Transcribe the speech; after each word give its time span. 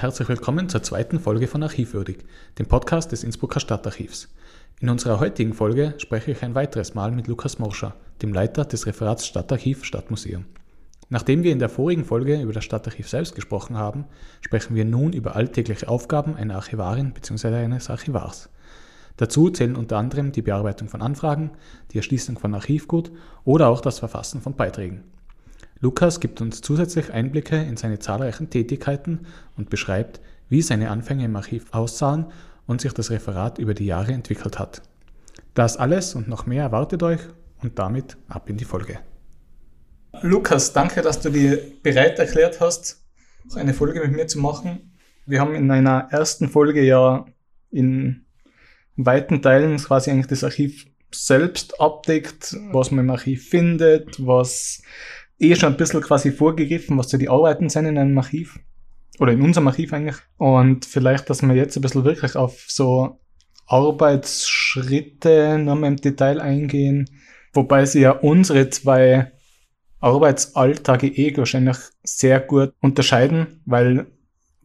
und 0.00 0.04
herzlich 0.04 0.30
willkommen 0.30 0.70
zur 0.70 0.82
zweiten 0.82 1.20
Folge 1.20 1.46
von 1.46 1.62
Archivwürdig, 1.62 2.24
dem 2.58 2.64
Podcast 2.64 3.12
des 3.12 3.22
Innsbrucker 3.22 3.60
Stadtarchivs. 3.60 4.30
In 4.80 4.88
unserer 4.88 5.20
heutigen 5.20 5.52
Folge 5.52 5.92
spreche 5.98 6.30
ich 6.30 6.42
ein 6.42 6.54
weiteres 6.54 6.94
Mal 6.94 7.10
mit 7.10 7.26
Lukas 7.26 7.58
Morscher, 7.58 7.94
dem 8.22 8.32
Leiter 8.32 8.64
des 8.64 8.86
Referats 8.86 9.26
Stadtarchiv 9.26 9.84
Stadtmuseum. 9.84 10.46
Nachdem 11.10 11.42
wir 11.42 11.52
in 11.52 11.58
der 11.58 11.68
vorigen 11.68 12.06
Folge 12.06 12.40
über 12.40 12.54
das 12.54 12.64
Stadtarchiv 12.64 13.10
selbst 13.10 13.34
gesprochen 13.34 13.76
haben, 13.76 14.06
sprechen 14.40 14.74
wir 14.74 14.86
nun 14.86 15.12
über 15.12 15.36
alltägliche 15.36 15.86
Aufgaben 15.86 16.34
einer 16.34 16.54
Archivarin 16.54 17.12
bzw. 17.12 17.56
eines 17.56 17.90
Archivars. 17.90 18.48
Dazu 19.18 19.50
zählen 19.50 19.76
unter 19.76 19.98
anderem 19.98 20.32
die 20.32 20.40
Bearbeitung 20.40 20.88
von 20.88 21.02
Anfragen, 21.02 21.50
die 21.90 21.98
Erschließung 21.98 22.38
von 22.38 22.54
Archivgut 22.54 23.12
oder 23.44 23.68
auch 23.68 23.82
das 23.82 23.98
Verfassen 23.98 24.40
von 24.40 24.54
Beiträgen. 24.54 25.04
Lukas 25.82 26.20
gibt 26.20 26.42
uns 26.42 26.60
zusätzlich 26.60 27.10
Einblicke 27.10 27.56
in 27.56 27.78
seine 27.78 27.98
zahlreichen 27.98 28.50
Tätigkeiten 28.50 29.26
und 29.56 29.70
beschreibt, 29.70 30.20
wie 30.50 30.60
seine 30.60 30.90
Anfänge 30.90 31.24
im 31.24 31.36
Archiv 31.36 31.64
aussahen 31.72 32.26
und 32.66 32.82
sich 32.82 32.92
das 32.92 33.10
Referat 33.10 33.58
über 33.58 33.72
die 33.72 33.86
Jahre 33.86 34.12
entwickelt 34.12 34.58
hat. 34.58 34.82
Das 35.54 35.78
alles 35.78 36.14
und 36.14 36.28
noch 36.28 36.44
mehr 36.44 36.64
erwartet 36.64 37.02
euch 37.02 37.20
und 37.62 37.78
damit 37.78 38.18
ab 38.28 38.50
in 38.50 38.58
die 38.58 38.64
Folge. 38.64 38.98
Lukas, 40.20 40.72
danke, 40.72 41.00
dass 41.00 41.20
du 41.20 41.30
dir 41.30 41.60
bereit 41.82 42.18
erklärt 42.18 42.60
hast, 42.60 43.02
eine 43.54 43.72
Folge 43.72 44.00
mit 44.00 44.12
mir 44.12 44.26
zu 44.26 44.38
machen. 44.38 44.92
Wir 45.24 45.40
haben 45.40 45.54
in 45.54 45.70
einer 45.70 46.08
ersten 46.10 46.48
Folge 46.48 46.82
ja 46.82 47.24
in 47.70 48.26
weiten 48.96 49.40
Teilen 49.40 49.78
quasi 49.78 50.10
eigentlich 50.10 50.26
das 50.26 50.44
Archiv 50.44 50.86
selbst 51.12 51.80
abdeckt, 51.80 52.56
was 52.70 52.90
man 52.90 53.06
im 53.06 53.10
Archiv 53.10 53.48
findet, 53.48 54.24
was 54.24 54.82
eh 55.40 55.54
schon 55.56 55.72
ein 55.72 55.76
bisschen 55.76 56.02
quasi 56.02 56.30
vorgegriffen, 56.30 56.98
was 56.98 57.10
so 57.10 57.18
die 57.18 57.28
Arbeiten 57.28 57.68
sind 57.68 57.86
in 57.86 57.98
einem 57.98 58.18
Archiv. 58.18 58.58
Oder 59.18 59.32
in 59.32 59.42
unserem 59.42 59.68
Archiv 59.68 59.92
eigentlich. 59.92 60.16
Und 60.38 60.84
vielleicht, 60.84 61.28
dass 61.28 61.42
wir 61.42 61.54
jetzt 61.54 61.76
ein 61.76 61.82
bisschen 61.82 62.04
wirklich 62.04 62.36
auf 62.36 62.64
so 62.68 63.20
Arbeitsschritte 63.66 65.58
nochmal 65.58 65.90
im 65.90 65.96
Detail 65.96 66.40
eingehen. 66.40 67.08
Wobei 67.52 67.84
sie 67.84 68.00
ja 68.00 68.12
unsere 68.12 68.70
zwei 68.70 69.32
Arbeitsalltage 70.00 71.08
eh 71.08 71.36
wahrscheinlich 71.36 71.76
sehr 72.02 72.40
gut 72.40 72.72
unterscheiden, 72.80 73.60
weil 73.66 74.06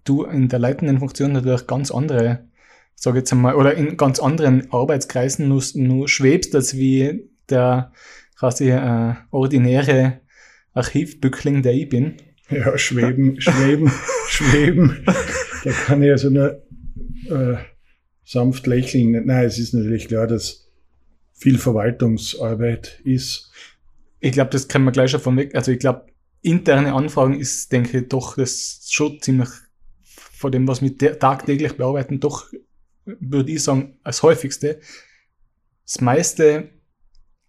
du 0.06 0.24
in 0.24 0.48
der 0.48 0.60
leitenden 0.60 1.00
Funktion 1.00 1.34
natürlich 1.34 1.68
ganz 1.68 1.92
andere, 1.92 2.48
sage 2.96 3.20
jetzt 3.20 3.34
einmal, 3.34 3.56
oder 3.56 3.76
in 3.76 3.98
ganz 3.98 4.20
anderen 4.20 4.72
Arbeitskreisen 4.72 5.48
nur, 5.48 5.64
nur 5.74 6.08
schwebst, 6.08 6.56
als 6.56 6.78
wie 6.78 7.30
der 7.50 7.92
quasi 8.38 8.70
äh, 8.70 9.16
ordinäre 9.32 10.22
Archivbückling, 10.76 11.64
der 11.64 11.74
ich 11.74 11.90
bin. 11.90 12.18
Ja, 12.50 12.78
schweben, 12.78 13.36
schweben, 13.42 13.92
schweben. 14.28 15.04
Da 15.64 15.72
kann 15.72 16.04
ich 16.04 16.12
also 16.12 16.30
nur 16.30 16.62
äh, 17.30 17.58
sanft 18.24 18.68
lächeln. 18.68 19.26
Nein, 19.26 19.46
es 19.46 19.58
ist 19.58 19.74
natürlich 19.74 20.08
klar, 20.08 20.28
dass 20.28 20.72
viel 21.34 21.58
Verwaltungsarbeit 21.58 23.02
ist. 23.04 23.52
Ich 24.20 24.34
glaube, 24.34 24.52
das 24.52 24.68
kann 24.68 24.84
man 24.84 24.94
gleich 24.94 25.12
schon 25.12 25.20
von 25.20 25.38
weg. 25.38 25.56
Also 25.56 25.72
ich 25.72 25.80
glaube, 25.80 26.06
interne 26.42 26.94
Anfragen 26.94 27.40
ist, 27.40 27.72
denke 27.72 28.00
ich, 28.00 28.08
doch 28.08 28.36
das 28.36 28.88
schon 28.90 29.20
ziemlich 29.22 29.50
von 30.04 30.52
dem, 30.52 30.68
was 30.68 30.82
wir 30.82 30.96
tagtäglich 30.98 31.74
bearbeiten, 31.74 32.20
doch, 32.20 32.46
würde 33.06 33.52
ich 33.52 33.64
sagen, 33.64 33.98
als 34.04 34.22
häufigste. 34.22 34.80
Das 35.86 36.02
meiste 36.02 36.70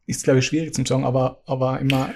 ist, 0.06 0.24
glaube 0.24 0.38
ich, 0.38 0.46
schwierig 0.46 0.74
zu 0.74 0.84
sagen, 0.84 1.04
aber, 1.04 1.42
aber 1.46 1.80
immer 1.80 2.14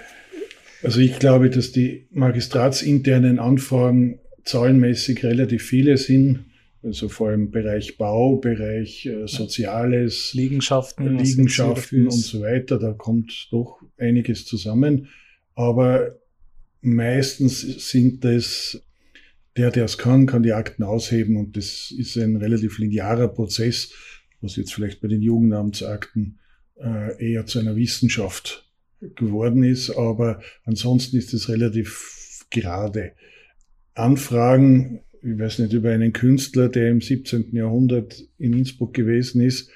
also 0.82 1.00
ich 1.00 1.18
glaube, 1.18 1.50
dass 1.50 1.72
die 1.72 2.06
magistratsinternen 2.10 3.38
Anfragen 3.38 4.20
zahlenmäßig 4.44 5.24
relativ 5.24 5.62
viele 5.62 5.96
sind. 5.96 6.46
Also 6.82 7.10
vor 7.10 7.28
allem 7.28 7.50
Bereich 7.50 7.98
Bau, 7.98 8.36
Bereich 8.36 9.04
äh, 9.04 9.26
Soziales, 9.26 10.32
Liegenschaften, 10.32 11.18
Liegenschaften 11.18 12.04
und 12.06 12.12
so 12.12 12.40
weiter. 12.40 12.78
Da 12.78 12.92
kommt 12.92 13.48
doch 13.50 13.82
einiges 13.98 14.46
zusammen. 14.46 15.08
Aber 15.54 16.18
meistens 16.80 17.60
sind 17.90 18.24
das, 18.24 18.82
der, 19.58 19.70
der 19.70 19.84
es 19.84 19.98
kann, 19.98 20.24
kann 20.24 20.42
die 20.42 20.54
Akten 20.54 20.82
ausheben 20.82 21.36
und 21.36 21.56
das 21.56 21.92
ist 21.96 22.16
ein 22.16 22.36
relativ 22.36 22.78
linearer 22.78 23.28
Prozess, 23.28 23.92
was 24.40 24.56
jetzt 24.56 24.72
vielleicht 24.72 25.02
bei 25.02 25.08
den 25.08 25.20
Jugendamtsakten 25.20 26.38
äh, 26.82 27.32
eher 27.32 27.44
zu 27.44 27.58
einer 27.58 27.76
Wissenschaft 27.76 28.69
geworden 29.00 29.62
ist, 29.62 29.90
aber 29.90 30.40
ansonsten 30.64 31.16
ist 31.16 31.32
es 31.34 31.48
relativ 31.48 32.44
gerade. 32.50 33.12
Anfragen, 33.94 35.00
ich 35.22 35.38
weiß 35.38 35.60
nicht, 35.60 35.72
über 35.72 35.90
einen 35.90 36.12
Künstler, 36.12 36.68
der 36.68 36.90
im 36.90 37.00
17. 37.00 37.54
Jahrhundert 37.54 38.24
in 38.38 38.52
Innsbruck 38.52 38.94
gewesen 38.94 39.40
ist, 39.40 39.70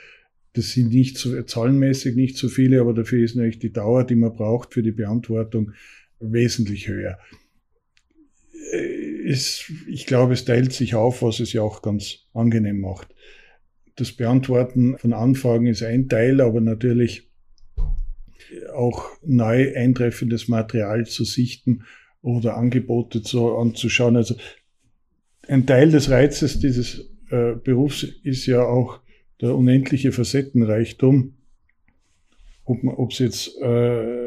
das 0.54 0.70
sind 0.70 0.90
nicht 0.90 1.18
so, 1.18 1.42
zahlenmäßig 1.42 2.14
nicht 2.14 2.36
so 2.36 2.48
viele, 2.48 2.80
aber 2.80 2.94
dafür 2.94 3.24
ist 3.24 3.34
natürlich 3.34 3.58
die 3.58 3.72
Dauer, 3.72 4.04
die 4.04 4.14
man 4.14 4.32
braucht 4.32 4.72
für 4.72 4.82
die 4.82 4.92
Beantwortung, 4.92 5.72
wesentlich 6.20 6.88
höher. 6.88 7.18
Ist, 9.24 9.72
ich 9.88 10.06
glaube, 10.06 10.34
es 10.34 10.44
teilt 10.44 10.72
sich 10.72 10.94
auf, 10.94 11.22
was 11.22 11.40
es 11.40 11.52
ja 11.52 11.62
auch 11.62 11.82
ganz 11.82 12.26
angenehm 12.32 12.80
macht. 12.80 13.08
Das 13.96 14.12
Beantworten 14.12 14.96
von 14.98 15.12
Anfragen 15.12 15.66
ist 15.66 15.82
ein 15.82 16.08
Teil, 16.08 16.40
aber 16.40 16.60
natürlich 16.60 17.28
auch 18.74 19.08
neu 19.24 19.74
eintreffendes 19.74 20.48
Material 20.48 21.06
zu 21.06 21.24
sichten 21.24 21.84
oder 22.22 22.56
Angebote 22.56 23.22
zu, 23.22 23.56
anzuschauen. 23.56 24.16
Also 24.16 24.36
ein 25.48 25.66
Teil 25.66 25.90
des 25.90 26.10
Reizes 26.10 26.58
dieses 26.58 27.10
äh, 27.30 27.54
Berufs 27.54 28.02
ist 28.02 28.46
ja 28.46 28.62
auch 28.62 29.00
der 29.40 29.54
unendliche 29.54 30.12
Facettenreichtum. 30.12 31.34
Ob 32.64 33.12
es 33.12 33.18
jetzt 33.18 33.60
äh, 33.60 34.24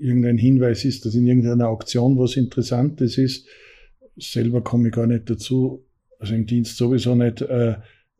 irgendein 0.00 0.38
Hinweis 0.38 0.84
ist, 0.84 1.04
dass 1.04 1.14
in 1.14 1.26
irgendeiner 1.26 1.68
Auktion 1.68 2.18
was 2.18 2.36
Interessantes 2.36 3.16
ist, 3.16 3.46
selber 4.16 4.60
komme 4.60 4.88
ich 4.88 4.94
gar 4.94 5.06
nicht 5.06 5.30
dazu, 5.30 5.84
also 6.18 6.34
im 6.34 6.46
Dienst 6.46 6.76
sowieso 6.76 7.14
nicht, 7.14 7.42
äh, 7.42 7.76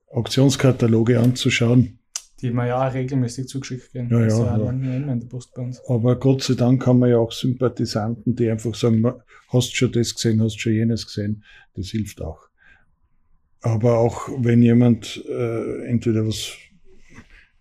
Auktionskataloge 0.06 1.18
anzuschauen 1.18 1.97
die 2.40 2.50
mir 2.50 2.68
ja 2.68 2.86
regelmäßig 2.86 3.48
zugeschickt 3.48 3.94
werden. 3.94 4.10
Ja, 4.10 4.26
ja, 4.26 4.58
ja. 4.58 4.70
in 4.70 5.20
der 5.20 5.26
Post 5.26 5.54
bei 5.54 5.62
uns. 5.62 5.80
Aber 5.88 6.16
Gott 6.16 6.42
sei 6.42 6.54
Dank 6.54 6.86
haben 6.86 7.00
wir 7.00 7.08
ja 7.08 7.18
auch 7.18 7.32
Sympathisanten, 7.32 8.36
die 8.36 8.48
einfach 8.48 8.74
sagen, 8.74 9.04
hast 9.48 9.76
schon 9.76 9.92
das 9.92 10.14
gesehen, 10.14 10.40
hast 10.42 10.60
schon 10.60 10.72
jenes 10.72 11.06
gesehen. 11.06 11.44
Das 11.74 11.88
hilft 11.88 12.22
auch. 12.22 12.48
Aber 13.60 13.98
auch 13.98 14.28
wenn 14.38 14.62
jemand 14.62 15.24
äh, 15.28 15.84
entweder 15.86 16.26
was 16.26 16.52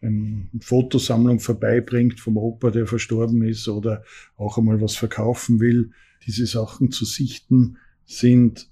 eine 0.01 0.47
Fotosammlung 0.61 1.39
vorbeibringt 1.39 2.19
vom 2.19 2.37
Opa, 2.37 2.69
der 2.69 2.85
verstorben 2.85 3.41
ist, 3.43 3.67
oder 3.67 4.03
auch 4.35 4.59
einmal 4.59 4.79
was 4.79 4.95
verkaufen 4.95 5.59
will, 5.59 5.91
diese 6.25 6.45
Sachen 6.45 6.91
zu 6.91 7.03
sichten, 7.03 7.77
sind 8.05 8.69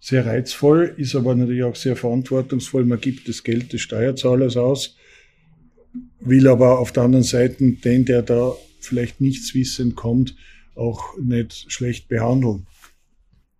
sehr 0.00 0.26
reizvoll, 0.26 0.94
ist 0.96 1.14
aber 1.14 1.34
natürlich 1.34 1.64
auch 1.64 1.76
sehr 1.76 1.96
verantwortungsvoll. 1.96 2.84
Man 2.84 3.00
gibt 3.00 3.28
das 3.28 3.42
Geld 3.42 3.72
des 3.72 3.80
Steuerzahlers 3.80 4.56
aus, 4.56 4.96
will 6.20 6.46
aber 6.48 6.78
auf 6.78 6.92
der 6.92 7.04
anderen 7.04 7.24
Seite 7.24 7.72
den, 7.72 8.04
der 8.04 8.22
da 8.22 8.52
vielleicht 8.80 9.20
nichts 9.20 9.54
wissend 9.54 9.96
kommt, 9.96 10.36
auch 10.74 11.16
nicht 11.18 11.72
schlecht 11.72 12.08
behandeln. 12.08 12.66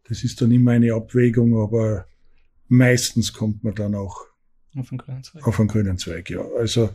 Das 0.08 0.22
ist 0.22 0.40
dann 0.40 0.52
immer 0.52 0.72
eine 0.72 0.94
Abwägung, 0.94 1.58
aber 1.58 2.06
meistens 2.68 3.32
kommt 3.32 3.64
man 3.64 3.74
dann 3.74 3.94
auch 3.94 4.26
auf 4.76 4.92
einen 4.92 4.98
grünen 4.98 5.22
Zweig. 5.22 5.46
Auf 5.46 5.58
einen 5.58 5.68
grünen 5.68 5.98
Zweig, 5.98 6.30
ja. 6.30 6.46
Also 6.58 6.90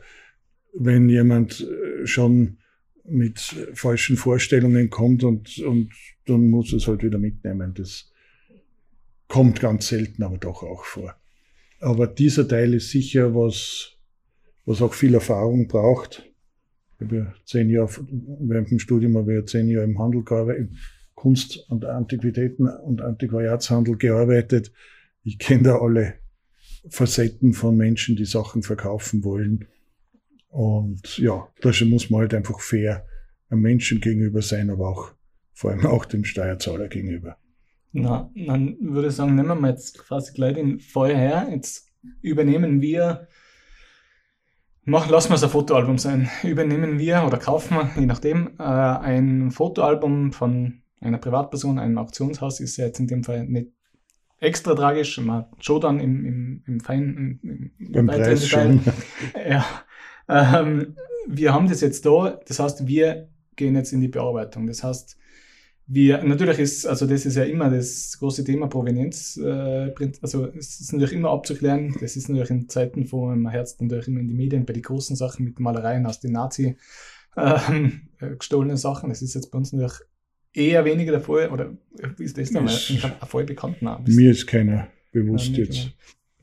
wenn 0.73 1.09
jemand 1.09 1.61
äh, 1.61 2.05
schon 2.05 2.57
mit 3.03 3.39
falschen 3.73 4.15
Vorstellungen 4.15 4.89
kommt 4.89 5.23
und, 5.23 5.57
und 5.59 5.91
dann 6.25 6.49
muss 6.49 6.71
es 6.71 6.87
halt 6.87 7.03
wieder 7.03 7.17
mitnehmen. 7.17 7.73
Das 7.73 8.10
Kommt 9.31 9.61
ganz 9.61 9.87
selten, 9.87 10.23
aber 10.23 10.37
doch 10.37 10.61
auch 10.61 10.83
vor. 10.83 11.15
Aber 11.79 12.05
dieser 12.05 12.45
Teil 12.45 12.73
ist 12.73 12.89
sicher 12.89 13.33
was, 13.33 13.93
was 14.65 14.81
auch 14.81 14.93
viel 14.93 15.13
Erfahrung 15.13 15.69
braucht. 15.69 16.29
Ich 16.99 17.05
habe 17.05 17.15
ja 17.15 17.33
zehn 17.45 17.69
Jahre, 17.69 17.89
während 18.41 18.71
dem 18.71 18.79
Studium 18.79 19.15
habe 19.15 19.31
ich 19.31 19.39
ja 19.39 19.45
zehn 19.45 19.69
Jahre 19.69 19.85
im 19.85 19.97
Handel 19.97 20.25
gearbeitet, 20.25 20.71
im 20.71 20.77
Kunst- 21.15 21.65
und 21.69 21.85
Antiquitäten- 21.85 22.67
und 22.67 23.01
Antiquariatshandel 23.01 23.95
gearbeitet. 23.95 24.73
Ich 25.23 25.39
kenne 25.39 25.63
da 25.63 25.77
alle 25.77 26.15
Facetten 26.89 27.53
von 27.53 27.77
Menschen, 27.77 28.17
die 28.17 28.25
Sachen 28.25 28.63
verkaufen 28.63 29.23
wollen. 29.23 29.65
Und 30.49 31.17
ja, 31.19 31.47
da 31.61 31.71
muss 31.85 32.09
man 32.09 32.19
halt 32.19 32.33
einfach 32.33 32.59
fair 32.59 33.07
einem 33.49 33.61
Menschen 33.61 34.01
gegenüber 34.01 34.41
sein, 34.41 34.69
aber 34.69 34.89
auch 34.89 35.13
vor 35.53 35.71
allem 35.71 35.85
auch 35.85 36.03
dem 36.03 36.25
Steuerzahler 36.25 36.89
gegenüber. 36.89 37.37
Na, 37.93 38.29
dann 38.35 38.77
würde 38.79 39.09
ich 39.09 39.15
sagen, 39.15 39.35
nehmen 39.35 39.59
wir 39.59 39.69
jetzt 39.69 39.97
quasi 39.99 40.33
gleich 40.33 40.55
den 40.55 40.79
Fall 40.79 41.15
her. 41.15 41.47
Jetzt 41.51 41.89
übernehmen 42.21 42.81
wir, 42.81 43.27
mach, 44.83 45.09
lassen 45.09 45.29
wir 45.29 45.35
es 45.35 45.43
ein 45.43 45.49
Fotoalbum 45.49 45.97
sein. 45.97 46.29
Übernehmen 46.43 46.99
wir 46.99 47.23
oder 47.25 47.37
kaufen 47.37 47.75
wir, 47.75 47.91
je 47.99 48.05
nachdem, 48.05 48.51
äh, 48.59 48.63
ein 48.63 49.51
Fotoalbum 49.51 50.31
von 50.31 50.81
einer 51.01 51.17
Privatperson, 51.17 51.79
einem 51.79 51.97
Auktionshaus, 51.97 52.59
ist 52.59 52.77
ja 52.77 52.85
jetzt 52.85 52.99
in 52.99 53.07
dem 53.07 53.23
Fall 53.23 53.45
nicht 53.45 53.71
extra 54.39 54.73
tragisch, 54.73 55.19
man 55.19 55.45
schon 55.59 55.81
dann 55.81 55.99
im, 55.99 56.25
im, 56.25 56.63
im 56.65 56.79
feinen, 56.79 57.39
im, 57.43 57.71
im 57.77 57.91
Beim 57.91 58.07
Preis 58.07 58.47
schon. 58.47 58.81
Ja, 59.47 59.65
ähm, 60.27 60.95
wir 61.27 61.53
haben 61.53 61.67
das 61.67 61.81
jetzt 61.81 62.05
da, 62.05 62.39
das 62.47 62.59
heißt, 62.59 62.87
wir 62.87 63.29
gehen 63.55 63.75
jetzt 63.75 63.93
in 63.93 64.01
die 64.01 64.07
Bearbeitung. 64.07 64.65
Das 64.65 64.83
heißt, 64.83 65.17
wir, 65.87 66.23
natürlich 66.23 66.59
ist, 66.59 66.85
also 66.85 67.05
das 67.05 67.25
ist 67.25 67.35
ja 67.35 67.43
immer 67.43 67.69
das 67.69 68.17
große 68.19 68.43
Thema 68.43 68.67
Provenienz, 68.67 69.37
äh, 69.37 69.93
also 70.21 70.47
es 70.47 70.79
ist 70.79 70.93
natürlich 70.93 71.13
immer 71.13 71.31
abzuklären, 71.31 71.95
das 71.99 72.15
ist 72.15 72.29
natürlich 72.29 72.49
in 72.51 72.69
Zeiten, 72.69 73.11
wo 73.11 73.25
man 73.25 73.49
Herz 73.49 73.77
natürlich 73.79 74.07
immer 74.07 74.19
in 74.19 74.27
die 74.27 74.33
Medien 74.33 74.65
bei 74.65 74.73
den 74.73 74.83
großen 74.83 75.15
Sachen 75.15 75.45
mit 75.45 75.59
Malereien 75.59 76.05
aus 76.05 76.19
den 76.19 76.33
Nazi 76.33 76.77
ähm, 77.35 78.03
äh, 78.19 78.35
gestohlenen 78.35 78.77
Sachen, 78.77 79.09
das 79.09 79.21
ist 79.21 79.33
jetzt 79.33 79.51
bei 79.51 79.57
uns 79.57 79.73
natürlich 79.73 79.99
eher 80.53 80.85
weniger 80.85 81.11
der 81.11 81.21
Fall, 81.21 81.49
oder 81.49 81.75
ist 82.17 82.37
das 82.37 82.51
dann 82.51 82.67
ein 82.67 83.27
Fall 83.27 83.45
bekannt? 83.45 83.81
Mir 84.15 84.31
ist 84.31 84.47
keiner 84.47 84.87
bewusst 85.11 85.51
jetzt. 85.57 85.91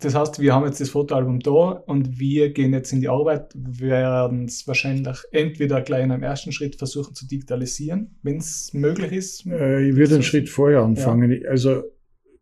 Das 0.00 0.14
heißt, 0.14 0.38
wir 0.38 0.54
haben 0.54 0.64
jetzt 0.64 0.80
das 0.80 0.90
Fotoalbum 0.90 1.40
da 1.40 1.82
und 1.86 2.20
wir 2.20 2.50
gehen 2.50 2.72
jetzt 2.72 2.92
in 2.92 3.00
die 3.00 3.08
Arbeit. 3.08 3.52
Wir 3.54 3.88
werden 3.88 4.44
es 4.44 4.66
wahrscheinlich 4.68 5.16
entweder 5.32 5.80
gleich 5.80 6.04
in 6.04 6.12
einem 6.12 6.22
ersten 6.22 6.52
Schritt 6.52 6.76
versuchen 6.76 7.14
zu 7.14 7.26
digitalisieren, 7.26 8.16
wenn 8.22 8.36
es 8.36 8.72
möglich 8.72 9.12
ist. 9.12 9.46
Äh, 9.46 9.88
ich 9.88 9.96
würde 9.96 10.14
einen 10.14 10.22
Schritt 10.22 10.48
vorher 10.48 10.82
anfangen. 10.82 11.32
Ja. 11.42 11.48
Also 11.48 11.82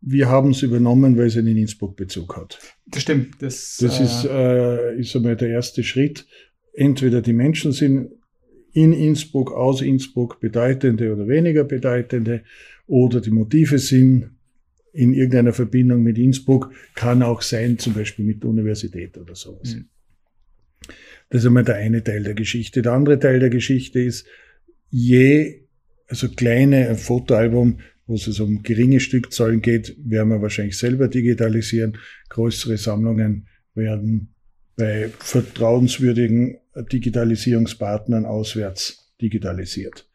wir 0.01 0.29
haben 0.29 0.51
es 0.51 0.61
übernommen, 0.61 1.17
weil 1.17 1.27
es 1.27 1.37
einen 1.37 1.57
Innsbruck-Bezug 1.57 2.37
hat. 2.37 2.59
Das 2.85 3.01
stimmt. 3.01 3.41
Das, 3.41 3.77
das 3.81 3.99
äh, 3.99 4.03
ist, 4.03 4.25
äh, 4.25 4.99
ist 4.99 5.15
einmal 5.15 5.35
der 5.35 5.49
erste 5.49 5.83
Schritt. 5.83 6.27
Entweder 6.73 7.21
die 7.21 7.33
Menschen 7.33 7.71
sind 7.71 8.11
in 8.71 8.93
Innsbruck, 8.93 9.51
aus 9.51 9.81
Innsbruck 9.81 10.39
bedeutende 10.39 11.11
oder 11.11 11.27
weniger 11.27 11.63
bedeutende, 11.63 12.43
oder 12.85 13.19
die 13.19 13.31
Motive 13.31 13.79
sind 13.79 14.36
in 14.93 15.13
irgendeiner 15.13 15.53
Verbindung 15.53 16.03
mit 16.03 16.17
Innsbruck, 16.17 16.71
kann 16.95 17.21
auch 17.21 17.41
sein, 17.41 17.77
zum 17.77 17.93
Beispiel 17.93 18.25
mit 18.25 18.43
der 18.43 18.49
Universität 18.49 19.17
oder 19.17 19.35
sowas. 19.35 19.75
Mhm. 19.75 19.85
Das 21.29 21.41
ist 21.41 21.47
einmal 21.47 21.63
der 21.63 21.75
eine 21.75 22.03
Teil 22.03 22.23
der 22.23 22.33
Geschichte. 22.33 22.81
Der 22.81 22.93
andere 22.93 23.19
Teil 23.19 23.39
der 23.39 23.49
Geschichte 23.49 23.99
ist, 23.99 24.25
je, 24.89 25.61
also 26.07 26.29
kleine, 26.29 26.89
ein 26.89 26.95
Fotoalbum, 26.95 27.79
wo 28.05 28.15
es 28.15 28.39
um 28.39 28.63
geringe 28.63 29.01
Stückzahlen 29.01 29.61
geht, 29.61 29.97
werden 30.03 30.29
wir 30.29 30.41
wahrscheinlich 30.41 30.77
selber 30.77 31.09
digitalisieren. 31.09 31.97
Größere 32.29 32.77
Sammlungen 32.77 33.47
werden 33.75 34.33
bei 34.77 35.09
vertrauenswürdigen 35.19 36.57
Digitalisierungspartnern 36.75 38.25
auswärts 38.25 39.13
digitalisiert. 39.21 40.07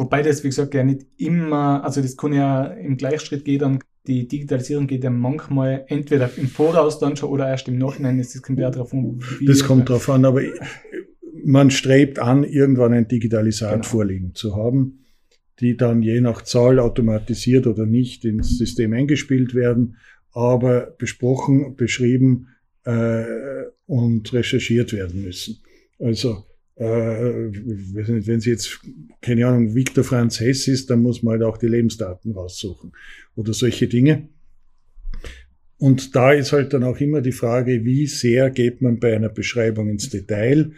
Wobei 0.00 0.22
das, 0.22 0.42
wie 0.42 0.48
gesagt, 0.48 0.72
ja 0.72 0.82
nicht 0.82 1.02
immer, 1.18 1.84
also 1.84 2.00
das 2.00 2.16
kann 2.16 2.32
ja 2.32 2.64
im 2.64 2.96
Gleichschritt 2.96 3.44
gehen, 3.44 3.58
dann 3.58 3.78
die 4.06 4.26
Digitalisierung 4.26 4.86
geht 4.86 5.04
ja 5.04 5.10
manchmal 5.10 5.84
entweder 5.88 6.30
im 6.38 6.48
Voraus 6.48 6.98
dann 6.98 7.16
schon 7.16 7.28
oder 7.28 7.46
erst 7.46 7.68
im 7.68 7.76
Nachhinein. 7.76 8.16
Das 8.16 8.40
kommt 8.40 8.58
ja 8.58 8.70
drauf 8.70 8.94
an. 8.94 9.20
Das 9.46 9.62
kommt 9.62 9.90
drauf 9.90 10.08
an, 10.08 10.24
aber 10.24 10.40
man 11.44 11.70
strebt 11.70 12.18
an, 12.18 12.44
irgendwann 12.44 12.94
ein 12.94 13.08
Digitalisat 13.08 13.72
genau. 13.72 13.84
vorliegen 13.84 14.34
zu 14.34 14.56
haben, 14.56 15.04
die 15.60 15.76
dann 15.76 16.00
je 16.00 16.22
nach 16.22 16.40
Zahl 16.42 16.78
automatisiert 16.78 17.66
oder 17.66 17.84
nicht 17.84 18.24
ins 18.24 18.56
System 18.56 18.94
eingespielt 18.94 19.54
werden, 19.54 19.96
aber 20.32 20.94
besprochen, 20.96 21.76
beschrieben 21.76 22.48
äh, 22.84 23.24
und 23.84 24.32
recherchiert 24.32 24.94
werden 24.94 25.22
müssen. 25.22 25.58
Also 25.98 26.46
äh, 26.80 27.52
wenn 28.24 28.40
Sie 28.40 28.50
jetzt, 28.50 28.80
keine 29.20 29.46
Ahnung, 29.46 29.74
Viktor 29.74 30.02
Franz 30.02 30.40
Hess 30.40 30.66
ist, 30.66 30.88
dann 30.88 31.02
muss 31.02 31.22
man 31.22 31.32
halt 31.32 31.42
auch 31.42 31.58
die 31.58 31.66
Lebensdaten 31.66 32.32
raussuchen 32.32 32.92
oder 33.36 33.52
solche 33.52 33.86
Dinge. 33.86 34.30
Und 35.76 36.16
da 36.16 36.32
ist 36.32 36.52
halt 36.52 36.72
dann 36.72 36.84
auch 36.84 36.98
immer 36.98 37.20
die 37.20 37.32
Frage, 37.32 37.84
wie 37.84 38.06
sehr 38.06 38.50
geht 38.50 38.80
man 38.80 38.98
bei 38.98 39.14
einer 39.14 39.28
Beschreibung 39.28 39.90
ins 39.90 40.08
Detail, 40.08 40.72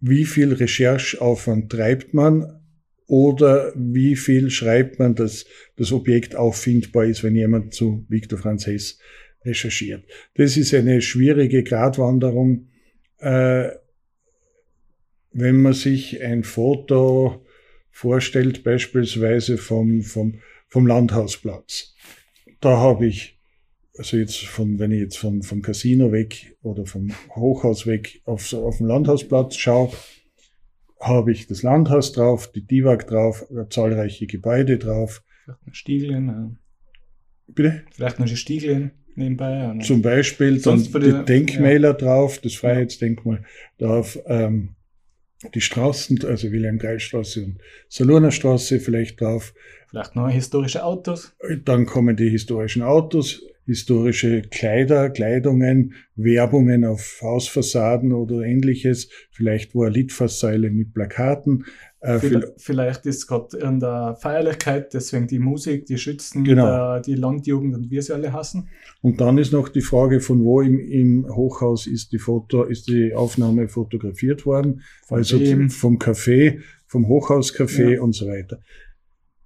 wie 0.00 0.24
viel 0.24 0.52
Rechercheaufwand 0.52 1.70
treibt 1.70 2.14
man 2.14 2.60
oder 3.06 3.72
wie 3.76 4.16
viel 4.16 4.50
schreibt 4.50 4.98
man, 4.98 5.14
dass 5.14 5.46
das 5.76 5.92
Objekt 5.92 6.34
auffindbar 6.34 7.04
ist, 7.04 7.22
wenn 7.22 7.36
jemand 7.36 7.74
zu 7.74 8.04
Viktor 8.08 8.40
Franz 8.40 8.66
Hess 8.66 8.98
recherchiert. 9.44 10.04
Das 10.34 10.56
ist 10.56 10.74
eine 10.74 11.00
schwierige 11.00 11.62
Gratwanderung. 11.62 12.70
Äh, 13.18 13.70
wenn 15.32 15.62
man 15.62 15.72
sich 15.72 16.22
ein 16.22 16.44
Foto 16.44 17.44
vorstellt, 17.90 18.64
beispielsweise 18.64 19.58
vom, 19.58 20.02
vom, 20.02 20.40
vom 20.68 20.86
Landhausplatz. 20.86 21.94
Da 22.60 22.78
habe 22.78 23.06
ich, 23.06 23.38
also 23.96 24.16
jetzt 24.16 24.38
von, 24.38 24.78
wenn 24.78 24.92
ich 24.92 25.00
jetzt 25.00 25.18
vom, 25.18 25.42
vom 25.42 25.62
Casino 25.62 26.12
weg 26.12 26.56
oder 26.62 26.86
vom 26.86 27.12
Hochhaus 27.34 27.86
weg 27.86 28.22
auf, 28.24 28.52
auf 28.52 28.78
den 28.78 28.86
Landhausplatz 28.86 29.56
schaue, 29.56 29.92
habe 31.00 31.32
ich 31.32 31.46
das 31.46 31.62
Landhaus 31.62 32.12
drauf, 32.12 32.50
die 32.52 32.64
Divak 32.64 33.06
drauf, 33.08 33.46
zahlreiche 33.70 34.26
Gebäude 34.26 34.78
drauf. 34.78 35.22
Vielleicht 35.44 35.66
noch 35.66 35.74
Stiegeln. 35.74 36.26
Ja. 36.28 36.50
Bitte? 37.48 37.82
Vielleicht 37.90 38.20
noch 38.20 38.28
Stiegeln 38.28 38.92
nebenbei. 39.16 39.52
Ja, 39.52 39.78
Zum 39.80 40.00
Beispiel 40.00 40.60
dann 40.60 40.82
die, 40.82 40.90
die 40.92 41.24
Denkmäler 41.24 41.90
ja. 41.90 41.94
drauf, 41.94 42.38
das 42.38 42.54
Freiheitsdenkmal 42.54 43.44
drauf, 43.78 44.18
ähm, 44.26 44.76
die 45.54 45.60
Straßen, 45.60 46.24
also 46.24 46.50
Wilhelm 46.52 46.78
Kreisstraße 46.78 47.44
und 47.44 47.58
Salurner 47.88 48.30
Straße 48.30 48.80
vielleicht 48.80 49.20
drauf. 49.20 49.54
Vielleicht 49.88 50.16
noch 50.16 50.28
historische 50.28 50.84
Autos. 50.84 51.34
Dann 51.64 51.86
kommen 51.86 52.16
die 52.16 52.30
historischen 52.30 52.82
Autos, 52.82 53.42
historische 53.66 54.42
Kleider, 54.42 55.10
Kleidungen, 55.10 55.94
Werbungen 56.16 56.84
auf 56.84 57.18
Hausfassaden 57.22 58.12
oder 58.12 58.42
ähnliches, 58.42 59.08
vielleicht 59.30 59.74
Litfaßsäule 59.74 60.70
mit 60.70 60.94
Plakaten. 60.94 61.64
Äh, 62.02 62.18
vielleicht 62.56 63.06
ist 63.06 63.28
gerade 63.28 63.56
in 63.58 63.78
der 63.78 64.16
Feierlichkeit, 64.20 64.92
deswegen 64.92 65.28
die 65.28 65.38
Musik, 65.38 65.86
die 65.86 65.98
Schützen, 65.98 66.42
genau. 66.42 66.64
der, 66.64 67.00
die 67.00 67.14
Landjugend 67.14 67.76
und 67.76 67.90
wir 67.92 68.02
sie 68.02 68.12
alle 68.12 68.32
hassen. 68.32 68.68
Und 69.02 69.20
dann 69.20 69.38
ist 69.38 69.52
noch 69.52 69.68
die 69.68 69.82
Frage, 69.82 70.20
von 70.20 70.44
wo 70.44 70.60
im, 70.60 70.80
im 70.80 71.26
Hochhaus 71.32 71.86
ist 71.86 72.10
die 72.10 72.18
Foto, 72.18 72.64
ist 72.64 72.88
die 72.88 73.14
Aufnahme 73.14 73.68
fotografiert 73.68 74.44
worden? 74.46 74.82
Von 75.06 75.18
also 75.18 75.38
wem? 75.38 75.70
vom 75.70 75.98
Café, 75.98 76.58
vom 76.88 77.06
Hochhauscafé 77.06 77.94
ja. 77.94 78.02
und 78.02 78.16
so 78.16 78.26
weiter. 78.26 78.58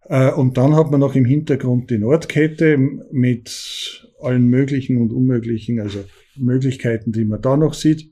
Äh, 0.04 0.32
und 0.32 0.56
dann 0.56 0.75
hat 0.76 0.90
man 0.90 1.00
noch 1.00 1.14
im 1.14 1.26
Hintergrund 1.26 1.90
die 1.90 1.98
Nordkette 1.98 2.78
mit 3.12 4.08
allen 4.18 4.46
möglichen 4.46 4.96
und 4.96 5.12
unmöglichen, 5.12 5.78
also 5.78 6.04
Möglichkeiten, 6.36 7.12
die 7.12 7.26
man 7.26 7.42
da 7.42 7.58
noch 7.58 7.75
sieht. 7.75 8.10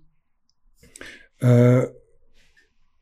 Äh, 1.40 1.86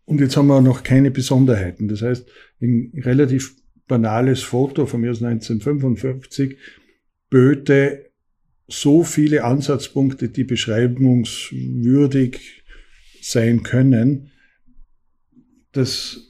und 0.04 0.20
jetzt 0.20 0.36
haben 0.36 0.48
wir 0.48 0.60
noch 0.60 0.82
keine 0.82 1.10
Besonderheiten. 1.10 1.88
Das 1.88 2.02
heißt, 2.02 2.26
ein 2.60 2.92
relativ 2.96 3.56
banales 3.86 4.42
Foto 4.42 4.86
von 4.86 5.00
mir 5.00 5.10
aus 5.10 5.22
1955 5.22 6.56
böte 7.30 8.10
so 8.68 9.04
viele 9.04 9.44
Ansatzpunkte, 9.44 10.28
die 10.28 10.44
beschreibungswürdig 10.44 12.62
sein 13.20 13.62
können, 13.62 14.30
dass 15.72 16.28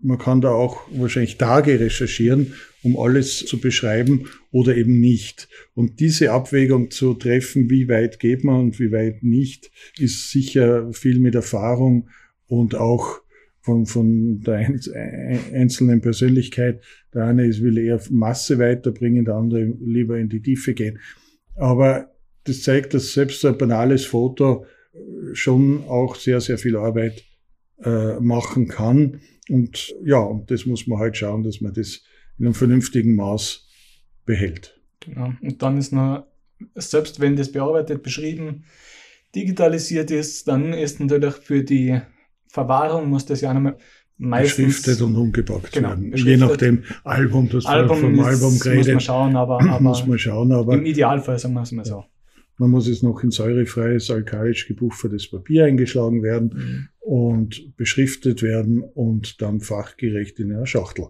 man 0.00 0.18
kann 0.18 0.42
da 0.42 0.50
auch 0.50 0.82
wahrscheinlich 0.92 1.38
Tage 1.38 1.80
recherchieren, 1.80 2.52
um 2.82 2.98
alles 2.98 3.46
zu 3.46 3.58
beschreiben 3.58 4.28
oder 4.50 4.76
eben 4.76 5.00
nicht. 5.00 5.48
Und 5.74 5.98
diese 5.98 6.32
Abwägung 6.32 6.90
zu 6.90 7.14
treffen, 7.14 7.70
wie 7.70 7.88
weit 7.88 8.20
geht 8.20 8.44
man 8.44 8.60
und 8.60 8.78
wie 8.78 8.92
weit 8.92 9.22
nicht, 9.22 9.70
ist 9.98 10.30
sicher 10.30 10.92
viel 10.92 11.20
mit 11.20 11.34
Erfahrung 11.34 12.10
und 12.58 12.74
auch 12.74 13.20
von, 13.60 13.86
von 13.86 14.40
der 14.40 14.68
einzelnen 15.52 16.00
Persönlichkeit. 16.02 16.82
Der 17.14 17.24
eine 17.24 17.46
ist, 17.46 17.62
will 17.62 17.78
eher 17.78 18.00
Masse 18.10 18.58
weiterbringen, 18.58 19.24
der 19.24 19.36
andere 19.36 19.64
lieber 19.80 20.18
in 20.18 20.28
die 20.28 20.42
Tiefe 20.42 20.74
gehen. 20.74 20.98
Aber 21.56 22.10
das 22.44 22.62
zeigt, 22.62 22.92
dass 22.92 23.14
selbst 23.14 23.44
ein 23.44 23.56
banales 23.56 24.04
Foto 24.04 24.66
schon 25.32 25.84
auch 25.84 26.16
sehr, 26.16 26.40
sehr 26.40 26.58
viel 26.58 26.76
Arbeit 26.76 27.24
äh, 27.82 28.20
machen 28.20 28.68
kann. 28.68 29.20
Und 29.48 29.94
ja, 30.04 30.18
und 30.18 30.50
das 30.50 30.66
muss 30.66 30.86
man 30.86 30.98
halt 30.98 31.16
schauen, 31.16 31.42
dass 31.42 31.60
man 31.60 31.72
das 31.72 32.02
in 32.38 32.46
einem 32.46 32.54
vernünftigen 32.54 33.14
Maß 33.14 33.66
behält. 34.26 34.80
Genau. 35.00 35.32
Und 35.40 35.62
dann 35.62 35.78
ist 35.78 35.92
noch, 35.92 36.26
selbst 36.74 37.20
wenn 37.20 37.36
das 37.36 37.50
bearbeitet, 37.50 38.02
beschrieben, 38.02 38.64
digitalisiert 39.34 40.10
ist, 40.10 40.48
dann 40.48 40.72
ist 40.72 41.00
natürlich 41.00 41.34
für 41.34 41.62
die 41.64 42.00
Verwahrung 42.54 43.08
muss 43.08 43.26
das 43.26 43.40
ja 43.40 43.52
nochmal 43.52 43.76
meistens 44.16 44.76
beschriftet 44.76 45.02
und 45.02 45.16
umgepackt 45.16 45.72
genau, 45.72 45.88
werden. 45.88 46.12
Je 46.14 46.36
nachdem 46.36 46.84
Album, 47.02 47.48
das 47.48 47.66
Album 47.66 47.98
vom 47.98 48.14
ist, 48.14 48.24
Album 48.24 48.58
geredet. 48.60 48.78
Muss 48.78 48.86
man 48.94 49.00
schauen, 49.00 49.36
aber, 49.36 49.60
aber 49.60 49.80
muss 49.80 50.06
man 50.06 50.18
schauen, 50.20 50.52
aber 50.52 50.74
im 50.74 50.86
Idealfall 50.86 51.36
sagen 51.36 51.54
wir 51.54 51.62
es 51.62 51.72
mal 51.72 51.84
so. 51.84 52.04
Man 52.58 52.70
muss 52.70 52.86
es 52.86 53.02
noch 53.02 53.24
in 53.24 53.32
säurefreies, 53.32 54.08
alkalisch 54.12 54.68
gebuffertes 54.68 55.28
Papier 55.28 55.64
eingeschlagen 55.64 56.22
werden 56.22 56.52
mhm. 56.54 56.88
und 57.00 57.76
beschriftet 57.76 58.40
werden 58.42 58.84
und 58.84 59.42
dann 59.42 59.58
fachgerecht 59.58 60.38
in 60.38 60.52
einer 60.52 60.66
Schachtel 60.66 61.08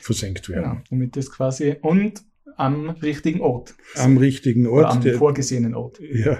versenkt 0.00 0.48
werden. 0.48 0.62
Genau, 0.62 0.82
damit 0.88 1.14
das 1.14 1.30
quasi 1.30 1.76
und 1.82 2.22
am 2.56 2.88
richtigen 2.88 3.42
Ort. 3.42 3.74
Am 3.96 4.16
richtigen 4.16 4.66
Ort. 4.66 4.86
Oder 4.86 4.90
am 4.92 5.02
der, 5.02 5.14
vorgesehenen 5.18 5.74
Ort. 5.74 6.00
Ja. 6.00 6.38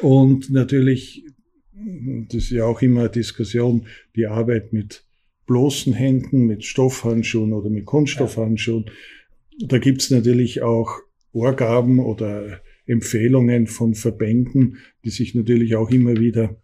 Und 0.00 0.50
natürlich, 0.50 1.24
das 2.28 2.44
ist 2.44 2.50
ja 2.50 2.64
auch 2.64 2.80
immer 2.82 3.00
eine 3.00 3.10
Diskussion, 3.10 3.86
die 4.14 4.26
Arbeit 4.26 4.72
mit 4.72 5.04
bloßen 5.46 5.92
Händen, 5.92 6.46
mit 6.46 6.64
Stoffhandschuhen 6.64 7.52
oder 7.52 7.70
mit 7.70 7.84
Kunststoffhandschuhen. 7.84 8.90
Da 9.60 9.78
gibt's 9.78 10.10
natürlich 10.10 10.62
auch 10.62 11.00
Vorgaben 11.32 11.98
oder 11.98 12.60
Empfehlungen 12.86 13.66
von 13.66 13.94
Verbänden, 13.94 14.78
die 15.04 15.10
sich 15.10 15.34
natürlich 15.34 15.76
auch 15.76 15.90
immer 15.90 16.16
wieder 16.16 16.56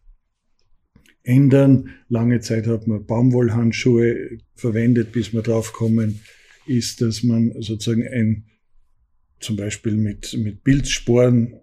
ändern. 1.23 1.91
Lange 2.09 2.41
Zeit 2.41 2.67
hat 2.67 2.87
man 2.87 3.05
Baumwollhandschuhe 3.05 4.39
verwendet, 4.55 5.13
bis 5.13 5.33
wir 5.33 5.43
drauf 5.43 5.73
kommen, 5.73 6.21
ist, 6.67 7.01
dass 7.01 7.23
man 7.23 7.53
sozusagen 7.61 8.07
ein 8.07 8.45
zum 9.41 9.57
Beispiel 9.57 9.97
mit, 9.97 10.37
mit 10.39 10.63
Bildsporen 10.63 11.55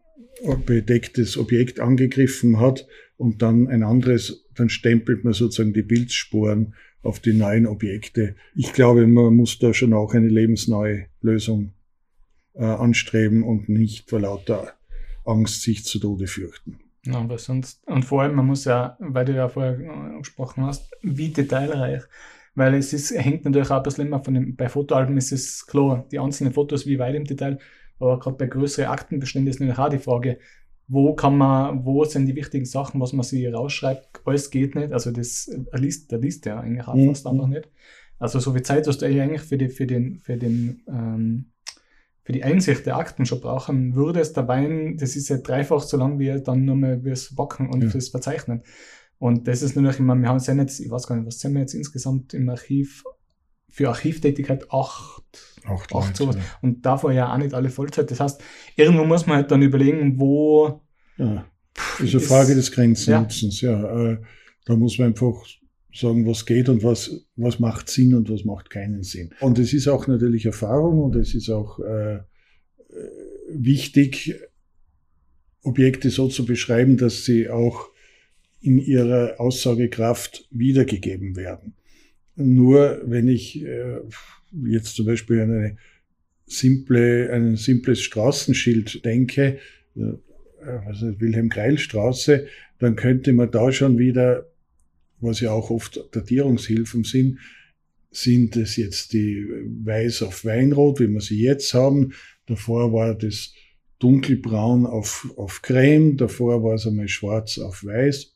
bedecktes 0.66 1.38
Objekt 1.38 1.80
angegriffen 1.80 2.60
hat 2.60 2.88
und 3.18 3.42
dann 3.42 3.68
ein 3.68 3.84
anderes, 3.84 4.46
dann 4.56 4.70
stempelt 4.70 5.24
man 5.24 5.34
sozusagen 5.34 5.74
die 5.74 5.84
Bildsporen 5.84 6.74
auf 7.02 7.20
die 7.20 7.34
neuen 7.34 7.66
Objekte. 7.66 8.36
Ich 8.56 8.74
glaube, 8.74 9.08
man 9.08 9.36
muss 9.36 9.60
da 9.60 9.74
schon 9.74 9.94
auch 9.94 10.14
eine 10.14 10.28
lebensneue 10.28 11.08
Lösung 11.22 11.74
äh, 12.56 12.64
anstreben 12.64 13.44
und 13.44 13.70
nicht 13.70 14.10
vor 14.10 14.20
lauter 14.20 14.74
Angst 15.26 15.62
sich 15.62 15.86
zu 15.86 16.00
Tode 16.00 16.28
fürchten. 16.28 16.80
Ja, 17.06 17.20
aber 17.20 17.38
sonst, 17.38 17.82
und 17.88 18.04
vor 18.04 18.22
allem, 18.22 18.36
man 18.36 18.46
muss 18.46 18.66
ja, 18.66 18.98
weil 19.00 19.26
du 19.26 19.34
ja 19.34 19.48
vorher 19.48 19.78
gesprochen 20.18 20.66
hast, 20.66 20.92
wie 21.02 21.30
detailreich. 21.30 22.04
Weil 22.56 22.74
es 22.74 22.92
ist, 22.92 23.12
hängt 23.12 23.46
natürlich 23.46 23.70
auch 23.72 23.78
ein 23.78 23.84
bisschen 23.84 24.08
immer 24.08 24.22
von 24.24 24.34
dem, 24.34 24.56
bei 24.56 24.68
Fotoalben 24.68 25.18
ist 25.18 25.32
es 25.32 25.66
klar, 25.66 26.06
die 26.12 26.20
einzelnen 26.20 26.52
Fotos, 26.52 26.86
wie 26.86 27.00
weit 27.00 27.16
im 27.16 27.24
Detail, 27.24 27.60
aber 28.00 28.20
gerade 28.20 28.38
bei 28.38 28.48
größeren 28.48 28.90
Aktenbeständen 28.90 29.52
ist 29.52 29.80
auch 29.80 29.90
die 29.90 30.00
Frage, 30.00 30.40
wo 30.88 31.14
kann 31.14 31.38
man, 31.38 31.86
wo 31.86 32.04
sind 32.04 32.26
die 32.26 32.36
wichtigen 32.36 32.66
Sachen, 32.66 33.00
was 33.00 33.14
man 33.14 33.24
sich 33.24 33.54
rausschreibt, 33.54 34.22
alles 34.26 34.50
geht 34.50 34.76
nicht. 34.76 34.92
Also 34.92 35.12
das 35.12 35.50
liest, 35.74 36.12
der 36.12 36.20
liest 36.20 36.46
ja 36.46 36.60
eigentlich 36.60 36.88
auch 36.88 36.96
mhm. 36.96 37.10
fast 37.10 37.28
einfach 37.28 37.48
nicht. 37.48 37.70
Also 38.18 38.40
so 38.40 38.52
viel 38.54 38.64
Zeit 38.64 38.88
hast 38.88 39.02
du 39.02 39.06
eigentlich 39.06 39.42
für, 39.42 39.58
die, 39.58 39.70
für 39.70 39.86
den, 39.86 40.18
für 40.18 40.38
den 40.38 40.82
ähm, 40.88 41.46
für 42.30 42.34
die 42.34 42.44
Einsicht 42.44 42.86
der 42.86 42.98
Akten 42.98 43.26
schon 43.26 43.42
brauchen 43.42 43.96
würdest, 43.96 44.38
der 44.38 44.48
Wein, 44.48 44.98
das 44.98 45.16
ist 45.16 45.30
ja 45.30 45.38
dreifach 45.38 45.82
so 45.82 45.98
lang, 45.98 46.20
wie 46.20 46.40
dann 46.44 46.64
nur 46.64 46.76
mehr 46.76 47.02
fürs 47.02 47.34
Backen 47.34 47.68
und 47.74 47.82
ja. 47.84 47.90
fürs 47.90 48.10
Verzeichnen. 48.10 48.62
Und 49.18 49.48
das 49.48 49.64
ist 49.64 49.76
natürlich 49.76 49.98
immer, 49.98 50.14
wir 50.14 50.30
haben 50.30 50.38
ja 50.38 50.54
jetzt, 50.54 50.80
ich 50.80 50.92
weiß 50.92 51.08
gar 51.08 51.16
nicht, 51.16 51.26
was 51.26 51.40
sind 51.40 51.54
wir 51.54 51.62
jetzt 51.62 51.74
insgesamt 51.74 52.36
im 52.36 52.48
Archiv, 52.50 53.04
für 53.70 53.90
Archivtätigkeit 53.90 54.72
acht, 54.72 55.24
acht, 55.66 55.94
acht 55.94 56.18
sowas. 56.18 56.36
Ja. 56.36 56.42
Und 56.62 56.86
davor 56.86 57.12
ja 57.12 57.34
auch 57.34 57.38
nicht 57.38 57.54
alle 57.54 57.70
Vollzeit. 57.70 58.10
Das 58.12 58.20
heißt, 58.20 58.42
irgendwo 58.76 59.06
muss 59.06 59.26
man 59.26 59.38
halt 59.38 59.52
dann 59.52 59.62
überlegen, 59.62 60.20
wo. 60.20 60.82
Ja, 61.18 61.46
das 61.74 62.08
ist 62.08 62.16
eine 62.16 62.24
Frage 62.24 62.56
des 62.56 62.72
Grenzennutzens, 62.72 63.62
ja. 63.62 63.80
ja. 63.80 64.12
Äh, 64.12 64.18
da 64.66 64.76
muss 64.76 64.98
man 64.98 65.10
einfach 65.10 65.46
sagen, 65.94 66.26
was 66.28 66.46
geht 66.46 66.70
und 66.70 66.84
was, 66.84 67.26
was 67.36 67.60
macht 67.60 67.90
Sinn 67.90 68.14
und 68.14 68.30
was 68.30 68.46
macht 68.46 68.70
keinen 68.70 69.04
Sinn. 69.04 69.32
Und 69.40 69.60
es 69.60 69.74
ist 69.74 69.88
auch 69.88 70.08
natürlich 70.08 70.46
Erfahrung 70.46 71.00
und 71.00 71.16
es 71.16 71.34
ist 71.34 71.50
auch 71.50 71.80
äh, 71.80 72.16
äh, 72.16 72.22
wichtig, 73.50 74.36
Objekte 75.62 76.10
so 76.10 76.28
zu 76.28 76.46
beschreiben, 76.46 76.98
dass 76.98 77.26
sie 77.26 77.50
auch 77.50 77.88
in 78.62 78.78
ihrer 78.78 79.40
Aussagekraft 79.40 80.48
wiedergegeben 80.52 81.36
werden. 81.36 81.76
Nur 82.40 83.02
wenn 83.06 83.28
ich 83.28 83.64
äh, 83.64 84.00
jetzt 84.66 84.96
zum 84.96 85.06
Beispiel 85.06 85.42
an 85.42 85.52
eine 85.52 85.78
simple, 86.46 87.32
ein 87.32 87.56
simples 87.56 88.02
Straßenschild 88.02 89.06
denke, 89.06 89.60
äh, 89.96 90.14
also 90.88 91.20
Wilhelm 91.20 91.50
Greil 91.50 91.78
Straße, 91.78 92.48
dann 92.80 92.96
könnte 92.96 93.34
man 93.34 93.52
da 93.52 93.72
schon 93.72 93.98
wieder 93.98 94.50
was 95.22 95.40
ja 95.42 95.52
auch 95.52 95.70
oft 95.70 96.00
Datierungshilfen 96.12 97.04
sind, 97.04 97.40
sind 98.12 98.56
es 98.56 98.76
jetzt 98.76 99.14
die 99.14 99.46
Weiß 99.84 100.24
auf 100.24 100.46
Weinrot, 100.46 101.00
wie 101.00 101.08
wir 101.08 101.22
sie 101.22 101.42
jetzt 101.42 101.74
haben. 101.74 102.14
Davor 102.48 102.92
war 102.94 103.16
das 103.16 103.54
dunkelbraun 104.00 104.86
auf, 104.86 105.32
auf 105.36 105.62
Creme, 105.62 106.18
davor 106.18 106.64
war 106.64 106.76
es 106.76 106.88
einmal 106.88 107.08
schwarz 107.08 107.60
auf 107.60 107.84
weiß 107.84 108.34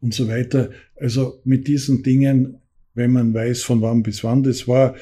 und 0.00 0.12
so 0.12 0.28
weiter. 0.28 0.70
Also 0.96 1.40
mit 1.44 1.68
diesen 1.68 2.02
Dingen, 2.02 2.58
wenn 2.94 3.12
man 3.12 3.34
weiß, 3.34 3.62
von 3.62 3.80
wann 3.82 4.02
bis 4.02 4.22
wann 4.24 4.42
das 4.42 4.68
war, 4.68 4.96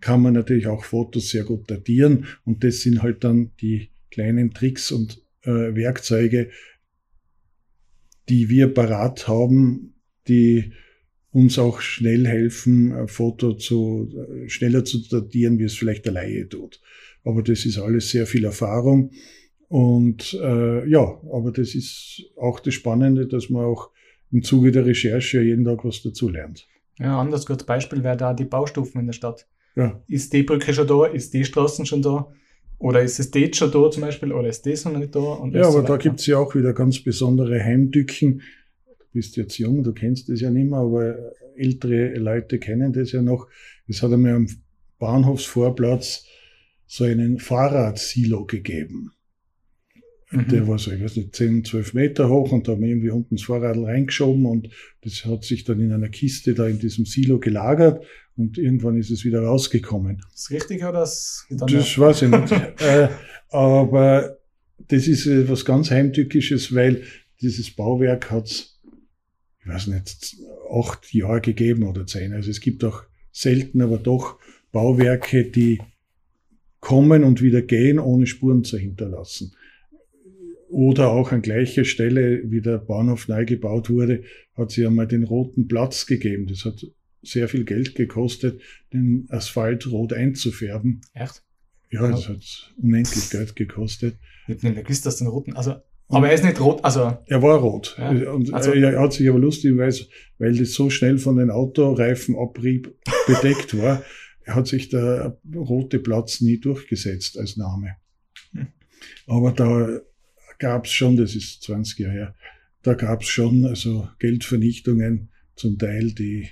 kann 0.00 0.22
man 0.22 0.34
natürlich 0.34 0.66
auch 0.66 0.84
Fotos 0.84 1.30
sehr 1.30 1.44
gut 1.44 1.70
datieren 1.70 2.26
und 2.44 2.64
das 2.64 2.80
sind 2.80 3.02
halt 3.02 3.24
dann 3.24 3.52
die 3.60 3.90
kleinen 4.10 4.52
Tricks 4.52 4.90
und 4.92 5.22
äh, 5.42 5.74
Werkzeuge, 5.74 6.50
die 8.28 8.48
wir 8.48 8.68
parat 8.68 9.28
haben, 9.28 9.94
die 10.28 10.72
uns 11.30 11.58
auch 11.58 11.80
schnell 11.80 12.26
helfen, 12.26 12.92
ein 12.92 13.08
Foto 13.08 13.54
zu, 13.54 14.12
schneller 14.46 14.84
zu 14.84 14.98
datieren, 15.08 15.58
wie 15.58 15.64
es 15.64 15.74
vielleicht 15.74 16.04
der 16.04 16.12
Laie 16.12 16.48
tut. 16.48 16.80
Aber 17.24 17.42
das 17.42 17.64
ist 17.64 17.78
alles 17.78 18.10
sehr 18.10 18.26
viel 18.26 18.44
Erfahrung. 18.44 19.12
Und 19.68 20.34
äh, 20.34 20.86
ja, 20.88 21.20
aber 21.32 21.50
das 21.50 21.74
ist 21.74 22.24
auch 22.36 22.60
das 22.60 22.74
Spannende, 22.74 23.26
dass 23.26 23.48
man 23.48 23.64
auch 23.64 23.90
im 24.30 24.42
Zuge 24.42 24.70
der 24.70 24.84
Recherche 24.84 25.40
jeden 25.40 25.64
Tag 25.64 25.84
was 25.84 26.02
dazu 26.02 26.28
lernt. 26.28 26.68
Ja, 27.02 27.14
ein 27.14 27.26
anderes 27.26 27.46
gutes 27.46 27.66
Beispiel 27.66 28.04
wäre 28.04 28.16
da 28.16 28.32
die 28.32 28.44
Baustufen 28.44 29.00
in 29.00 29.06
der 29.06 29.12
Stadt. 29.12 29.46
Ja. 29.74 30.00
Ist 30.06 30.32
die 30.32 30.42
Brücke 30.42 30.72
schon 30.72 30.86
da? 30.86 31.06
Ist 31.06 31.34
die 31.34 31.44
Straßen 31.44 31.84
schon 31.86 32.02
da? 32.02 32.32
Oder 32.78 33.02
ist 33.02 33.18
es 33.18 33.30
das 33.30 33.56
schon 33.56 33.70
da 33.70 33.90
zum 33.90 34.02
Beispiel? 34.02 34.32
Oder 34.32 34.48
ist 34.48 34.66
das 34.66 34.84
noch 34.84 34.96
nicht 34.96 35.14
da? 35.14 35.20
Und 35.20 35.54
ja, 35.54 35.62
aber 35.62 35.80
so 35.80 35.82
da 35.82 35.96
gibt's 35.96 36.26
ja 36.26 36.38
auch 36.38 36.54
wieder 36.54 36.72
ganz 36.72 37.02
besondere 37.02 37.62
Heimtücken, 37.62 38.42
bist 39.12 39.36
jetzt 39.36 39.58
jung, 39.58 39.82
du 39.82 39.92
kennst 39.92 40.28
das 40.28 40.40
ja 40.40 40.50
nicht 40.50 40.70
mehr, 40.70 40.80
aber 40.80 41.16
ältere 41.56 42.14
Leute 42.14 42.58
kennen 42.58 42.92
das 42.92 43.12
ja 43.12 43.22
noch. 43.22 43.46
Es 43.86 44.02
hat 44.02 44.12
einmal 44.12 44.34
am 44.34 44.48
Bahnhofsvorplatz 44.98 46.24
so 46.86 47.04
einen 47.04 47.38
Fahrradsilo 47.38 48.46
gegeben. 48.46 49.12
Mhm. 50.32 50.48
Der 50.48 50.66
war 50.68 50.78
so, 50.78 50.90
ich 50.92 51.02
weiß 51.02 51.16
nicht, 51.16 51.34
10, 51.34 51.64
12 51.64 51.94
Meter 51.94 52.28
hoch 52.28 52.52
und 52.52 52.66
da 52.66 52.72
haben 52.72 52.82
wir 52.82 52.88
irgendwie 52.88 53.10
unten 53.10 53.36
das 53.36 53.44
Fahrrad 53.44 53.76
reingeschoben 53.76 54.46
und 54.46 54.70
das 55.02 55.24
hat 55.24 55.44
sich 55.44 55.64
dann 55.64 55.80
in 55.80 55.92
einer 55.92 56.08
Kiste 56.08 56.54
da 56.54 56.66
in 56.66 56.78
diesem 56.78 57.04
Silo 57.04 57.38
gelagert 57.38 58.04
und 58.36 58.58
irgendwann 58.58 58.98
ist 58.98 59.10
es 59.10 59.24
wieder 59.24 59.42
rausgekommen. 59.42 60.22
Ist 60.34 60.50
richtig 60.50 60.82
oder 60.82 60.92
das? 60.92 61.46
Das 61.50 61.98
weiß 61.98 62.22
ich 62.22 62.30
nicht. 62.30 62.52
äh, 62.80 63.08
aber 63.50 64.38
das 64.88 65.06
ist 65.06 65.26
etwas 65.26 65.64
ganz 65.64 65.90
Heimtückisches, 65.90 66.74
weil 66.74 67.02
dieses 67.40 67.70
Bauwerk 67.70 68.30
hat 68.30 68.72
ich 69.64 69.68
weiß 69.68 69.86
nicht, 69.88 70.36
acht 70.72 71.14
Jahre 71.14 71.40
gegeben 71.40 71.84
oder 71.84 72.06
zehn. 72.06 72.32
Also 72.32 72.50
es 72.50 72.60
gibt 72.60 72.82
auch 72.84 73.04
selten, 73.30 73.80
aber 73.80 73.98
doch 73.98 74.38
Bauwerke, 74.72 75.44
die 75.44 75.80
kommen 76.80 77.22
und 77.22 77.42
wieder 77.42 77.62
gehen, 77.62 77.98
ohne 77.98 78.26
Spuren 78.26 78.64
zu 78.64 78.76
hinterlassen. 78.76 79.54
Oder 80.72 81.10
auch 81.10 81.32
an 81.32 81.42
gleicher 81.42 81.84
Stelle, 81.84 82.50
wie 82.50 82.62
der 82.62 82.78
Bahnhof 82.78 83.28
neu 83.28 83.44
gebaut 83.44 83.90
wurde, 83.90 84.22
hat 84.56 84.70
sie 84.70 84.86
einmal 84.86 85.06
den 85.06 85.22
roten 85.22 85.68
Platz 85.68 86.06
gegeben. 86.06 86.46
Das 86.46 86.64
hat 86.64 86.86
sehr 87.20 87.46
viel 87.48 87.64
Geld 87.64 87.94
gekostet, 87.94 88.62
den 88.90 89.26
Asphalt 89.28 89.86
rot 89.90 90.14
einzufärben. 90.14 91.02
Echt? 91.12 91.42
Ja, 91.90 92.08
das 92.10 92.26
hat 92.26 92.72
unendlich 92.82 93.28
Geld 93.28 93.54
gekostet. 93.54 94.16
Ich 94.48 94.64
habe 94.64 94.70
nicht 94.70 94.86
gewusst, 94.86 95.04
dass 95.04 95.16
den 95.18 95.26
roten, 95.26 95.52
also 95.52 95.76
aber 96.08 96.28
er 96.28 96.34
ist 96.34 96.44
nicht 96.44 96.60
rot, 96.60 96.84
also. 96.84 97.18
Er 97.26 97.42
war 97.42 97.58
rot. 97.58 97.96
Ja. 97.98 98.32
Und 98.32 98.52
also, 98.52 98.72
er 98.72 99.00
hat 99.00 99.14
sich 99.14 99.28
aber 99.28 99.38
lustigerweise, 99.38 100.08
weil 100.38 100.54
das 100.54 100.72
so 100.72 100.90
schnell 100.90 101.16
von 101.18 101.36
den 101.36 101.50
Autoreifenabrieb 101.50 102.94
bedeckt 103.26 103.78
war, 103.78 104.02
hat 104.46 104.66
sich 104.66 104.90
der 104.90 105.38
rote 105.54 105.98
Platz 105.98 106.42
nie 106.42 106.58
durchgesetzt 106.58 107.38
als 107.38 107.56
Name. 107.56 107.96
Hm. 108.52 108.66
Aber 109.26 109.52
da 109.52 110.00
gab 110.62 110.86
es 110.86 110.92
schon, 110.92 111.16
das 111.16 111.34
ist 111.34 111.62
20 111.62 111.98
Jahre 111.98 112.12
her, 112.12 112.34
da 112.82 112.94
gab 112.94 113.22
es 113.22 113.28
schon 113.28 113.66
also 113.66 114.08
Geldvernichtungen 114.18 115.28
zum 115.56 115.78
Teil, 115.78 116.12
die 116.12 116.48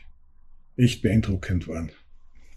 echt 0.77 1.03
beeindruckend 1.03 1.67
waren 1.67 1.91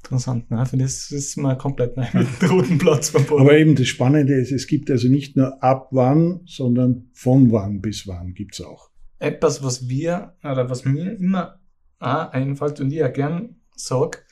interessant. 0.04 0.50
Ne? 0.52 0.66
Für 0.66 0.78
das 0.78 1.12
ist 1.12 1.38
mal 1.38 1.58
komplett 1.58 1.96
neu 1.98 2.06
mit 2.14 2.42
dem 2.42 2.50
roten 2.50 2.78
Platz 2.78 3.10
verbunden. 3.10 3.42
Aber 3.42 3.58
eben 3.58 3.76
das 3.76 3.88
Spannende 3.88 4.34
ist, 4.34 4.52
es 4.52 4.68
gibt 4.68 4.92
also 4.92 5.08
nicht 5.08 5.36
nur 5.36 5.64
ab 5.64 5.88
wann, 5.92 6.42
sondern 6.46 7.10
von 7.14 7.52
wann 7.52 7.82
bis 7.82 8.08
wann 8.08 8.34
gibt's 8.34 8.62
auch. 8.62 8.90
Etwas, 9.20 9.64
was 9.64 9.88
wir, 9.88 10.36
oder 10.44 10.70
was 10.70 10.86
mir 10.86 11.18
immer 11.18 11.60
auch 12.00 12.32
einfällt 12.32 12.82
und 12.82 12.92
ich 12.92 13.00
ja 13.00 13.08
gern 13.08 13.56
sag, 13.76 14.26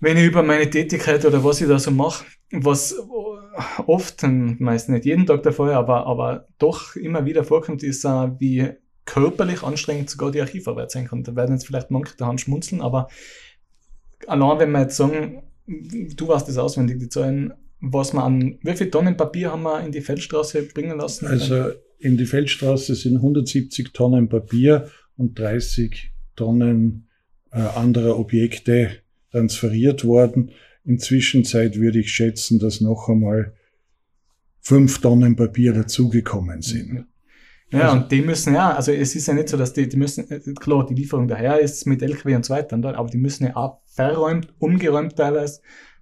wenn 0.00 0.16
ich 0.16 0.26
über 0.26 0.42
meine 0.42 0.68
Tätigkeit 0.68 1.24
oder 1.24 1.42
was 1.42 1.60
ich 1.60 1.68
da 1.68 1.78
so 1.78 1.90
mache, 1.90 2.26
was 2.50 2.94
oft, 3.86 4.22
meist 4.22 4.88
nicht 4.88 5.04
jeden 5.04 5.26
Tag 5.26 5.42
der 5.42 5.52
Fall, 5.52 5.72
aber, 5.72 6.06
aber 6.06 6.48
doch 6.58 6.96
immer 6.96 7.24
wieder 7.26 7.44
vorkommt, 7.44 7.82
ist, 7.82 8.04
wie 8.04 8.70
körperlich 9.04 9.62
anstrengend 9.62 10.10
sogar 10.10 10.30
die 10.30 10.40
Archivarbeit 10.40 10.90
sein 10.90 11.06
kann. 11.06 11.24
Da 11.24 11.34
werden 11.34 11.52
jetzt 11.52 11.66
vielleicht 11.66 11.90
manche 11.90 12.16
daheim 12.16 12.38
schmunzeln, 12.38 12.80
aber 12.80 13.08
allein 14.26 14.58
wenn 14.58 14.70
wir 14.70 14.82
jetzt 14.82 14.96
sagen, 14.96 15.42
du 15.66 16.28
weißt 16.28 16.48
das 16.48 16.58
auswendig, 16.58 16.98
die 16.98 17.08
Zahlen, 17.08 17.52
was 17.80 18.12
man 18.12 18.24
an, 18.24 18.58
wie 18.62 18.76
viel 18.76 18.90
Tonnen 18.90 19.16
Papier 19.16 19.50
haben 19.50 19.64
wir 19.64 19.80
in 19.80 19.92
die 19.92 20.00
Feldstraße 20.00 20.62
bringen 20.62 20.98
lassen? 20.98 21.26
Also 21.26 21.72
in 21.98 22.16
die 22.16 22.26
Feldstraße 22.26 22.94
sind 22.94 23.16
170 23.16 23.92
Tonnen 23.92 24.28
Papier 24.28 24.88
und 25.16 25.38
30 25.38 26.12
Tonnen 26.36 27.08
äh, 27.50 27.58
anderer 27.58 28.18
Objekte 28.18 28.90
transferiert 29.30 30.04
worden. 30.04 30.52
Inzwischen 30.84 31.44
würde 31.44 32.00
ich 32.00 32.12
schätzen, 32.12 32.58
dass 32.58 32.80
noch 32.80 33.08
einmal 33.08 33.54
fünf 34.60 35.00
Tonnen 35.00 35.36
Papier 35.36 35.72
dazugekommen 35.72 36.62
sind. 36.62 37.06
Ja, 37.70 37.90
also, 37.90 37.96
und 37.96 38.12
die 38.12 38.20
müssen 38.20 38.54
ja, 38.54 38.74
also 38.74 38.92
es 38.92 39.16
ist 39.16 39.26
ja 39.26 39.34
nicht 39.34 39.48
so, 39.48 39.56
dass 39.56 39.72
die, 39.72 39.88
die 39.88 39.96
müssen, 39.96 40.30
äh, 40.30 40.40
klar, 40.60 40.86
die 40.86 40.94
Lieferung 40.94 41.26
daher 41.26 41.58
ist 41.58 41.86
mit 41.86 42.02
LKW 42.02 42.34
und 42.36 42.44
so 42.44 42.54
weiter, 42.54 42.76
aber 42.76 43.08
die 43.08 43.16
müssen 43.16 43.44
ja 43.44 43.56
auch 43.56 43.80
verräumt, 43.86 44.52
umgeräumt 44.58 45.16
teilweise. 45.16 45.60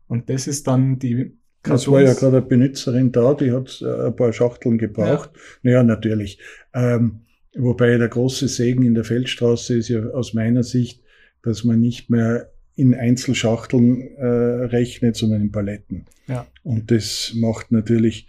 Und 0.09 0.29
das 0.29 0.49
ist 0.49 0.67
dann 0.67 0.99
die 0.99 1.39
Kartons. 1.63 1.83
Es 1.83 1.89
war 1.89 2.01
ja 2.01 2.15
gerade 2.15 2.39
eine 2.39 2.47
Benutzerin 2.47 3.13
da, 3.13 3.35
die 3.35 3.53
hat 3.53 3.81
äh, 3.83 4.07
ein 4.07 4.17
paar 4.17 4.33
Schachteln 4.33 4.79
gebraucht. 4.79 5.31
Ja, 5.33 5.41
naja, 5.63 5.83
natürlich. 5.85 6.41
Ähm, 6.75 7.21
wobei 7.57 7.97
der 7.97 8.09
große 8.09 8.49
Segen 8.49 8.85
in 8.85 8.95
der 8.95 9.05
Feldstraße 9.05 9.77
ist 9.77 9.89
ja 9.89 10.01
aus 10.07 10.35
meiner 10.35 10.65
Sicht, 10.65 11.03
dass 11.43 11.63
man 11.63 11.81
nicht 11.81 12.11
mehr 12.11 12.51
in 12.81 12.95
Einzelschachteln 12.95 14.01
äh, 14.17 14.25
rechnet, 14.25 15.17
sondern 15.17 15.43
in 15.43 15.53
Paletten. 15.53 16.07
Ja. 16.27 16.47
Und 16.63 16.91
das 16.91 17.33
macht 17.37 17.73
natürlich 17.73 18.27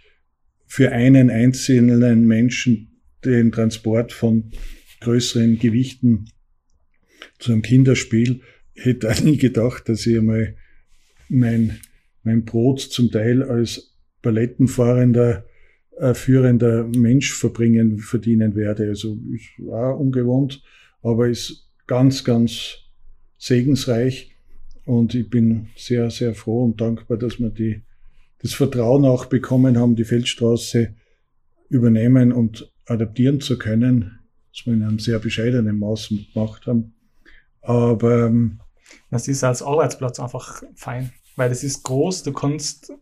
für 0.66 0.92
einen 0.92 1.30
einzelnen 1.30 2.26
Menschen 2.26 3.00
den 3.24 3.52
Transport 3.52 4.12
von 4.12 4.50
größeren 5.00 5.58
Gewichten 5.58 6.26
zu 7.38 7.52
einem 7.52 7.62
Kinderspiel. 7.62 8.40
Ich 8.74 8.84
hätte 8.84 9.10
auch 9.10 9.20
nie 9.20 9.36
gedacht, 9.36 9.88
dass 9.88 10.06
ich 10.06 10.18
einmal 10.18 10.56
mein, 11.28 11.80
mein 12.22 12.44
Brot 12.44 12.80
zum 12.80 13.10
Teil 13.10 13.42
als 13.42 13.96
Palettenfahrender, 14.22 15.46
äh, 15.98 16.14
führender 16.14 16.88
Mensch 16.96 17.32
verbringen, 17.32 17.98
verdienen 17.98 18.54
werde. 18.54 18.88
Also 18.88 19.18
ist 19.32 19.66
auch 19.68 19.98
ungewohnt, 19.98 20.62
aber 21.02 21.28
ist 21.28 21.70
ganz, 21.86 22.24
ganz 22.24 22.78
segensreich. 23.38 24.31
Und 24.84 25.14
ich 25.14 25.28
bin 25.30 25.68
sehr, 25.76 26.10
sehr 26.10 26.34
froh 26.34 26.64
und 26.64 26.80
dankbar, 26.80 27.16
dass 27.16 27.38
wir 27.38 27.50
die, 27.50 27.82
das 28.40 28.54
Vertrauen 28.54 29.04
auch 29.04 29.26
bekommen 29.26 29.78
haben, 29.78 29.94
die 29.94 30.04
Feldstraße 30.04 30.94
übernehmen 31.68 32.32
und 32.32 32.70
adaptieren 32.86 33.40
zu 33.40 33.58
können, 33.58 34.18
was 34.50 34.66
wir 34.66 34.74
in 34.74 34.82
einem 34.82 34.98
sehr 34.98 35.18
bescheidenen 35.18 35.78
Maß 35.78 36.12
gemacht 36.32 36.66
haben. 36.66 36.94
Aber 37.60 38.26
ähm, 38.26 38.60
das 39.10 39.28
ist 39.28 39.44
als 39.44 39.62
Arbeitsplatz 39.62 40.18
einfach 40.18 40.62
fein, 40.74 41.12
weil 41.36 41.50
es 41.50 41.62
ist 41.62 41.84
groß, 41.84 42.24
du 42.24 42.32
kannst 42.32 42.92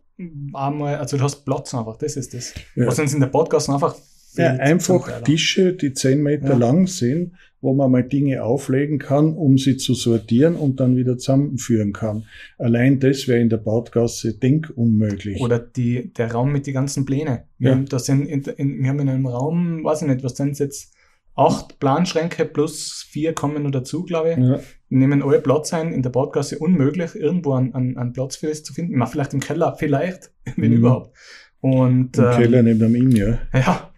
einmal, 0.53 0.97
also 0.97 1.17
du 1.17 1.23
hast 1.23 1.43
Platz 1.45 1.73
einfach, 1.73 1.97
das 1.97 2.15
ist 2.15 2.33
das. 2.33 2.53
Ja. 2.75 2.85
Was 2.87 2.99
uns 2.99 3.13
in 3.13 3.19
der 3.19 3.27
Podcast 3.27 3.69
einfach 3.69 3.95
ja, 4.35 4.51
einfach 4.51 5.23
Tische, 5.23 5.73
die 5.73 5.93
zehn 5.93 6.21
Meter 6.21 6.49
ja. 6.49 6.57
lang 6.57 6.87
sind, 6.87 7.33
wo 7.61 7.73
man 7.73 7.91
mal 7.91 8.03
Dinge 8.03 8.43
auflegen 8.43 8.97
kann, 8.97 9.33
um 9.33 9.57
sie 9.57 9.77
zu 9.77 9.93
sortieren 9.93 10.55
und 10.55 10.79
dann 10.79 10.95
wieder 10.95 11.17
zusammenführen 11.17 11.93
kann. 11.93 12.25
Allein 12.57 12.99
das 12.99 13.27
wäre 13.27 13.39
in 13.39 13.49
der 13.49 13.57
Bautgasse 13.57 14.33
denkunmöglich. 14.33 15.39
Oder 15.39 15.59
die, 15.59 16.11
der 16.13 16.31
Raum 16.31 16.51
mit 16.51 16.67
den 16.67 16.73
ganzen 16.73 17.05
Plänen. 17.05 17.39
Wir, 17.59 17.69
ja. 17.69 17.75
haben, 17.75 17.85
das 17.85 18.09
in, 18.09 18.25
in, 18.25 18.41
in, 18.41 18.81
wir 18.81 18.89
haben 18.89 18.99
in 18.99 19.09
einem 19.09 19.27
Raum, 19.27 19.83
weiß 19.83 20.01
ich 20.01 20.07
nicht, 20.07 20.23
was 20.23 20.37
sind 20.37 20.57
jetzt, 20.59 20.93
acht 21.35 21.79
Planschränke 21.79 22.45
plus 22.45 23.05
vier 23.09 23.33
kommen 23.33 23.63
noch 23.63 23.71
dazu, 23.71 24.03
glaube 24.03 24.31
ich. 24.31 24.37
Ja. 24.37 24.59
Nehmen 24.89 25.23
alle 25.23 25.39
Platz 25.39 25.73
ein, 25.73 25.93
in 25.93 26.01
der 26.01 26.09
Badgasse 26.09 26.59
unmöglich, 26.59 27.15
irgendwo 27.15 27.53
einen, 27.53 27.73
einen, 27.73 27.97
einen 27.97 28.13
Platz 28.13 28.35
für 28.35 28.47
das 28.47 28.63
zu 28.63 28.73
finden. 28.73 28.97
Mal 28.97 29.05
vielleicht 29.05 29.33
im 29.33 29.39
Keller, 29.39 29.75
vielleicht, 29.77 30.31
wenn 30.57 30.71
mhm. 30.71 30.77
überhaupt. 30.77 31.15
Und, 31.61 32.17
Im 32.17 32.23
ähm, 32.23 32.31
Keller 32.31 32.63
neben 32.63 32.79
dem 32.79 32.95
Inn, 32.95 33.11
ja. 33.11 33.37
Ja, 33.53 33.90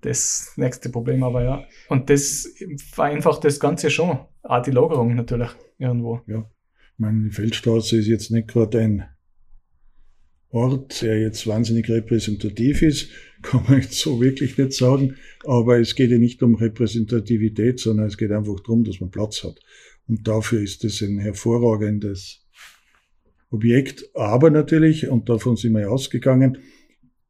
das 0.00 0.52
nächste 0.56 0.90
Problem 0.90 1.22
aber, 1.22 1.42
ja. 1.42 1.64
Und 1.88 2.10
das 2.10 2.48
vereinfacht 2.92 3.44
das 3.44 3.60
Ganze 3.60 3.90
schon. 3.90 4.18
Auch 4.42 4.62
die 4.62 4.70
Lagerung 4.70 5.14
natürlich 5.14 5.50
irgendwo. 5.78 6.20
Ja. 6.26 6.48
Ich 6.94 6.98
meine, 6.98 7.24
die 7.24 7.30
Feldstraße 7.30 7.98
ist 7.98 8.06
jetzt 8.06 8.30
nicht 8.30 8.48
gerade 8.48 8.80
ein 8.80 9.04
Ort, 10.50 11.02
der 11.02 11.20
jetzt 11.20 11.46
wahnsinnig 11.46 11.88
repräsentativ 11.88 12.82
ist, 12.82 13.10
kann 13.42 13.64
man 13.68 13.80
jetzt 13.80 13.98
so 13.98 14.20
wirklich 14.20 14.56
nicht 14.56 14.72
sagen. 14.72 15.16
Aber 15.44 15.78
es 15.78 15.94
geht 15.94 16.10
ja 16.10 16.18
nicht 16.18 16.42
um 16.42 16.54
Repräsentativität, 16.54 17.80
sondern 17.80 18.06
es 18.06 18.16
geht 18.16 18.32
einfach 18.32 18.58
darum, 18.60 18.84
dass 18.84 19.00
man 19.00 19.10
Platz 19.10 19.44
hat. 19.44 19.58
Und 20.08 20.26
dafür 20.26 20.62
ist 20.62 20.84
es 20.84 21.02
ein 21.02 21.18
hervorragendes 21.18 22.46
Objekt. 23.50 24.08
Aber 24.14 24.50
natürlich, 24.50 25.08
und 25.08 25.28
davon 25.28 25.56
sind 25.56 25.72
wir 25.72 25.82
ja 25.82 25.88
ausgegangen, 25.88 26.58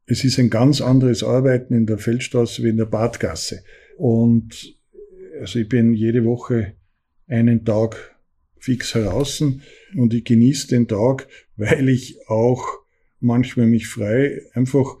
es 0.07 0.23
ist 0.23 0.39
ein 0.39 0.49
ganz 0.49 0.81
anderes 0.81 1.21
Arbeiten 1.21 1.73
in 1.73 1.85
der 1.85 1.97
Feldstraße 1.97 2.63
wie 2.63 2.69
in 2.69 2.77
der 2.77 2.85
Badgasse. 2.85 3.63
Und 3.97 4.75
also 5.39 5.59
ich 5.59 5.69
bin 5.69 5.93
jede 5.93 6.23
Woche 6.23 6.73
einen 7.27 7.65
Tag 7.65 8.15
fix 8.57 8.95
heraus 8.95 9.41
und 9.41 10.13
ich 10.13 10.23
genieße 10.23 10.67
den 10.67 10.87
Tag, 10.87 11.27
weil 11.57 11.89
ich 11.89 12.17
auch 12.27 12.65
manchmal 13.19 13.67
mich 13.67 13.87
frei, 13.87 14.41
einfach 14.53 14.97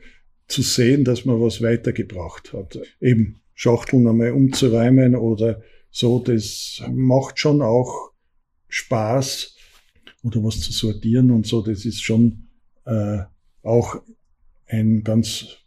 zu 0.47 0.61
sehen, 0.61 1.03
dass 1.03 1.25
man 1.25 1.41
was 1.41 1.61
weitergebracht 1.61 2.53
hat. 2.53 2.79
Eben 2.99 3.39
Schachteln 3.53 4.07
einmal 4.07 4.31
umzuräumen 4.31 5.15
oder 5.15 5.61
so, 5.89 6.19
das 6.19 6.83
macht 6.91 7.39
schon 7.39 7.61
auch 7.61 8.11
Spaß 8.67 9.55
oder 10.23 10.43
was 10.43 10.59
zu 10.59 10.73
sortieren 10.73 11.31
und 11.31 11.47
so, 11.47 11.61
das 11.61 11.85
ist 11.85 12.03
schon 12.03 12.49
äh, 12.85 13.19
auch 13.63 14.01
ein 14.67 15.03
ganz 15.03 15.57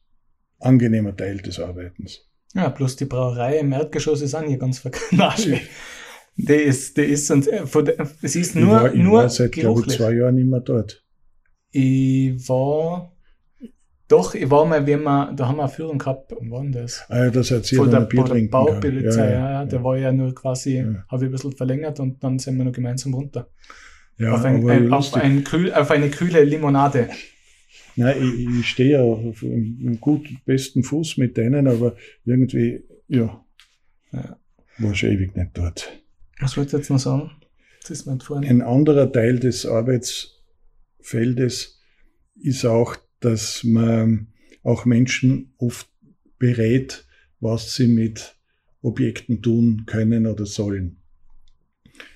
angenehmer 0.58 1.16
Teil 1.16 1.38
des 1.38 1.58
Arbeitens. 1.58 2.28
Ja, 2.54 2.68
plus 2.70 2.96
die 2.96 3.04
Brauerei 3.04 3.58
im 3.58 3.72
Erdgeschoss 3.72 4.22
ist 4.22 4.34
auch 4.34 4.42
nicht 4.42 4.60
ganz 4.60 4.80
verknascht. 4.80 5.46
Ja. 5.46 5.58
Die 6.36 6.52
ist, 6.54 6.96
die 6.96 7.02
ist, 7.02 7.30
und 7.30 7.46
äh, 7.48 7.64
es 8.22 8.36
ist 8.36 8.56
nur, 8.56 8.64
ich 8.64 8.82
war, 8.82 8.94
ich 8.94 9.02
nur 9.02 9.18
war 9.18 9.28
seit, 9.28 9.52
glaube 9.52 9.82
ich, 9.86 9.96
zwei 9.96 10.12
Jahren 10.12 10.36
nicht 10.36 10.48
mehr 10.48 10.60
dort. 10.60 11.04
Ich 11.70 12.48
war, 12.48 13.12
doch, 14.08 14.34
ich 14.34 14.50
war 14.50 14.64
mal, 14.64 14.86
wenn 14.86 15.02
wir, 15.02 15.32
da 15.36 15.48
haben 15.48 15.56
wir 15.56 15.64
eine 15.64 15.72
Führung 15.72 15.98
gehabt, 15.98 16.32
wann 16.32 16.50
war 16.50 16.64
das? 16.64 17.04
Ah 17.08 17.24
ja, 17.24 17.30
das 17.30 17.50
erzählt 17.50 17.82
von 17.82 17.90
der, 17.90 18.00
Bier 18.00 18.24
der 18.24 18.48
Baupolizei, 18.48 19.30
ja, 19.30 19.30
ja, 19.30 19.52
ja, 19.52 19.64
der 19.66 19.84
war 19.84 19.96
ja 19.96 20.12
nur 20.12 20.34
quasi, 20.34 20.78
ja. 20.78 21.04
habe 21.08 21.24
ich 21.24 21.28
ein 21.28 21.32
bisschen 21.32 21.52
verlängert 21.52 22.00
und 22.00 22.22
dann 22.24 22.38
sind 22.38 22.56
wir 22.56 22.64
noch 22.64 22.72
gemeinsam 22.72 23.14
runter. 23.14 23.48
Ja, 24.16 24.32
auf, 24.32 24.44
ein, 24.44 24.68
ein, 24.68 24.92
auf, 24.92 25.14
ein, 25.14 25.44
auf 25.72 25.90
eine 25.90 26.10
kühle 26.10 26.42
Limonade. 26.44 27.08
Nein, 27.96 28.16
ich, 28.22 28.60
ich 28.60 28.68
stehe 28.68 28.92
ja 28.92 29.02
auf 29.02 29.42
einem 29.42 29.98
guten, 30.00 30.38
besten 30.44 30.82
Fuß 30.82 31.16
mit 31.16 31.36
denen, 31.36 31.66
aber 31.66 31.96
irgendwie, 32.24 32.84
ja, 33.08 33.44
war 34.78 34.94
schon 34.94 35.10
ewig 35.10 35.36
nicht 35.36 35.50
dort. 35.54 36.00
Was 36.40 36.56
wollte 36.56 36.76
ich 36.76 36.80
jetzt 36.80 36.90
noch 36.90 36.98
sagen? 36.98 37.30
Das 37.82 37.90
ist 37.90 38.06
mein 38.06 38.20
Ein 38.44 38.62
anderer 38.62 39.10
Teil 39.10 39.38
des 39.38 39.66
Arbeitsfeldes 39.66 41.80
ist 42.36 42.64
auch, 42.64 42.96
dass 43.20 43.64
man 43.64 44.28
auch 44.62 44.84
Menschen 44.84 45.52
oft 45.58 45.88
berät, 46.38 47.06
was 47.40 47.74
sie 47.74 47.86
mit 47.86 48.36
Objekten 48.82 49.42
tun 49.42 49.84
können 49.86 50.26
oder 50.26 50.46
sollen. 50.46 50.98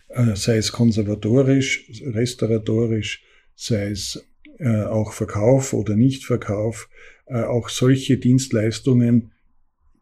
Äh, 0.08 0.36
sei 0.36 0.58
es 0.58 0.72
konservatorisch, 0.72 1.90
restauratorisch, 2.04 3.22
sei 3.54 3.90
es 3.90 4.24
äh, 4.58 4.82
auch 4.82 5.12
Verkauf 5.12 5.72
oder 5.72 5.96
Nichtverkauf, 5.96 6.88
äh, 7.26 7.42
auch 7.42 7.68
solche 7.68 8.18
Dienstleistungen 8.18 9.32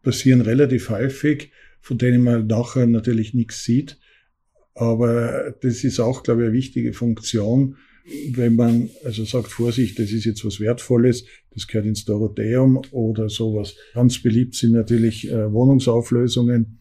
passieren 0.01 0.41
relativ 0.41 0.89
häufig, 0.89 1.51
von 1.81 1.97
denen 1.97 2.21
man 2.21 2.47
nachher 2.47 2.87
natürlich 2.87 3.33
nichts 3.33 3.63
sieht. 3.63 3.97
Aber 4.75 5.55
das 5.61 5.83
ist 5.83 5.99
auch, 5.99 6.23
glaube 6.23 6.41
ich, 6.41 6.47
eine 6.47 6.53
wichtige 6.53 6.93
Funktion, 6.93 7.77
wenn 8.31 8.55
man 8.55 8.89
also 9.05 9.23
sagt, 9.23 9.47
Vorsicht, 9.47 9.97
das 9.97 10.11
ist 10.11 10.25
jetzt 10.25 10.43
was 10.43 10.59
Wertvolles, 10.59 11.25
das 11.51 11.67
gehört 11.67 11.85
ins 11.85 12.05
Dorotheum 12.05 12.81
oder 12.91 13.29
sowas. 13.29 13.75
Ganz 13.93 14.21
beliebt 14.21 14.55
sind 14.55 14.73
natürlich 14.73 15.29
äh, 15.29 15.51
Wohnungsauflösungen, 15.51 16.79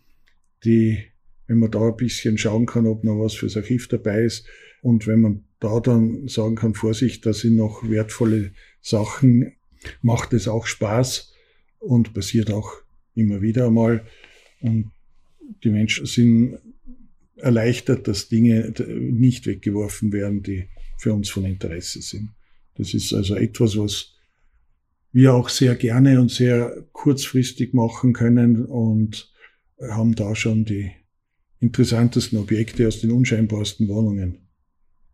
die, 0.65 0.99
wenn 1.47 1.59
man 1.59 1.71
da 1.71 1.89
ein 1.89 1.97
bisschen 1.97 2.39
schauen 2.39 2.67
kann, 2.67 2.87
ob 2.87 3.05
noch 3.05 3.21
was 3.21 3.35
fürs 3.35 3.57
Archiv 3.57 3.89
dabei 3.89 4.25
ist 4.25 4.47
und 4.81 5.07
wenn 5.07 5.21
man 5.21 5.45
da 5.63 5.81
dann 5.81 6.29
sagen 6.29 6.57
kann, 6.57 6.75
Vorsicht, 6.75 7.25
da 7.25 7.33
sind 7.33 7.57
noch 7.57 7.89
wertvolle 7.89 8.53
Sachen, 8.81 9.53
macht 10.01 10.33
es 10.33 10.49
auch 10.49 10.67
Spaß 10.67 11.33
und 11.79 12.15
passiert 12.15 12.51
auch 12.51 12.73
immer 13.15 13.43
wieder 13.43 13.67
einmal. 13.67 14.05
Und 14.61 14.91
die 15.63 15.71
Menschen 15.71 16.07
sind 16.07 16.59
erleichtert, 17.37 18.09
dass 18.09 18.29
Dinge 18.29 18.73
nicht 18.99 19.47
weggeworfen 19.47 20.13
werden, 20.13 20.43
die 20.43 20.69
für 20.99 21.13
uns 21.13 21.31
von 21.31 21.45
Interesse 21.45 22.03
sind. 22.03 22.31
Das 22.75 22.95
ist 22.95 23.13
also 23.13 23.37
etwas, 23.37 23.77
was 23.77 24.15
wir 25.13 25.35
auch 25.35 25.49
sehr 25.49 25.75
gerne 25.75 26.21
und 26.21 26.31
sehr 26.31 26.87
kurzfristig 26.93 27.75
machen 27.75 28.13
können 28.13 28.65
und 28.65 29.33
haben 29.81 30.15
da 30.15 30.35
schon 30.35 30.65
die 30.65 30.91
interessantesten 31.61 32.39
Objekte 32.39 32.89
aus 32.89 33.01
den 33.01 33.13
unscheinbarsten 33.13 33.89
Wohnungen 33.89 34.42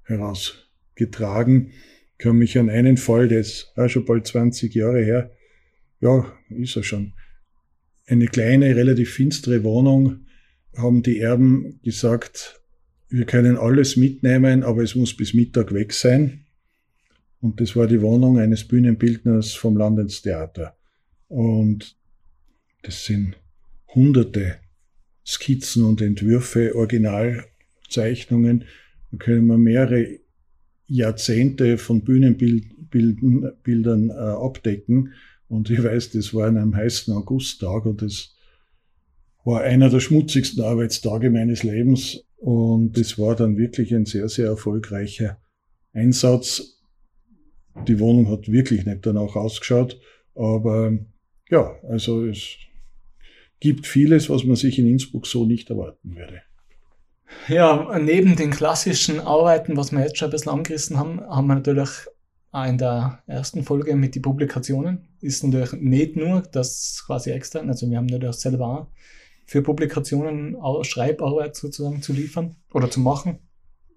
heraus 0.09 0.69
getragen. 0.95 1.71
Ich 2.13 2.19
kann 2.19 2.37
mich 2.37 2.59
an 2.59 2.69
einen 2.69 2.97
Fall, 2.97 3.29
der 3.29 3.41
ist 3.41 3.73
auch 3.77 3.89
schon 3.89 4.05
bald 4.05 4.27
20 4.27 4.75
Jahre 4.75 5.03
her, 5.03 5.31
ja, 6.01 6.33
ist 6.51 6.77
er 6.77 6.83
schon. 6.83 7.13
Eine 8.07 8.27
kleine, 8.27 8.75
relativ 8.75 9.13
finstere 9.15 9.63
Wohnung 9.65 10.27
haben 10.77 11.03
die 11.03 11.21
Erben 11.21 11.81
gesagt, 11.83 12.61
wir 13.09 13.25
können 13.25 13.57
alles 13.57 13.97
mitnehmen, 13.97 14.63
aber 14.63 14.83
es 14.83 14.95
muss 14.95 15.17
bis 15.17 15.35
Mittag 15.35 15.73
weg 15.73 15.93
sein. 15.93 16.47
Und 17.41 17.61
das 17.61 17.77
war 17.77 17.87
die 17.87 18.03
Wohnung 18.03 18.39
eines 18.39 18.67
Bühnenbildners 18.67 19.55
vom 19.55 19.77
Landestheater. 19.77 20.77
Und 21.29 21.97
das 22.83 23.05
sind 23.05 23.39
hunderte 23.95 24.59
Skizzen 25.25 25.85
und 25.85 26.01
Entwürfe, 26.01 26.75
Originalzeichnungen. 26.75 28.65
Da 29.11 29.19
können 29.19 29.47
wir 29.47 29.59
mehrere 29.59 30.21
Jahrzehnte 30.87 31.79
von 31.79 32.03
Bühnenbildern 32.03 34.11
äh, 34.11 34.13
abdecken. 34.13 35.13
Und 35.49 35.71
ich 35.71 35.83
weiß, 35.83 36.11
das 36.11 36.35
war 36.35 36.49
an 36.49 36.57
einem 36.57 36.77
heißen 36.77 37.15
Augusttag 37.15 37.87
und 37.87 38.03
das 38.03 38.35
war 39.45 39.63
einer 39.63 39.89
der 39.89 40.01
schmutzigsten 40.01 40.63
Arbeitstage 40.63 41.31
meines 41.31 41.63
Lebens. 41.63 42.25
Und 42.37 42.99
es 42.99 43.19
war 43.19 43.35
dann 43.35 43.57
wirklich 43.57 43.95
ein 43.95 44.05
sehr, 44.05 44.29
sehr 44.29 44.47
erfolgreicher 44.47 45.41
Einsatz. 45.93 46.79
Die 47.87 47.99
Wohnung 47.99 48.29
hat 48.29 48.51
wirklich 48.51 48.87
nicht 48.87 49.07
danach 49.07 49.37
ausgeschaut, 49.37 50.01
aber 50.35 50.99
ja, 51.49 51.79
also 51.89 52.27
es 52.27 52.57
gibt 53.61 53.87
vieles, 53.87 54.29
was 54.29 54.45
man 54.45 54.57
sich 54.57 54.79
in 54.79 54.89
Innsbruck 54.89 55.27
so 55.27 55.47
nicht 55.47 55.71
erwarten 55.71 56.17
würde. 56.17 56.43
Ja, 57.49 57.99
neben 57.99 58.37
den 58.37 58.51
klassischen 58.51 59.21
Arbeiten, 59.21 59.77
was 59.77 59.93
wir 59.93 60.01
jetzt 60.01 60.19
schon 60.19 60.29
ein 60.29 60.33
bisschen 60.33 60.53
angerissen 60.53 60.99
haben, 60.99 61.21
haben 61.21 61.47
wir 61.47 61.55
natürlich 61.55 61.89
auch 62.51 62.67
in 62.67 62.79
der 62.79 63.23
ersten 63.27 63.65
Folge 63.65 63.95
mit 63.97 64.15
den 64.15 64.23
Publikationen. 64.23 65.09
Ist 65.21 65.45
natürlich 65.45 65.73
nicht 65.73 66.17
nur 66.17 66.43
das 66.53 67.03
quasi 67.07 67.31
extern, 67.31 67.69
also 67.69 67.89
wir 67.89 67.97
haben 67.97 68.07
natürlich 68.07 68.37
selber 68.37 68.67
auch 68.67 68.87
für 69.47 69.63
Publikationen 69.63 70.57
Schreibarbeit 70.83 71.57
sozusagen 71.57 72.03
zu 72.03 72.13
liefern 72.13 72.57
oder 72.73 72.91
zu 72.91 73.01
machen. 73.01 73.39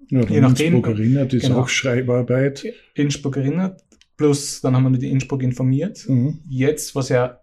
Ja, 0.10 0.24
Je 0.24 0.42
nachdem. 0.42 0.76
Innsbruck 0.76 0.98
erinnert 0.98 1.34
ist 1.34 1.44
genau. 1.44 1.62
auch 1.62 1.68
Schreibarbeit. 1.68 2.66
Innsbruck 2.96 3.38
erinnert, 3.38 3.84
plus 4.18 4.62
dann 4.62 4.76
haben 4.76 4.92
wir 4.92 5.00
die 5.00 5.12
Innsbruck 5.12 5.44
informiert. 5.44 6.08
Mhm. 6.08 6.40
Jetzt, 6.50 6.96
was 6.96 7.10
ja 7.10 7.40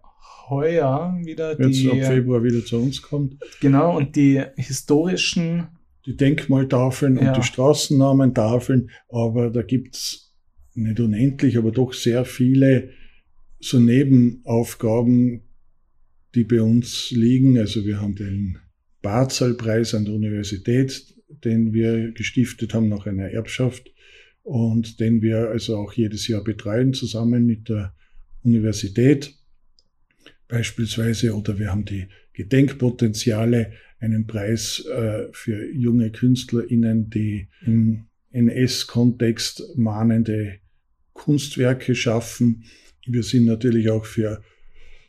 heuer 0.49 1.17
wieder 1.23 1.59
Jetzt 1.59 1.79
die, 1.79 1.91
ab 1.91 2.07
Februar 2.07 2.43
wieder 2.43 2.65
zu 2.65 2.77
uns 2.77 3.01
kommt. 3.01 3.37
Genau, 3.59 3.95
und 3.95 4.15
die 4.15 4.43
historischen 4.55 5.67
die 6.09 6.17
Denkmaltafeln 6.17 7.17
ja. 7.17 7.27
und 7.29 7.37
die 7.37 7.45
Straßennamentafeln, 7.45 8.89
aber 9.09 9.51
da 9.51 9.61
gibt's 9.61 10.33
nicht 10.73 10.99
unendlich, 10.99 11.55
aber 11.55 11.71
doch 11.71 11.93
sehr 11.93 12.25
viele 12.25 12.89
so 13.59 13.79
Nebenaufgaben, 13.79 15.41
die 16.33 16.43
bei 16.45 16.63
uns 16.63 17.11
liegen. 17.11 17.59
Also 17.59 17.85
wir 17.85 18.01
haben 18.01 18.15
den 18.15 18.57
Barzal-Preis 19.03 19.93
an 19.93 20.05
der 20.05 20.15
Universität, 20.15 21.13
den 21.43 21.73
wir 21.73 22.11
gestiftet 22.11 22.73
haben 22.73 22.89
nach 22.89 23.05
einer 23.05 23.29
Erbschaft 23.29 23.93
und 24.41 24.99
den 24.99 25.21
wir 25.21 25.49
also 25.49 25.77
auch 25.77 25.93
jedes 25.93 26.27
Jahr 26.27 26.43
betreuen 26.43 26.93
zusammen 26.93 27.45
mit 27.45 27.69
der 27.69 27.93
Universität 28.41 29.35
beispielsweise. 30.47 31.35
Oder 31.35 31.59
wir 31.59 31.69
haben 31.69 31.85
die 31.85 32.07
Gedenkpotenziale, 32.33 33.73
einen 33.99 34.27
Preis 34.27 34.85
äh, 34.85 35.27
für 35.31 35.71
junge 35.71 36.11
KünstlerInnen, 36.11 37.09
die 37.09 37.47
im 37.65 38.05
NS-Kontext 38.31 39.75
mahnende 39.75 40.59
Kunstwerke 41.13 41.95
schaffen. 41.95 42.63
Wir 43.05 43.23
sind 43.23 43.45
natürlich 43.45 43.89
auch 43.89 44.05
für 44.05 44.41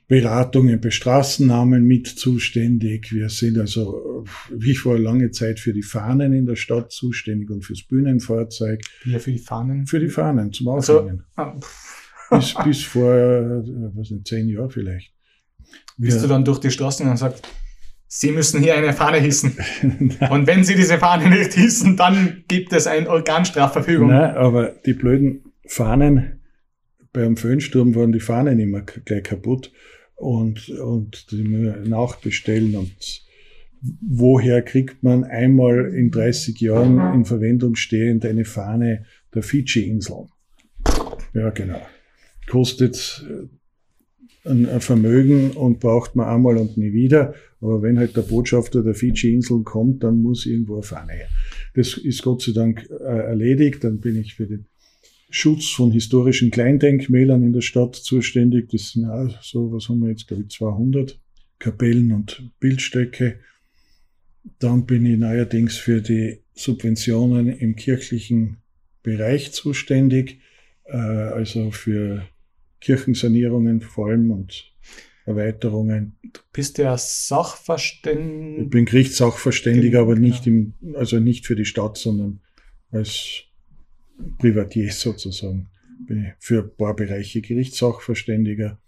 Beratungen 0.08 0.80
bei 0.80 0.90
Straßennamen 0.90 1.84
mit 1.84 2.08
zuständig. 2.08 3.12
Wir 3.12 3.28
sind 3.28 3.58
also, 3.58 4.24
wie 4.50 4.74
vor 4.74 4.98
lange 4.98 5.30
Zeit, 5.30 5.60
für 5.60 5.72
die 5.72 5.84
Fahnen 5.84 6.32
in 6.32 6.46
der 6.46 6.56
Stadt 6.56 6.90
zuständig 6.90 7.48
und 7.50 7.64
fürs 7.64 7.84
Bühnenfahrzeug. 7.84 8.80
Ja, 9.04 9.20
für 9.20 9.30
die 9.30 9.38
Fahnen? 9.38 9.86
Für 9.86 10.00
die 10.00 10.08
Fahnen, 10.08 10.52
zum 10.52 10.66
Aufhängen. 10.66 11.22
Also, 11.36 11.60
ah, 12.30 12.36
bis, 12.36 12.54
bis 12.64 12.82
vor, 12.82 13.14
äh, 13.14 13.62
was 13.94 14.10
nicht, 14.10 14.26
zehn 14.26 14.48
Jahren 14.48 14.70
vielleicht. 14.70 15.12
Bist 15.96 16.24
du 16.24 16.26
dann 16.26 16.44
durch 16.44 16.58
die 16.58 16.70
Straßen 16.72 17.08
und 17.08 17.16
sagst, 17.16 17.46
Sie 18.12 18.32
müssen 18.32 18.60
hier 18.60 18.74
eine 18.74 18.92
Fahne 18.92 19.18
hissen. 19.18 19.56
und 20.30 20.48
wenn 20.48 20.64
Sie 20.64 20.74
diese 20.74 20.98
Fahne 20.98 21.30
nicht 21.30 21.52
hissen, 21.52 21.96
dann 21.96 22.42
gibt 22.48 22.72
es 22.72 22.88
eine 22.88 23.08
Organstrafverfügung. 23.08 24.08
Nein, 24.08 24.34
aber 24.34 24.74
die 24.84 24.94
blöden 24.94 25.44
Fahnen, 25.64 26.40
beim 27.12 27.36
Föhnsturm 27.36 27.94
waren 27.94 28.10
die 28.10 28.18
Fahnen 28.18 28.58
immer 28.58 28.80
gleich 28.80 29.22
kaputt 29.22 29.70
und, 30.16 30.70
und 30.70 31.30
die 31.30 31.44
nachbestellen 31.44 32.74
und 32.74 33.22
woher 34.00 34.62
kriegt 34.62 35.04
man 35.04 35.22
einmal 35.22 35.94
in 35.94 36.10
30 36.10 36.60
Jahren 36.60 37.14
in 37.14 37.24
Verwendung 37.24 37.76
stehend 37.76 38.26
eine 38.26 38.44
Fahne 38.44 39.06
der 39.34 39.44
Fidschi-Insel? 39.44 40.26
Ja, 41.32 41.50
genau. 41.50 41.80
Kostet 42.48 43.24
ein, 44.44 44.80
Vermögen 44.80 45.52
und 45.52 45.80
braucht 45.80 46.16
man 46.16 46.28
einmal 46.28 46.56
und 46.56 46.76
nie 46.76 46.92
wieder. 46.92 47.34
Aber 47.60 47.82
wenn 47.82 47.98
halt 47.98 48.16
der 48.16 48.22
Botschafter 48.22 48.82
der 48.82 48.94
Fidschi-Inseln 48.94 49.64
kommt, 49.64 50.02
dann 50.02 50.22
muss 50.22 50.46
irgendwo 50.46 50.74
eine 50.74 50.82
Fahne 50.82 51.12
her. 51.12 51.28
Das 51.74 51.96
ist 51.96 52.22
Gott 52.22 52.42
sei 52.42 52.52
Dank 52.52 52.88
äh, 52.90 53.04
erledigt. 53.04 53.84
Dann 53.84 54.00
bin 54.00 54.16
ich 54.16 54.34
für 54.34 54.46
den 54.46 54.66
Schutz 55.30 55.68
von 55.68 55.92
historischen 55.92 56.50
Kleindenkmälern 56.50 57.42
in 57.42 57.52
der 57.52 57.60
Stadt 57.60 57.94
zuständig. 57.94 58.70
Das 58.70 58.92
sind 58.92 59.04
auch 59.04 59.42
so, 59.42 59.72
was 59.72 59.88
haben 59.88 60.00
wir 60.00 60.10
jetzt, 60.10 60.26
glaube 60.26 60.42
ich, 60.42 60.50
200 60.50 61.20
Kapellen 61.58 62.12
und 62.12 62.50
Bildstöcke. 62.58 63.38
Dann 64.58 64.86
bin 64.86 65.04
ich 65.06 65.18
neuerdings 65.18 65.76
für 65.76 66.00
die 66.00 66.38
Subventionen 66.54 67.48
im 67.48 67.76
kirchlichen 67.76 68.56
Bereich 69.02 69.52
zuständig, 69.52 70.40
äh, 70.84 70.96
also 70.96 71.70
für 71.70 72.26
Kirchensanierungen 72.80 73.80
vor 73.80 74.08
allem 74.08 74.30
und 74.30 74.72
Erweiterungen. 75.26 76.16
Du 76.22 76.40
bist 76.52 76.78
ja 76.78 76.96
Sachverständiger. 76.96 78.62
Ich 78.62 78.70
bin 78.70 78.84
Gerichtssachverständiger, 78.84 80.00
aber 80.00 80.16
nicht 80.16 80.46
im, 80.46 80.74
also 80.94 81.20
nicht 81.20 81.46
für 81.46 81.56
die 81.56 81.64
Stadt, 81.64 81.98
sondern 81.98 82.40
als 82.90 83.44
Privatier 84.38 84.90
sozusagen. 84.92 85.68
Bin 86.06 86.24
ich 86.24 86.32
für 86.38 86.62
ein 86.62 86.76
paar 86.76 86.96
Bereiche 86.96 87.40
Gerichtssachverständiger. 87.40 88.80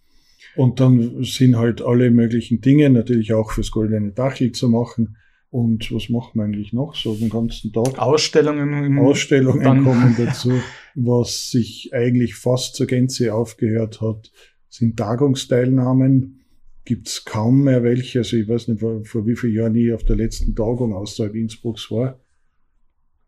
Und 0.57 0.81
dann 0.81 1.23
sind 1.25 1.57
halt 1.57 1.83
alle 1.83 2.11
möglichen 2.11 2.61
Dinge, 2.61 2.91
natürlich 2.91 3.33
auch 3.33 3.53
fürs 3.53 3.71
Goldene 3.71 4.13
Dachel 4.13 4.53
zu 4.53 4.69
machen. 4.69 5.17
Und 5.53 5.93
was 5.93 6.09
macht 6.09 6.35
man 6.35 6.47
eigentlich 6.47 6.73
noch 6.73 6.95
so 6.95 7.15
den 7.15 7.29
ganzen 7.29 7.75
Tag? 7.75 7.99
Ausstellungen. 7.99 8.99
Ausstellungen 8.99 9.85
kommen 9.85 10.15
dazu. 10.17 10.51
Was 10.95 11.51
sich 11.51 11.91
eigentlich 11.93 12.37
fast 12.37 12.75
zur 12.75 12.87
Gänze 12.87 13.35
aufgehört 13.35 14.01
hat, 14.01 14.33
sind 14.71 14.97
Tagungsteilnahmen. 14.97 16.41
Gibt's 16.87 17.27
kaum 17.27 17.65
mehr 17.65 17.83
welche. 17.83 18.21
Also 18.21 18.39
ich 18.39 18.49
weiß 18.49 18.69
nicht, 18.69 18.81
vor, 18.81 19.05
vor 19.05 19.27
wie 19.27 19.37
vielen 19.37 19.55
Jahren 19.55 19.75
ich 19.75 19.93
auf 19.93 20.05
der 20.05 20.17
letzten 20.17 20.55
Tagung 20.55 20.95
außerhalb 20.95 21.35
Innsbrucks 21.35 21.91
war. 21.91 22.19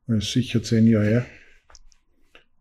Das 0.06 0.24
ist 0.24 0.32
sicher 0.32 0.62
zehn 0.62 0.86
Jahre 0.86 1.06
her. 1.06 1.26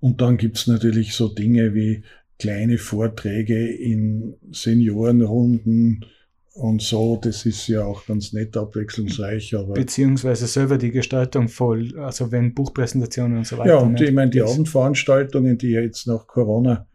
Und 0.01 0.19
dann 0.19 0.35
gibt's 0.35 0.67
natürlich 0.67 1.13
so 1.13 1.29
Dinge 1.29 1.73
wie 1.73 2.03
kleine 2.37 2.77
Vorträge 2.77 3.65
in 3.65 4.35
Seniorenrunden, 4.51 6.05
und 6.53 6.83
so, 6.83 7.19
das 7.21 7.47
ist 7.47 7.67
ja 7.67 7.83
auch 7.83 8.05
ganz 8.05 8.31
nett 8.31 8.55
abwechslungsreich. 8.55 9.55
Aber 9.55 9.73
Beziehungsweise 9.73 10.45
selber 10.45 10.77
die 10.77 10.91
Gestaltung 10.91 11.47
voll, 11.47 11.97
also 11.97 12.31
wenn 12.31 12.53
Buchpräsentationen 12.53 13.39
und 13.39 13.47
so 13.47 13.57
weiter. 13.57 13.71
Ja, 13.71 13.77
und 13.77 13.99
ich 13.99 14.11
meine, 14.11 14.29
die 14.29 14.43
Abendveranstaltungen, 14.43 15.57
die 15.57 15.71
ja 15.71 15.81
jetzt 15.81 16.05
nach 16.05 16.27
Corona 16.27 16.87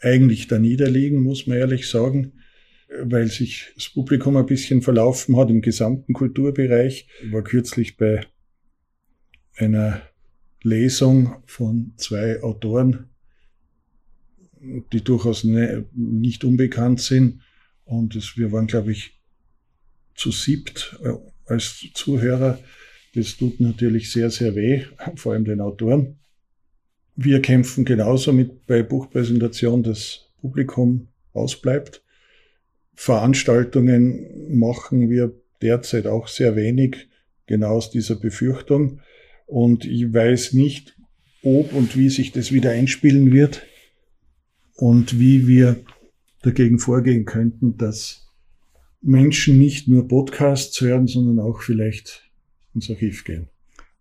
eigentlich 0.00 0.48
da 0.48 0.58
niederliegen, 0.58 1.22
muss 1.22 1.46
man 1.46 1.58
ehrlich 1.58 1.88
sagen, 1.88 2.32
weil 3.02 3.26
sich 3.26 3.72
das 3.74 3.90
Publikum 3.90 4.38
ein 4.38 4.46
bisschen 4.46 4.80
verlaufen 4.80 5.36
hat 5.36 5.50
im 5.50 5.60
gesamten 5.60 6.14
Kulturbereich. 6.14 7.08
Ich 7.24 7.32
war 7.32 7.42
kürzlich 7.42 7.98
bei 7.98 8.22
einer 9.56 10.00
Lesung 10.62 11.42
von 11.44 11.92
zwei 11.98 12.42
Autoren, 12.42 13.10
die 14.92 15.04
durchaus 15.04 15.44
ne, 15.44 15.84
nicht 15.92 16.42
unbekannt 16.42 17.00
sind 17.00 17.42
und 17.86 18.14
es, 18.16 18.36
wir 18.36 18.52
waren, 18.52 18.66
glaube 18.66 18.92
ich, 18.92 19.18
zu 20.14 20.30
siebt 20.30 20.98
äh, 21.02 21.12
als 21.46 21.86
Zuhörer. 21.94 22.58
Das 23.14 23.36
tut 23.36 23.60
natürlich 23.60 24.12
sehr, 24.12 24.30
sehr 24.30 24.54
weh, 24.54 24.84
vor 25.16 25.32
allem 25.32 25.44
den 25.44 25.60
Autoren. 25.60 26.18
Wir 27.14 27.40
kämpfen 27.40 27.86
genauso 27.86 28.32
mit 28.32 28.66
bei 28.66 28.82
Buchpräsentation, 28.82 29.82
das 29.82 30.28
Publikum 30.40 31.08
ausbleibt. 31.32 32.02
Veranstaltungen 32.94 34.58
machen 34.58 35.08
wir 35.08 35.32
derzeit 35.62 36.06
auch 36.06 36.28
sehr 36.28 36.56
wenig, 36.56 37.08
genau 37.46 37.70
aus 37.70 37.90
dieser 37.90 38.16
Befürchtung. 38.16 39.00
Und 39.46 39.84
ich 39.84 40.12
weiß 40.12 40.52
nicht, 40.54 40.96
ob 41.42 41.72
und 41.72 41.96
wie 41.96 42.10
sich 42.10 42.32
das 42.32 42.52
wieder 42.52 42.70
einspielen 42.70 43.32
wird 43.32 43.62
und 44.74 45.20
wie 45.20 45.46
wir 45.46 45.76
dagegen 46.42 46.78
vorgehen 46.78 47.24
könnten, 47.24 47.76
dass 47.76 48.26
Menschen 49.02 49.58
nicht 49.58 49.88
nur 49.88 50.08
Podcasts 50.08 50.80
hören, 50.80 51.06
sondern 51.06 51.44
auch 51.44 51.62
vielleicht 51.62 52.30
ins 52.74 52.90
Archiv 52.90 53.24
gehen. 53.24 53.48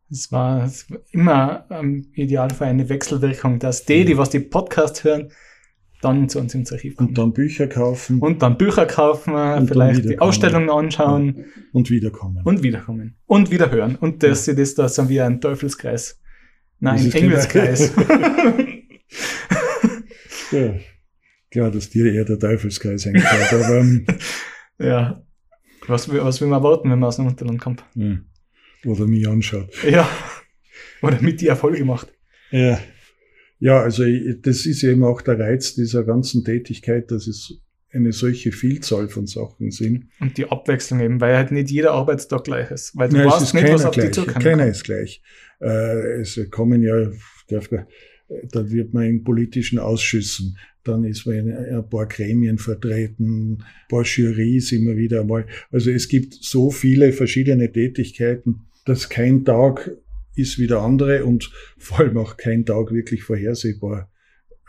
Es 0.09 0.31
war, 0.31 0.71
immer 1.11 1.65
im 1.69 2.07
Idealfall 2.13 2.69
eine 2.69 2.89
Wechselwirkung, 2.89 3.59
dass 3.59 3.85
die, 3.85 4.05
die 4.05 4.17
was 4.17 4.29
die 4.29 4.39
Podcasts 4.39 5.03
hören, 5.03 5.31
dann 6.01 6.29
zu 6.29 6.39
uns 6.39 6.53
ins 6.53 6.71
Archiv 6.71 6.97
kommen. 6.97 7.09
Und 7.09 7.17
dann 7.17 7.33
Bücher 7.33 7.67
kaufen. 7.67 8.19
Und 8.19 8.43
dann 8.43 8.57
Bücher 8.57 8.85
kaufen, 8.85 9.33
und 9.33 9.67
vielleicht 9.67 10.05
die 10.05 10.19
Ausstellungen 10.19 10.69
anschauen. 10.69 11.45
Und 11.71 11.89
wiederkommen. 11.89 12.43
Und 12.43 12.61
wiederkommen. 12.61 13.15
Und 13.25 13.49
wieder 13.49 13.71
hören. 13.71 13.95
Und 13.95 14.21
dass 14.21 14.45
ja. 14.45 14.53
sie 14.53 14.59
das 14.59 14.75
da 14.75 14.87
sind 14.87 15.09
wie 15.09 15.21
ein 15.21 15.41
Teufelskreis. 15.41 16.21
Nein, 16.79 16.99
ein 16.99 17.11
Engelskreis. 17.11 17.91
ja. 20.51 20.75
Klar, 21.55 21.71
dass 21.71 21.89
dir 21.89 22.11
eher 22.11 22.25
der 22.25 22.37
Teufelskreis 22.37 23.07
eingefällt, 23.07 23.53
aber. 23.53 23.77
Ähm, 23.77 24.05
ja. 24.77 25.23
Was, 25.87 26.09
was 26.09 26.41
will 26.41 26.49
man 26.49 26.61
erwarten, 26.61 26.91
wenn 26.91 26.99
man 26.99 27.07
aus 27.07 27.15
dem 27.15 27.27
Unterland 27.27 27.61
kommt? 27.61 27.85
Ja. 27.93 28.17
Oder 28.83 29.07
mich 29.07 29.25
anschaut. 29.25 29.69
Ja. 29.89 30.05
Oder 31.01 31.21
mit 31.21 31.39
dir 31.39 31.51
Erfolge 31.51 31.85
macht. 31.85 32.13
Ja. 32.51 32.77
Ja, 33.59 33.79
also 33.79 34.03
das 34.41 34.65
ist 34.65 34.83
eben 34.83 35.05
auch 35.05 35.21
der 35.21 35.39
Reiz 35.39 35.75
dieser 35.75 36.03
ganzen 36.03 36.43
Tätigkeit, 36.43 37.09
dass 37.09 37.25
es 37.25 37.61
eine 37.93 38.11
solche 38.11 38.51
Vielzahl 38.51 39.07
von 39.07 39.25
Sachen 39.25 39.71
sind. 39.71 40.09
Und 40.19 40.37
die 40.37 40.51
Abwechslung 40.51 40.99
eben, 40.99 41.21
weil 41.21 41.37
halt 41.37 41.51
nicht 41.51 41.71
jeder 41.71 41.93
Arbeitstag 41.93 42.43
gleich 42.43 42.69
ist. 42.69 42.97
Weil 42.97 43.07
du 43.07 43.15
Nein, 43.15 43.27
weißt 43.27 43.53
nicht, 43.53 43.71
was 43.71 43.85
auf 43.85 43.95
gleich. 43.95 44.07
die 44.07 44.11
zukommt. 44.11 44.43
Keiner 44.43 44.67
ist 44.67 44.83
gleich. 44.83 45.23
Äh, 45.61 46.19
es 46.19 46.37
kommen 46.51 46.83
ja, 46.83 47.11
da 48.51 48.69
wird 48.69 48.93
man 48.93 49.05
in 49.05 49.23
politischen 49.23 49.79
Ausschüssen, 49.79 50.57
dann 50.83 51.03
ist 51.03 51.25
man 51.25 51.35
in 51.35 51.51
ein 51.51 51.89
paar 51.89 52.07
Gremien 52.07 52.57
vertreten, 52.57 53.53
ein 53.53 53.63
paar 53.89 54.03
Jurys 54.03 54.71
immer 54.71 54.95
wieder 54.95 55.21
einmal. 55.21 55.45
Also 55.71 55.91
es 55.91 56.07
gibt 56.07 56.33
so 56.33 56.71
viele 56.71 57.11
verschiedene 57.11 57.71
Tätigkeiten, 57.71 58.67
dass 58.85 59.09
kein 59.09 59.43
Tag 59.43 59.91
ist 60.35 60.59
wie 60.59 60.67
der 60.67 60.79
andere 60.79 61.25
und 61.25 61.51
vor 61.77 61.99
allem 61.99 62.17
auch 62.17 62.37
kein 62.37 62.65
Tag 62.65 62.91
wirklich 62.91 63.23
vorhersehbar, 63.23 64.11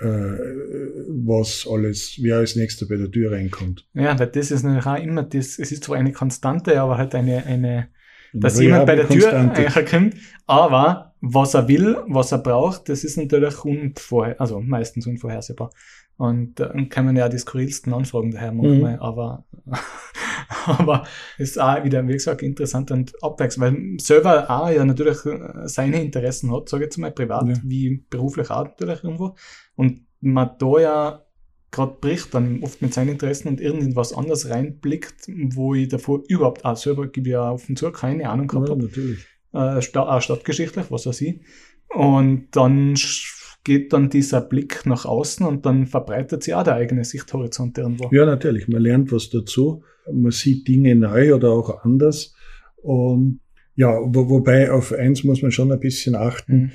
äh, 0.00 0.06
was 0.06 1.66
alles, 1.70 2.18
wer 2.20 2.38
als 2.38 2.56
nächster 2.56 2.86
bei 2.86 2.96
der 2.96 3.10
Tür 3.10 3.32
reinkommt. 3.32 3.86
Ja, 3.94 4.18
weil 4.18 4.28
das 4.28 4.50
ist 4.50 4.62
natürlich 4.62 4.86
auch 4.86 5.02
immer 5.02 5.22
das, 5.22 5.58
es 5.58 5.72
ist 5.72 5.84
zwar 5.84 5.96
eine 5.96 6.12
Konstante, 6.12 6.80
aber 6.80 6.98
halt 6.98 7.14
eine, 7.14 7.44
eine, 7.46 7.88
dass 8.40 8.60
jemand 8.60 8.86
bei 8.86 8.96
der 8.96 9.08
Tür 9.08 9.52
kommt, 9.90 10.14
aber 10.46 11.14
was 11.20 11.54
er 11.54 11.66
will, 11.68 11.96
was 12.06 12.32
er 12.32 12.38
braucht, 12.38 12.88
das 12.88 13.04
ist 13.04 13.16
natürlich 13.16 13.64
unvorher, 13.64 14.40
also 14.40 14.60
meistens 14.60 15.06
unvorhersehbar. 15.06 15.70
Und 16.18 16.54
dann 16.60 16.88
kann 16.88 17.04
man 17.04 17.16
ja 17.16 17.28
die 17.28 17.38
skurrilsten 17.38 17.92
Anfragen 17.92 18.30
daher 18.30 18.52
manchmal, 18.52 18.94
mhm. 18.94 19.02
aber, 19.02 19.44
aber 20.66 21.06
ist 21.36 21.60
auch 21.60 21.84
wieder, 21.84 22.06
wie 22.08 22.14
gesagt, 22.14 22.42
interessant 22.42 22.90
und 22.90 23.12
abwechselnd, 23.22 23.74
weil 23.74 24.00
selber 24.00 24.50
auch 24.50 24.70
ja 24.70 24.84
natürlich 24.84 25.24
äh, 25.26 25.68
seine 25.68 26.02
Interessen 26.02 26.54
hat, 26.54 26.68
sage 26.68 26.84
ich 26.84 26.86
jetzt 26.86 26.98
mal, 26.98 27.10
privat 27.10 27.48
ja. 27.48 27.54
wie 27.62 28.04
beruflich 28.08 28.50
auch 28.50 28.64
natürlich 28.64 29.04
irgendwo. 29.04 29.34
Und 29.74 30.06
man 30.20 30.50
da 30.58 30.78
ja 30.80 31.25
gerade 31.70 31.96
bricht 32.00 32.34
dann 32.34 32.62
oft 32.62 32.80
mit 32.82 32.94
seinen 32.94 33.10
Interessen 33.10 33.48
und 33.48 33.60
irgendwas 33.60 34.12
anderes 34.12 34.48
reinblickt, 34.48 35.28
wo 35.54 35.74
ich 35.74 35.88
davor 35.88 36.22
überhaupt 36.28 36.64
auch 36.64 36.76
selber 36.76 37.06
gebe 37.08 37.30
ja 37.30 37.50
auf 37.50 37.66
den 37.66 37.76
Zug 37.76 37.94
keine 37.94 38.28
Ahnung 38.28 38.46
gehabt 38.46 38.70
habe. 38.70 38.84
Natürlich. 38.84 39.26
Äh, 39.52 39.80
auch 39.98 40.20
stadtgeschichtlich, 40.20 40.90
was 40.90 41.06
weiß 41.06 41.20
ich. 41.22 41.40
Und 41.88 42.48
dann 42.52 42.94
geht 43.64 43.92
dann 43.92 44.10
dieser 44.10 44.40
Blick 44.40 44.86
nach 44.86 45.04
außen 45.04 45.44
und 45.44 45.66
dann 45.66 45.86
verbreitet 45.86 46.42
sich 46.42 46.54
auch 46.54 46.62
der 46.62 46.74
eigene 46.74 47.04
Sichthorizont 47.04 47.76
irgendwo. 47.78 48.08
Ja, 48.12 48.24
natürlich. 48.24 48.68
Man 48.68 48.80
lernt 48.80 49.10
was 49.10 49.28
dazu. 49.30 49.82
Man 50.10 50.30
sieht 50.30 50.68
Dinge 50.68 50.94
neu 50.94 51.34
oder 51.34 51.50
auch 51.50 51.82
anders. 51.82 52.34
Und 52.76 53.40
ja, 53.74 53.90
wo, 53.90 54.30
wobei 54.30 54.70
auf 54.70 54.92
eins 54.92 55.24
muss 55.24 55.42
man 55.42 55.50
schon 55.50 55.72
ein 55.72 55.80
bisschen 55.80 56.14
achten. 56.14 56.56
Mhm. 56.56 56.70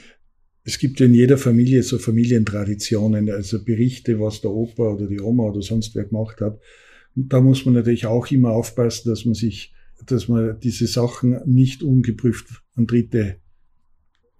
Es 0.64 0.78
gibt 0.78 1.02
in 1.02 1.14
jeder 1.14 1.38
Familie 1.38 1.82
so 1.82 1.98
Familientraditionen, 1.98 3.30
also 3.32 3.64
Berichte, 3.64 4.20
was 4.20 4.42
der 4.42 4.52
Opa 4.52 4.94
oder 4.94 5.08
die 5.08 5.20
Oma 5.20 5.44
oder 5.44 5.62
sonst 5.62 5.96
wer 5.96 6.06
gemacht 6.06 6.40
hat. 6.40 6.60
Und 7.16 7.34
da 7.34 7.42
muss 7.42 7.66
man 7.66 7.74
natürlich 7.74 8.06
auch 8.06 8.30
immer 8.32 8.52
aufpassen, 8.52 9.10
dass 9.10 9.26
man 9.26 9.34
sich, 9.34 9.74
dass 10.06 10.28
man 10.28 10.60
diese 10.60 10.88
Sachen 10.88 11.42
nicht 11.46 11.82
ungeprüft 11.84 12.62
an 12.76 12.86
Dritte 12.86 13.38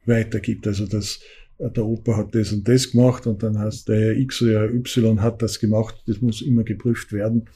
weitergibt. 0.06 0.68
Also 0.68 0.86
dass 0.86 1.22
der 1.60 1.86
Opa 1.86 2.18
hat 2.18 2.34
das 2.36 2.52
und 2.54 2.68
das 2.68 2.92
gemacht 2.92 3.28
und 3.28 3.44
dann 3.44 3.58
heißt 3.58 3.88
der 3.88 4.18
X 4.18 4.42
oder 4.42 4.72
Y 4.72 5.22
hat 5.22 5.42
das 5.42 5.60
gemacht. 5.60 6.04
Das 6.08 6.22
muss 6.22 6.42
immer 6.42 6.64
geprüft 6.64 7.14
werden, 7.14 7.50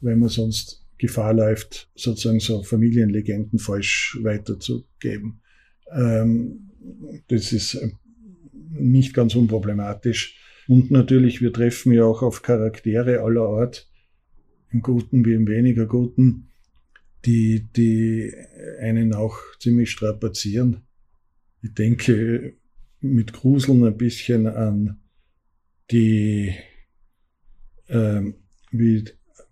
weil 0.00 0.16
man 0.16 0.28
sonst 0.28 0.84
Gefahr 0.98 1.34
läuft, 1.34 1.90
sozusagen 1.96 2.38
so 2.38 2.62
Familienlegenden 2.62 3.58
falsch 3.58 4.18
weiterzugeben. 4.22 5.40
Ähm, 5.92 6.70
das 7.28 7.52
ist 7.52 7.74
äh, 7.74 7.90
nicht 8.72 9.14
ganz 9.14 9.34
unproblematisch. 9.34 10.38
Und 10.68 10.90
natürlich, 10.90 11.40
wir 11.40 11.52
treffen 11.52 11.92
ja 11.92 12.04
auch 12.04 12.22
auf 12.22 12.42
Charaktere 12.42 13.20
aller 13.20 13.42
Art, 13.42 13.88
im 14.70 14.80
Guten 14.80 15.24
wie 15.24 15.34
im 15.34 15.46
weniger 15.46 15.86
Guten, 15.86 16.48
die, 17.24 17.68
die 17.76 18.32
einen 18.80 19.14
auch 19.14 19.36
ziemlich 19.58 19.90
strapazieren. 19.90 20.82
Ich 21.62 21.74
denke, 21.74 22.54
mit 23.00 23.32
Gruseln 23.32 23.84
ein 23.84 23.96
bisschen 23.96 24.46
an 24.46 25.00
die, 25.90 26.54
ähm, 27.88 28.34
wie 28.70 29.04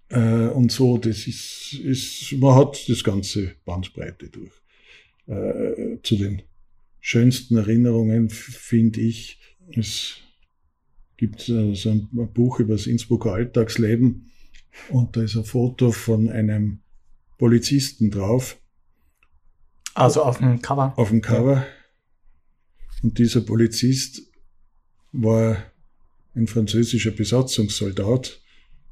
Äh, 0.09 0.47
und 0.47 0.71
so, 0.71 0.97
das 0.97 1.27
ist, 1.27 1.73
ist, 1.73 2.33
man 2.33 2.55
hat 2.55 2.89
das 2.89 3.03
ganze 3.03 3.55
Bandbreite 3.63 4.29
durch. 4.29 4.53
Äh, 5.27 5.99
zu 6.03 6.17
den 6.17 6.41
schönsten 6.99 7.57
Erinnerungen 7.57 8.29
finde 8.29 9.01
ich, 9.01 9.39
es 9.75 10.17
gibt 11.21 11.47
äh, 11.49 11.75
so 11.75 11.91
ein 11.91 12.09
Buch 12.33 12.59
über 12.59 12.73
das 12.73 12.87
Innsbrucker 12.87 13.33
Alltagsleben 13.33 14.31
und 14.89 15.15
da 15.15 15.21
ist 15.21 15.37
ein 15.37 15.43
Foto 15.43 15.91
von 15.91 16.27
einem 16.29 16.79
Polizisten 17.37 18.09
drauf. 18.09 18.57
Also 19.93 20.23
auf 20.23 20.39
dem 20.39 20.63
Cover. 20.63 20.93
Auf 20.97 21.09
dem 21.09 21.21
Cover. 21.21 21.63
Und 23.03 23.19
dieser 23.19 23.41
Polizist 23.41 24.23
war 25.11 25.63
ein 26.33 26.47
französischer 26.47 27.11
Besatzungssoldat 27.11 28.41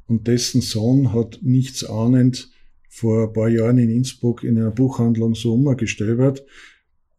und 0.05 0.27
dessen 0.27 0.61
Sohn 0.61 1.13
hat 1.13 1.39
nichts 1.41 1.83
ahnend 1.83 2.51
vor 2.89 3.23
ein 3.23 3.33
paar 3.33 3.49
Jahren 3.49 3.79
in 3.79 3.89
Innsbruck 3.89 4.43
in 4.43 4.55
einer 4.59 4.69
Buchhandlung 4.71 5.33
so 5.33 5.55
umgestöbert 5.55 6.45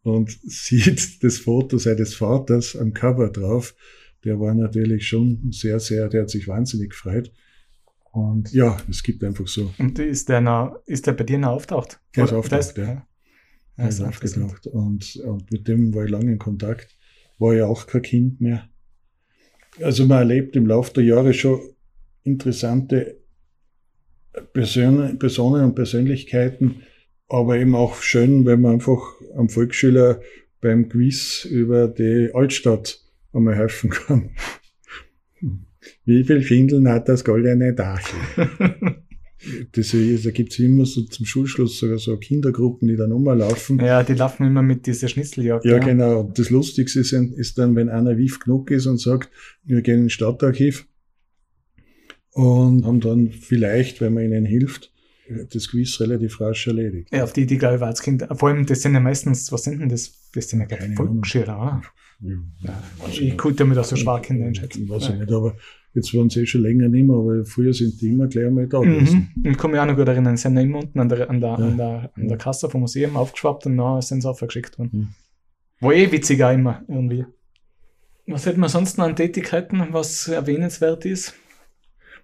und 0.03 0.39
sieht 0.45 1.25
das 1.25 1.39
Foto 1.39 1.79
seines 1.79 2.15
Vaters 2.15 2.77
am 2.77 2.95
Cover 2.95 3.31
drauf. 3.31 3.75
Der 4.25 4.39
war 4.39 4.55
natürlich 4.55 5.07
schon 5.07 5.51
sehr, 5.51 5.81
sehr, 5.81 6.09
der 6.09 6.23
hat 6.23 6.31
sich 6.31 6.47
wahnsinnig 6.47 6.91
gefreut. 6.91 7.33
Und 8.13 8.53
ja, 8.53 8.77
es 8.89 9.03
gibt 9.03 9.23
einfach 9.23 9.47
so. 9.47 9.73
Und 9.79 9.99
ist 9.99 10.29
der, 10.29 10.41
noch, 10.41 10.77
ist 10.87 11.07
der 11.07 11.13
bei 11.13 11.25
dir 11.25 11.39
noch 11.39 11.51
auftaucht? 11.51 12.01
Der 12.17 12.25
ist 12.25 12.33
auftaucht, 12.33 12.77
ja. 12.77 13.07
Er 13.77 13.89
ist 13.89 14.03
aufgetaucht. 14.03 14.67
Und, 14.67 15.17
und 15.17 15.51
mit 15.51 15.67
dem 15.67 15.95
war 15.95 16.05
ich 16.05 16.11
lange 16.11 16.33
in 16.33 16.39
Kontakt. 16.39 16.97
War 17.39 17.55
ja 17.55 17.67
auch 17.67 17.87
kein 17.87 18.03
Kind 18.03 18.41
mehr. 18.41 18.69
Also 19.81 20.05
man 20.05 20.19
erlebt 20.19 20.57
im 20.57 20.67
Laufe 20.67 20.93
der 20.95 21.05
Jahre 21.05 21.33
schon 21.33 21.61
interessante 22.25 23.17
Person, 24.53 25.19
Personen 25.19 25.65
und 25.65 25.75
Persönlichkeiten, 25.75 26.83
aber 27.29 27.57
eben 27.57 27.75
auch 27.75 27.97
schön, 28.03 28.45
wenn 28.45 28.61
man 28.61 28.75
einfach 28.75 29.01
am 29.37 29.49
Volksschüler 29.49 30.21
beim 30.61 30.89
Quiz 30.89 31.47
über 31.47 31.89
die 31.89 32.31
Altstadt 32.35 33.01
einmal 33.33 33.57
helfen 33.57 33.91
kann. 33.91 34.31
Wie 36.05 36.25
viel 36.25 36.43
Schindeln 36.43 36.89
hat 36.89 37.09
das 37.09 37.25
goldene 37.25 37.75
Dachel? 37.75 38.19
das 39.73 39.95
ist, 39.95 40.27
da 40.27 40.31
gibt's 40.31 40.59
immer 40.59 40.85
so 40.85 41.03
zum 41.03 41.25
Schulschluss 41.25 41.79
sogar 41.79 41.99
so 41.99 42.17
Kindergruppen, 42.17 42.89
die 42.89 42.97
dann 42.97 43.13
rumlaufen. 43.13 43.79
Ja, 43.79 44.03
die 44.03 44.15
laufen 44.15 44.47
immer 44.47 44.63
mit 44.63 44.87
dieser 44.87 45.09
Schnitzeljagd. 45.09 45.65
Ja, 45.65 45.73
ja, 45.73 45.79
genau. 45.79 46.25
Das 46.25 46.51
Lustigste 46.51 47.01
ist, 47.01 47.13
ist 47.13 47.59
dann, 47.59 47.77
wenn 47.77 47.89
einer 47.89 48.19
wief 48.19 48.41
genug 48.41 48.71
ist 48.71 48.87
und 48.87 49.01
sagt, 49.01 49.31
wir 49.65 49.81
gehen 49.83 50.03
ins 50.03 50.13
Stadtarchiv 50.13 50.87
und 52.33 52.85
haben 52.85 53.01
dann 53.01 53.31
vielleicht, 53.31 54.01
wenn 54.01 54.15
man 54.15 54.25
ihnen 54.25 54.45
hilft, 54.45 54.93
das 55.53 55.71
Quiz 55.71 56.01
relativ 56.01 56.41
rasch 56.41 56.67
erledigt. 56.67 57.09
Ja, 57.13 57.25
auf 57.25 57.33
die 57.33 57.43
Idee, 57.43 57.57
glaube 57.57 57.77
ich, 57.77 57.81
war 57.81 57.89
als 57.89 58.03
Kind. 58.03 58.27
Vor 58.33 58.49
allem, 58.49 58.67
das 58.67 58.83
sind 58.83 58.95
ja 58.95 59.01
meistens, 59.01 59.51
was 59.53 59.65
sind 59.65 59.81
denn 59.81 59.89
das? 59.89 60.13
Das 60.33 60.49
sind 60.49 60.61
ja 60.61 60.67
keine 60.67 60.95
Volksschüler, 60.95 61.61
oder? 61.61 61.83
Ja, 62.23 62.83
ich 63.11 63.37
konnte 63.39 63.59
damit 63.59 63.79
auch 63.79 63.85
so 63.85 63.97
Schwarkinder 63.97 64.47
einschätzen. 64.47 64.89
Weiß 64.89 65.09
ich 65.09 65.15
nicht, 65.15 65.33
aber 65.33 65.57
jetzt 65.95 66.15
waren 66.15 66.29
sie 66.29 66.43
eh 66.43 66.47
schon 66.47 66.63
länger 66.63 66.89
nicht 66.89 67.07
mehr, 67.07 67.17
aber 67.17 67.45
früher 67.45 67.73
sind 67.73 68.01
die 68.01 68.09
immer 68.09 68.27
gleich 68.27 68.47
einmal 68.47 68.67
da 68.67 68.81
gewesen. 68.81 69.31
Mhm. 69.35 69.51
Ich 69.51 69.59
kann 69.59 69.71
mich 69.71 69.81
auch 69.81 69.87
noch 69.87 69.97
gut 69.97 70.09
erinnern, 70.09 70.37
sie 70.37 70.43
sind 70.43 70.57
immer 70.59 70.81
unten 70.81 71.01
an 71.01 71.09
der, 71.09 71.31
an 71.31 71.41
der, 71.41 71.49
ja. 71.51 71.55
an 71.57 71.77
der, 71.77 72.11
an 72.15 72.29
der 72.29 72.39
Kasse 72.39 72.69
vom 72.69 72.83
Museum 72.83 73.17
aufgeschwappt 73.17 73.67
und 73.67 73.79
dann 73.79 74.03
sind 74.03 74.21
sie 74.21 74.29
aufgeschickt 74.29 74.79
worden. 74.79 74.91
Mhm. 74.93 75.09
War 75.81 75.95
eh 75.95 76.13
witziger 76.13 76.53
immer 76.53 76.83
irgendwie. 76.89 77.25
Was 78.27 78.47
hätten 78.47 78.61
wir 78.61 78.69
sonst 78.69 78.99
noch 78.99 79.07
an 79.07 79.17
Tätigkeiten, 79.17 79.83
was 79.93 80.29
erwähnenswert 80.29 81.05
ist? 81.07 81.35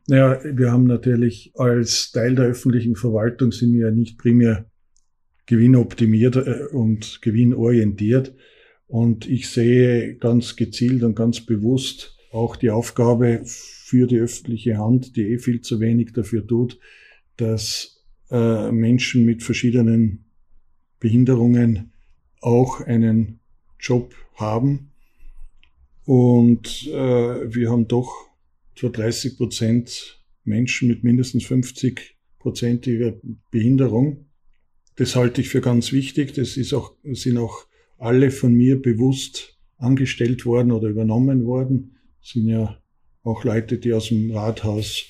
Naja, 0.09 0.38
wir 0.44 0.70
haben 0.70 0.85
natürlich 0.85 1.52
als 1.56 2.12
Teil 2.12 2.35
der 2.37 2.46
öffentlichen 2.46 2.94
Verwaltung 2.94 3.50
sind 3.50 3.72
wir 3.72 3.87
ja 3.87 3.90
nicht 3.90 4.18
primär 4.18 4.66
gewinnoptimiert 5.46 6.37
äh, 6.37 6.66
und 6.72 7.20
gewinnorientiert. 7.22 8.35
Und 8.88 9.29
ich 9.29 9.49
sehe 9.49 10.16
ganz 10.16 10.57
gezielt 10.57 11.03
und 11.03 11.16
ganz 11.16 11.40
bewusst 11.40 12.16
auch 12.31 12.57
die 12.57 12.70
Aufgabe 12.70 13.42
für 13.44 14.07
die 14.07 14.18
öffentliche 14.18 14.79
Hand, 14.79 15.16
die 15.16 15.22
eh 15.33 15.38
viel 15.38 15.61
zu 15.61 15.81
wenig 15.81 16.12
dafür 16.12 16.46
tut, 16.46 16.79
dass 17.37 18.05
äh, 18.31 18.70
Menschen 18.70 19.25
mit 19.25 19.42
verschiedenen 19.42 20.25
Behinderungen 21.01 21.92
auch 22.40 22.81
einen 22.81 23.40
Job 23.81 24.14
haben. 24.35 24.90
Und 26.05 26.87
äh, 26.88 26.92
wir 26.92 27.70
haben 27.70 27.88
doch 27.88 28.29
etwa 28.75 28.88
30 28.88 29.37
Prozent 29.37 30.22
Menschen 30.44 30.88
mit 30.88 31.03
mindestens 31.03 31.44
50 31.46 32.16
prozentiger 32.38 33.14
Behinderung. 33.51 34.27
Das 34.94 35.16
halte 35.16 35.40
ich 35.40 35.49
für 35.49 35.61
ganz 35.61 35.92
wichtig. 35.92 36.35
Das 36.35 36.57
ist 36.57 36.72
auch, 36.72 36.94
sind 37.03 37.38
auch 37.38 37.66
alle 37.98 38.30
von 38.30 38.52
mir 38.52 38.80
bewusst 38.80 39.59
angestellt 39.78 40.46
worden 40.46 40.72
oder 40.72 40.88
übernommen 40.88 41.44
worden. 41.44 41.96
Das 42.20 42.30
sind 42.30 42.48
ja 42.48 42.80
auch 43.22 43.44
Leute, 43.44 43.78
die 43.78 43.92
aus 43.92 44.09
dem 44.09 44.30
Rathaus 44.30 45.04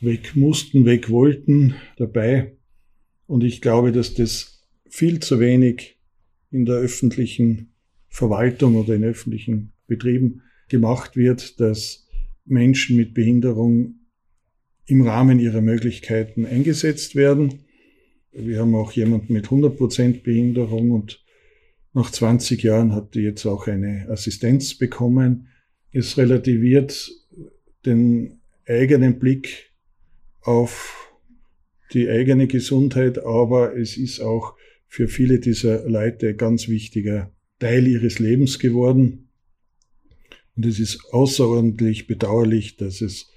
weg 0.00 0.34
mussten, 0.34 0.84
weg 0.84 1.10
wollten, 1.10 1.74
dabei. 1.96 2.56
Und 3.26 3.44
ich 3.44 3.60
glaube, 3.60 3.92
dass 3.92 4.14
das 4.14 4.66
viel 4.88 5.20
zu 5.20 5.38
wenig 5.40 5.98
in 6.50 6.64
der 6.64 6.76
öffentlichen 6.76 7.74
Verwaltung 8.08 8.74
oder 8.74 8.94
in 8.94 9.04
öffentlichen 9.04 9.72
Betrieben 9.86 10.42
gemacht 10.68 11.16
wird, 11.16 11.60
dass 11.60 12.08
Menschen 12.44 12.96
mit 12.96 13.14
Behinderung 13.14 14.00
im 14.86 15.02
Rahmen 15.02 15.38
ihrer 15.38 15.60
Möglichkeiten 15.60 16.46
eingesetzt 16.46 17.14
werden. 17.14 17.60
Wir 18.32 18.60
haben 18.60 18.74
auch 18.74 18.92
jemanden 18.92 19.32
mit 19.32 19.46
100% 19.46 20.22
Behinderung 20.22 20.90
und 20.90 21.24
nach 21.92 22.10
20 22.10 22.62
Jahren 22.62 22.94
hat 22.94 23.14
die 23.14 23.20
jetzt 23.20 23.46
auch 23.46 23.66
eine 23.66 24.08
Assistenz 24.08 24.74
bekommen. 24.74 25.48
Es 25.92 26.16
relativiert 26.16 27.10
den 27.84 28.40
eigenen 28.66 29.18
Blick 29.18 29.72
auf 30.42 31.12
die 31.92 32.08
eigene 32.08 32.46
Gesundheit, 32.46 33.18
aber 33.18 33.76
es 33.76 33.96
ist 33.96 34.20
auch 34.20 34.54
für 34.86 35.08
viele 35.08 35.40
dieser 35.40 35.88
Leute 35.88 36.34
ganz 36.34 36.68
wichtiger 36.68 37.32
Teil 37.58 37.86
ihres 37.86 38.18
Lebens 38.18 38.58
geworden. 38.58 39.28
Und 40.56 40.66
es 40.66 40.78
ist 40.78 41.04
außerordentlich 41.12 42.06
bedauerlich, 42.06 42.76
dass 42.76 43.00
es 43.00 43.30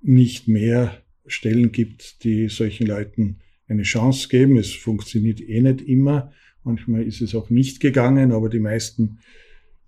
nicht 0.00 0.48
mehr 0.48 1.02
Stellen 1.26 1.70
gibt, 1.70 2.24
die 2.24 2.48
solchen 2.48 2.86
Leuten 2.86 3.38
eine 3.68 3.82
Chance 3.82 4.28
geben. 4.28 4.56
Es 4.56 4.72
funktioniert 4.72 5.40
eh 5.40 5.60
nicht 5.60 5.82
immer. 5.82 6.32
Manchmal 6.64 7.02
ist 7.02 7.20
es 7.20 7.34
auch 7.34 7.50
nicht 7.50 7.80
gegangen, 7.80 8.32
aber 8.32 8.48
die 8.48 8.60
meisten 8.60 9.18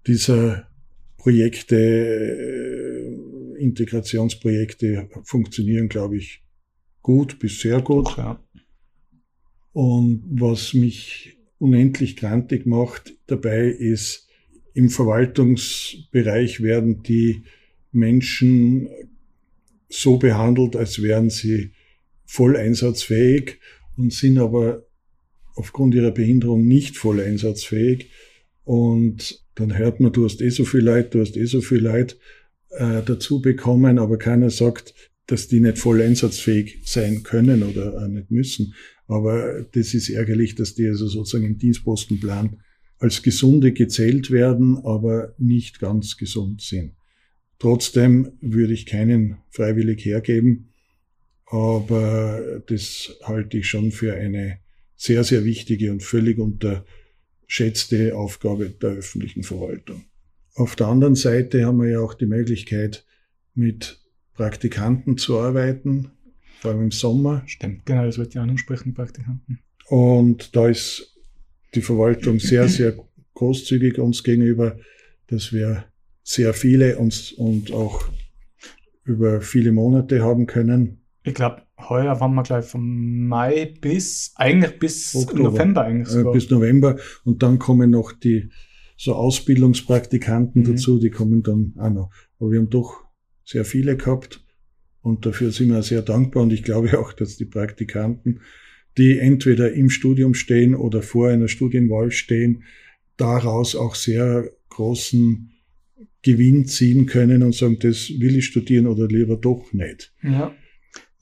dieser 0.07 0.69
Projekte, 1.17 1.77
äh, 1.77 3.61
Integrationsprojekte 3.63 5.09
funktionieren, 5.23 5.89
glaube 5.89 6.17
ich, 6.17 6.43
gut 7.03 7.39
bis 7.39 7.61
sehr 7.61 7.81
gut. 7.81 8.17
Ja. 8.17 8.43
Und 9.73 10.25
was 10.29 10.75
mich 10.75 11.39
unendlich 11.59 12.17
grantig 12.17 12.67
macht 12.67 13.15
dabei 13.27 13.67
ist, 13.69 14.29
im 14.75 14.91
Verwaltungsbereich 14.91 16.61
werden 16.63 17.03
die 17.03 17.45
Menschen 17.93 18.89
so 19.89 20.19
behandelt, 20.19 20.75
als 20.75 21.01
wären 21.01 21.31
sie 21.31 21.71
voll 22.27 22.57
einsatzfähig 22.57 23.61
und 23.97 24.13
sind 24.13 24.39
aber 24.39 24.84
aufgrund 25.55 25.95
ihrer 25.95 26.11
Behinderung 26.11 26.67
nicht 26.67 26.97
voll 26.97 27.21
einsatzfähig. 27.21 28.11
Und 28.65 29.45
dann 29.55 29.77
hört 29.77 30.01
man, 30.01 30.13
du 30.13 30.25
hast 30.25 30.41
eh 30.41 30.51
so 30.51 30.65
viel 30.65 30.81
Leid, 30.81 31.15
du 31.15 31.21
hast 31.21 31.37
eh 31.37 31.45
so 31.45 31.61
viel 31.61 31.83
Leid 31.83 32.19
äh, 32.71 33.03
dazu 33.05 33.41
bekommen, 33.41 33.99
aber 33.99 34.19
keiner 34.19 34.51
sagt, 34.51 34.95
dass 35.27 35.49
die 35.49 35.61
nicht 35.61 35.79
voll 35.79 36.03
einsatzfähig 36.03 36.83
sein 36.85 37.23
können 37.23 37.63
oder 37.63 38.03
äh, 38.03 38.09
nicht 38.09 38.31
müssen. 38.31 38.75
Aber 39.07 39.65
das 39.73 39.95
ist 39.95 40.09
ärgerlich, 40.09 40.55
dass 40.55 40.75
die 40.75 40.87
also 40.87 41.07
sozusagen 41.07 41.45
im 41.45 41.59
Dienstpostenplan 41.59 42.61
als 42.99 43.23
Gesunde 43.23 43.73
gezählt 43.73 44.31
werden, 44.31 44.79
aber 44.79 45.35
nicht 45.39 45.79
ganz 45.79 46.17
gesund 46.17 46.63
sind. 46.63 46.93
Trotzdem 47.59 48.33
würde 48.41 48.73
ich 48.73 48.87
keinen 48.87 49.39
freiwillig 49.51 50.05
hergeben, 50.05 50.71
aber 51.47 52.63
das 52.67 53.17
halte 53.23 53.59
ich 53.59 53.69
schon 53.69 53.93
für 53.93 54.15
eine 54.15 54.59
sehr, 55.05 55.23
sehr 55.23 55.45
wichtige 55.45 55.93
und 55.93 56.03
völlig 56.03 56.39
unterschätzte 56.39 58.17
Aufgabe 58.17 58.71
der 58.71 58.91
öffentlichen 58.91 59.43
Verwaltung. 59.43 60.07
Auf 60.55 60.77
der 60.77 60.87
anderen 60.87 61.15
Seite 61.15 61.67
haben 61.67 61.83
wir 61.83 61.91
ja 61.91 62.01
auch 62.01 62.15
die 62.15 62.25
Möglichkeit, 62.25 63.05
mit 63.55 64.01
Praktikanten 64.33 65.19
zu 65.19 65.39
arbeiten, 65.39 66.11
vor 66.61 66.71
allem 66.71 66.85
im 66.85 66.91
Sommer. 66.91 67.43
Stimmt, 67.45 67.85
genau, 67.85 68.07
das 68.07 68.17
wird 68.17 68.33
ja 68.33 68.43
ansprechen, 68.43 68.95
Praktikanten. 68.95 69.59
Und 69.89 70.57
da 70.57 70.69
ist 70.69 71.15
die 71.75 71.83
Verwaltung 71.83 72.41
sehr, 72.41 72.67
sehr 72.69 72.97
großzügig 73.35 73.99
uns 73.99 74.25
gegenüber, 74.25 74.79
dass 75.27 75.53
wir 75.53 75.85
sehr 76.23 76.55
viele 76.55 76.97
uns 76.97 77.31
und 77.31 77.73
auch 77.73 78.09
über 79.05 79.43
viele 79.43 79.73
Monate 79.73 80.23
haben 80.23 80.47
können. 80.47 81.03
Ich 81.25 81.35
glaube, 81.35 81.64
heuer 81.79 82.21
waren 82.21 82.35
wir 82.35 82.43
gleich 82.43 82.65
vom 82.65 83.27
Mai 83.27 83.75
bis, 83.81 84.33
eigentlich 84.37 84.79
bis 84.79 85.15
Oktober. 85.15 85.51
November 85.51 85.83
eigentlich 85.83 86.09
sogar. 86.09 86.33
Bis 86.33 86.51
November 86.51 86.97
und 87.25 87.43
dann 87.43 87.59
kommen 87.59 87.91
noch 87.91 88.13
die 88.13 88.51
so 88.97 89.15
Ausbildungspraktikanten 89.15 90.63
mhm. 90.63 90.67
dazu, 90.67 90.99
die 90.99 91.11
kommen 91.11 91.43
dann 91.43 91.75
auch 91.79 91.91
noch. 91.91 92.11
Aber 92.39 92.53
wir 92.53 92.61
haben 92.61 92.71
doch 92.71 93.05
sehr 93.45 93.65
viele 93.65 93.97
gehabt 93.97 94.45
und 95.03 95.27
dafür 95.27 95.51
sind 95.51 95.69
wir 95.69 95.83
sehr 95.83 96.03
dankbar 96.03 96.45
und 96.45 96.53
ich 96.53 96.63
glaube 96.63 96.99
auch, 96.99 97.13
dass 97.13 97.37
die 97.37 97.45
Praktikanten 97.45 98.41
die 98.97 99.19
entweder 99.19 99.73
im 99.73 99.91
Studium 99.91 100.35
stehen 100.35 100.75
oder 100.75 101.03
vor 101.03 101.29
einer 101.29 101.49
Studienwahl 101.49 102.11
stehen, 102.11 102.63
daraus 103.17 103.75
auch 103.75 103.95
sehr 103.95 104.51
großen 104.69 105.51
Gewinn 106.23 106.67
ziehen 106.67 107.07
können 107.07 107.43
und 107.43 107.55
sagen, 107.55 107.79
das 107.81 108.11
will 108.19 108.37
ich 108.37 108.47
studieren 108.47 108.87
oder 108.87 109.07
lieber 109.09 109.37
doch 109.37 109.73
nicht. 109.73 110.13
Ja, 110.23 110.55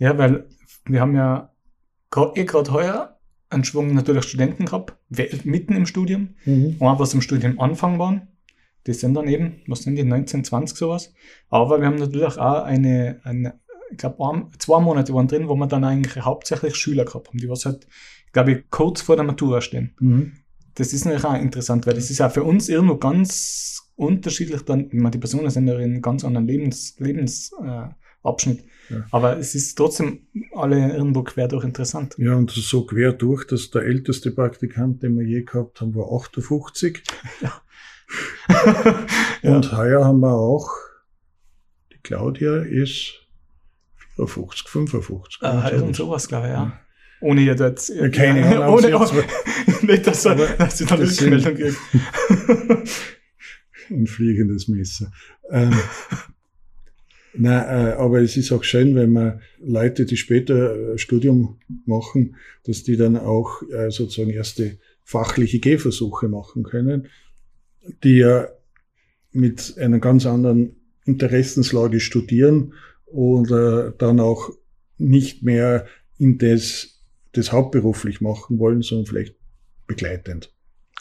ja 0.03 0.19
weil 0.19 0.47
wir 0.85 1.01
haben 1.01 1.15
ja 1.15 1.53
eh 2.35 2.45
gerade 2.45 2.73
heuer 2.73 3.19
einen 3.51 3.65
Schwung 3.65 3.95
natürlich 3.95 4.25
Studenten 4.25 4.65
gehabt, 4.65 4.95
mitten 5.45 5.77
im 5.77 5.87
Studium, 5.87 6.31
mhm. 6.45 6.77
und 6.79 6.99
was 6.99 7.15
im 7.15 7.21
Studium 7.21 7.61
Anfang 7.61 7.99
waren. 7.99 8.29
Die 8.87 8.95
sind 8.95 9.15
dann 9.15 9.29
eben, 9.29 9.61
was 9.67 9.83
sind 9.83 9.97
die, 9.97 10.03
19, 10.03 10.45
20 10.45 10.77
sowas. 10.77 11.13
Aber 11.51 11.79
wir 11.79 11.87
haben 11.87 11.97
natürlich 11.97 12.37
auch 12.39 12.65
eine, 12.65 13.21
eine 13.23 13.61
ich 13.91 13.99
glaube, 13.99 14.49
zwei 14.59 14.81
Monate 14.81 15.13
waren 15.15 15.29
drin, 15.29 15.49
wo 15.49 15.55
wir 15.55 15.67
dann 15.67 15.85
eigentlich 15.85 16.25
hauptsächlich 16.25 16.75
Schüler 16.75 17.05
gehabt 17.05 17.29
haben, 17.29 17.39
die 17.39 17.49
was 17.49 17.67
halt, 17.67 17.87
glaube 18.33 18.53
ich, 18.53 18.71
kurz 18.71 19.03
vor 19.03 19.17
der 19.17 19.25
Matura 19.25 19.61
stehen. 19.61 19.95
Mhm. 20.01 20.33
Das 20.75 20.95
ist 20.95 21.05
natürlich 21.05 21.27
auch 21.27 21.35
interessant, 21.35 21.87
weil 21.87 21.95
das 21.95 22.11
ist 22.11 22.19
ja 22.19 22.31
für 22.31 22.43
uns 22.43 22.71
irgendwo 22.71 22.97
ganz 22.97 23.91
unterschiedlich 23.95 24.63
dann, 24.63 24.87
ich 24.87 24.95
meine, 24.95 25.11
die 25.11 25.19
Personen 25.19 25.51
sind 25.51 25.69
ja 25.69 25.75
in 25.75 25.93
einem 25.93 26.03
ganz 26.03 26.25
anderen 26.25 26.47
Lebens, 26.47 26.97
Lebensabschnitt. 26.99 28.61
Äh, 28.61 28.65
ja. 28.89 29.05
Aber 29.11 29.39
es 29.39 29.55
ist 29.55 29.77
trotzdem 29.77 30.27
alle 30.55 30.93
irgendwo 30.93 31.23
quer 31.23 31.49
durch 31.49 31.65
interessant. 31.65 32.15
Ja, 32.19 32.35
und 32.35 32.51
so 32.51 32.85
quer 32.85 33.13
durch, 33.13 33.47
dass 33.47 33.71
der 33.71 33.83
älteste 33.83 34.31
Praktikant, 34.31 35.03
den 35.03 35.19
wir 35.19 35.27
je 35.27 35.43
gehabt 35.43 35.81
haben, 35.81 35.95
war 35.95 36.13
58. 36.13 37.03
Ja. 37.41 37.63
und 39.55 39.65
ja. 39.65 39.77
heuer 39.79 40.05
haben 40.05 40.21
wir 40.21 40.35
auch, 40.35 40.69
die 41.93 41.99
Claudia 42.03 42.59
ist 42.59 43.15
54, 44.17 44.69
55. 44.69 45.43
Ah, 45.43 45.71
irgend 45.71 45.97
sowas, 45.97 46.29
glaube 46.29 46.49
ich, 46.49 46.53
ja. 46.53 46.79
Ohne 47.23 47.41
ihr 47.41 47.55
jetzt. 47.55 47.89
Ja, 47.89 48.09
keine 48.09 48.45
Ahnung. 48.63 48.75
Ohne, 48.75 48.99
ohne, 48.99 49.25
nicht, 49.83 50.07
dass, 50.07 50.25
er, 50.27 50.35
dass 50.35 50.79
sie 50.79 50.85
dann 50.85 51.01
eine 51.01 51.11
Rückmeldung 51.11 51.55
kriegt. 51.55 51.79
ein 53.91 54.07
fliegendes 54.07 54.69
Messer. 54.69 55.11
Ähm, 55.51 55.73
Nein, 57.35 57.65
äh, 57.65 57.93
aber 57.93 58.21
es 58.21 58.37
ist 58.37 58.53
auch 58.53 58.65
schön, 58.65 58.95
wenn 58.95 59.13
man 59.13 59.41
Leute, 59.61 60.05
die 60.05 60.17
später 60.17 60.99
Studium 60.99 61.59
machen, 61.87 62.37
dass 62.65 62.83
die 62.83 62.97
dann 62.97 63.17
auch 63.17 63.63
äh, 63.71 63.91
sozusagen 63.91 64.31
erste 64.31 64.79
fachliche 65.05 65.59
Gehversuche 65.59 66.29
machen 66.29 66.63
können, 66.63 67.09
die 68.05 68.19
ja 68.19 68.49
mit 69.33 69.77
einer 69.79 69.99
ganz 69.99 70.27
anderen 70.27 70.77
Interessenslage 71.05 72.01
studieren 72.01 72.75
und 73.07 73.51
äh, 73.51 73.93
dann 73.99 74.21
auch 74.21 74.51
nicht 74.99 75.43
mehr 75.43 75.87
in 76.19 76.39
das, 76.39 77.03
das 77.33 77.51
hauptberuflich 77.51 78.21
machen 78.21 78.59
wollen, 78.59 78.83
sondern 78.83 79.07
vielleicht 79.07 79.35
begleitend. 79.87 80.55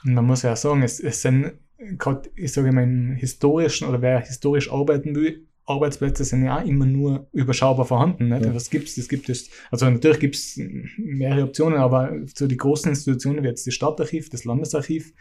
Man 0.03 0.25
muss 0.25 0.41
ja 0.41 0.55
sagen, 0.55 0.81
es, 0.81 0.99
es 0.99 1.21
sind 1.21 1.51
gerade, 1.97 2.29
ich 2.35 2.53
sage 2.53 2.71
mal, 2.71 2.83
im 2.83 3.11
historischen 3.11 3.87
oder 3.87 4.01
wer 4.01 4.19
historisch 4.19 4.71
arbeiten 4.71 5.15
will, 5.15 5.47
Arbeitsplätze 5.65 6.23
sind 6.23 6.43
ja 6.43 6.59
auch 6.59 6.65
immer 6.65 6.85
nur 6.85 7.27
überschaubar 7.31 7.85
vorhanden. 7.85 8.29
Nicht? 8.29 8.45
Ja. 8.45 8.53
Was 8.55 8.69
gibt's? 8.69 8.95
Das 8.95 9.07
gibt 9.07 9.29
es, 9.29 9.49
also 9.69 9.89
natürlich 9.89 10.19
gibt 10.19 10.35
es 10.35 10.59
mehrere 10.97 11.43
Optionen, 11.43 11.79
aber 11.79 12.11
so 12.35 12.47
die 12.47 12.57
großen 12.57 12.89
Institutionen 12.89 13.43
wie 13.43 13.47
jetzt 13.47 13.67
das 13.67 13.73
Stadtarchiv, 13.73 14.29
das 14.29 14.43
Landesarchiv, 14.43 15.13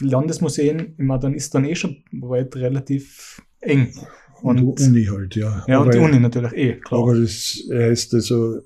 Landesmuseen, 0.00 0.94
immer 0.98 1.18
dann 1.18 1.34
ist 1.34 1.54
dann 1.54 1.64
eh 1.64 1.74
schon 1.74 2.04
bald 2.12 2.56
relativ 2.56 3.42
eng. 3.60 3.94
Und, 4.42 4.62
und 4.62 4.80
Uni 4.80 5.04
halt, 5.04 5.34
ja. 5.36 5.64
Ja, 5.66 5.80
aber, 5.80 5.86
und 5.86 5.94
die 5.94 5.98
Uni 5.98 6.20
natürlich 6.20 6.52
eh, 6.52 6.74
klar. 6.74 7.02
Aber 7.02 7.18
das 7.18 7.62
heißt 7.72 8.14
also, 8.14 8.60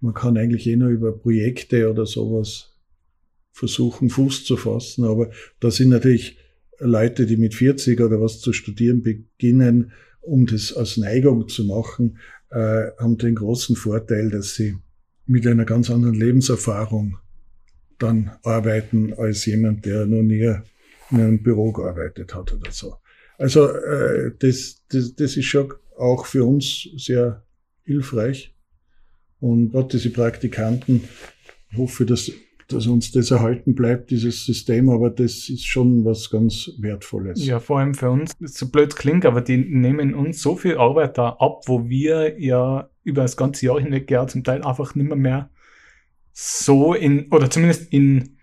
man 0.00 0.14
kann 0.14 0.36
eigentlich 0.36 0.66
eh 0.66 0.76
nur 0.76 0.90
über 0.90 1.16
Projekte 1.16 1.90
oder 1.90 2.06
sowas 2.06 2.74
versuchen, 3.52 4.10
Fuß 4.10 4.44
zu 4.44 4.56
fassen, 4.56 5.04
aber 5.04 5.30
da 5.60 5.70
sind 5.70 5.88
natürlich 5.88 6.38
Leute, 6.80 7.26
die 7.26 7.36
mit 7.36 7.54
40 7.54 8.00
oder 8.00 8.20
was 8.20 8.40
zu 8.40 8.52
studieren 8.52 9.02
beginnen, 9.02 9.92
um 10.20 10.46
das 10.46 10.72
als 10.72 10.96
Neigung 10.96 11.48
zu 11.48 11.64
machen, 11.64 12.18
äh, 12.50 12.88
haben 12.98 13.18
den 13.18 13.34
großen 13.34 13.76
Vorteil, 13.76 14.30
dass 14.30 14.54
sie 14.54 14.76
mit 15.26 15.46
einer 15.46 15.64
ganz 15.64 15.90
anderen 15.90 16.14
Lebenserfahrung 16.14 17.18
dann 17.98 18.30
arbeiten 18.42 19.12
als 19.14 19.44
jemand, 19.46 19.84
der 19.84 20.06
noch 20.06 20.22
nie 20.22 20.54
in 21.10 21.20
einem 21.20 21.42
Büro 21.42 21.72
gearbeitet 21.72 22.34
hat 22.34 22.52
oder 22.52 22.70
so. 22.70 22.96
Also 23.38 23.68
äh, 23.68 24.32
das, 24.38 24.82
das, 24.88 25.14
das 25.14 25.36
ist 25.36 25.46
schon 25.46 25.72
auch 25.96 26.26
für 26.26 26.44
uns 26.44 26.88
sehr 26.96 27.44
hilfreich. 27.84 28.54
Und 29.40 29.70
gerade 29.70 29.88
diese 29.88 30.10
Praktikanten, 30.10 31.04
ich 31.70 31.78
hoffe, 31.78 32.04
dass 32.04 32.30
dass 32.68 32.86
uns 32.86 33.10
das 33.12 33.30
erhalten 33.30 33.74
bleibt, 33.74 34.10
dieses 34.10 34.44
System, 34.44 34.90
aber 34.90 35.10
das 35.10 35.48
ist 35.48 35.66
schon 35.66 36.04
was 36.04 36.28
ganz 36.30 36.70
Wertvolles. 36.78 37.44
Ja, 37.44 37.60
vor 37.60 37.78
allem 37.78 37.94
für 37.94 38.10
uns, 38.10 38.32
so 38.40 38.68
blöd 38.68 38.94
klingt, 38.94 39.24
aber 39.24 39.40
die 39.40 39.56
nehmen 39.56 40.14
uns 40.14 40.42
so 40.42 40.54
viel 40.54 40.76
Arbeit 40.76 41.16
da 41.16 41.30
ab, 41.30 41.62
wo 41.66 41.88
wir 41.88 42.38
ja 42.38 42.90
über 43.04 43.22
das 43.22 43.36
ganze 43.36 43.66
Jahr 43.66 43.80
hinweg 43.80 44.10
ja 44.10 44.26
zum 44.26 44.44
Teil 44.44 44.62
einfach 44.62 44.94
nicht 44.94 45.14
mehr, 45.16 45.50
so 46.32 46.94
in, 46.94 47.32
oder 47.32 47.50
zumindest 47.50 47.92
in 47.92 48.36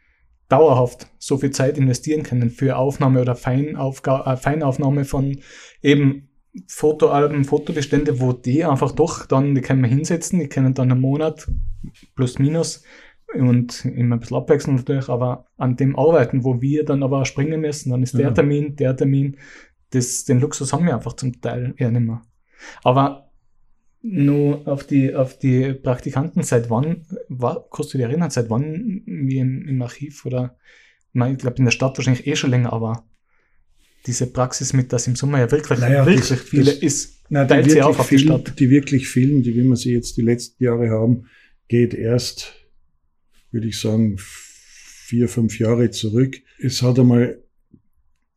dauerhaft 0.49 1.07
so 1.17 1.37
viel 1.37 1.51
Zeit 1.51 1.77
investieren 1.77 2.23
können 2.23 2.49
für 2.49 2.77
Aufnahme 2.77 3.21
oder 3.21 3.35
Feinaufga 3.35 4.33
äh, 4.33 4.37
Feinaufnahme 4.37 5.05
von 5.05 5.39
eben 5.81 6.29
Fotoalben, 6.67 7.43
Fotobestände, 7.43 8.19
wo 8.19 8.31
die 8.31 8.63
einfach 8.63 8.91
doch 8.91 9.25
dann, 9.25 9.55
die 9.55 9.61
können 9.61 9.81
wir 9.81 9.89
hinsetzen, 9.89 10.39
die 10.39 10.47
können 10.47 10.73
dann 10.73 10.91
einen 10.91 11.01
Monat 11.01 11.47
plus 12.15 12.39
minus 12.39 12.83
und 13.35 13.85
immer 13.85 14.15
ein 14.15 14.19
bisschen 14.19 14.37
abwechselnd 14.37 14.79
natürlich, 14.79 15.09
aber 15.09 15.45
an 15.57 15.75
dem 15.75 15.97
arbeiten, 15.97 16.43
wo 16.43 16.61
wir 16.61 16.85
dann 16.85 17.03
aber 17.03 17.25
springen 17.25 17.61
müssen, 17.61 17.91
dann 17.91 18.03
ist 18.03 18.13
der 18.13 18.27
ja. 18.27 18.31
Termin, 18.31 18.75
der 18.75 18.95
Termin, 18.95 19.37
das, 19.91 20.25
den 20.25 20.39
Luxus 20.39 20.73
haben 20.73 20.85
wir 20.85 20.95
einfach 20.95 21.13
zum 21.13 21.41
Teil 21.41 21.73
eher 21.77 21.91
nicht 21.91 22.05
mehr. 22.05 22.21
Aber 22.83 23.31
nur 24.01 24.67
auf 24.67 24.85
die, 24.85 25.15
auf 25.15 25.39
die 25.39 25.73
Praktikanten, 25.73 26.43
seit 26.43 26.69
wann, 26.69 27.05
war, 27.27 27.67
du 27.71 27.83
dich 27.83 28.01
erinnern, 28.01 28.29
seit 28.29 28.49
wann 28.49 29.01
wir 29.05 29.41
im, 29.41 29.67
im 29.67 29.81
Archiv 29.81 30.25
oder, 30.25 30.57
ich 31.13 31.37
glaube 31.37 31.57
in 31.57 31.65
der 31.65 31.71
Stadt 31.71 31.97
wahrscheinlich 31.97 32.27
eh 32.27 32.35
schon 32.35 32.51
länger, 32.51 32.73
aber 32.73 33.05
diese 34.05 34.27
Praxis 34.27 34.73
mit, 34.73 34.93
dass 34.93 35.07
im 35.07 35.15
Sommer 35.15 35.39
ja 35.39 35.51
wirklich, 35.51 35.79
naja, 35.79 36.05
wirklich 36.05 36.29
das, 36.29 36.39
viele 36.39 36.65
das, 36.65 36.75
ist, 36.75 37.23
na, 37.29 37.45
teilt 37.45 37.71
sie 37.71 37.81
auf 37.81 37.99
auf 37.99 38.09
die 38.09 38.19
Stadt. 38.19 38.59
Die 38.59 38.69
wirklich 38.69 39.07
vielen, 39.07 39.41
die 39.41 39.55
wie 39.55 39.63
wir 39.63 39.75
sie 39.75 39.93
jetzt 39.93 40.17
die 40.17 40.21
letzten 40.21 40.63
Jahre 40.63 40.89
haben, 40.89 41.25
geht 41.67 41.93
erst 41.95 42.53
würde 43.55 43.69
ich 43.69 43.79
sagen, 43.79 44.17
vier, 44.17 45.29
fünf 45.29 45.59
Jahre 45.59 45.89
zurück. 45.89 46.41
Es 46.59 46.81
hat 46.81 46.99
einmal 46.99 47.41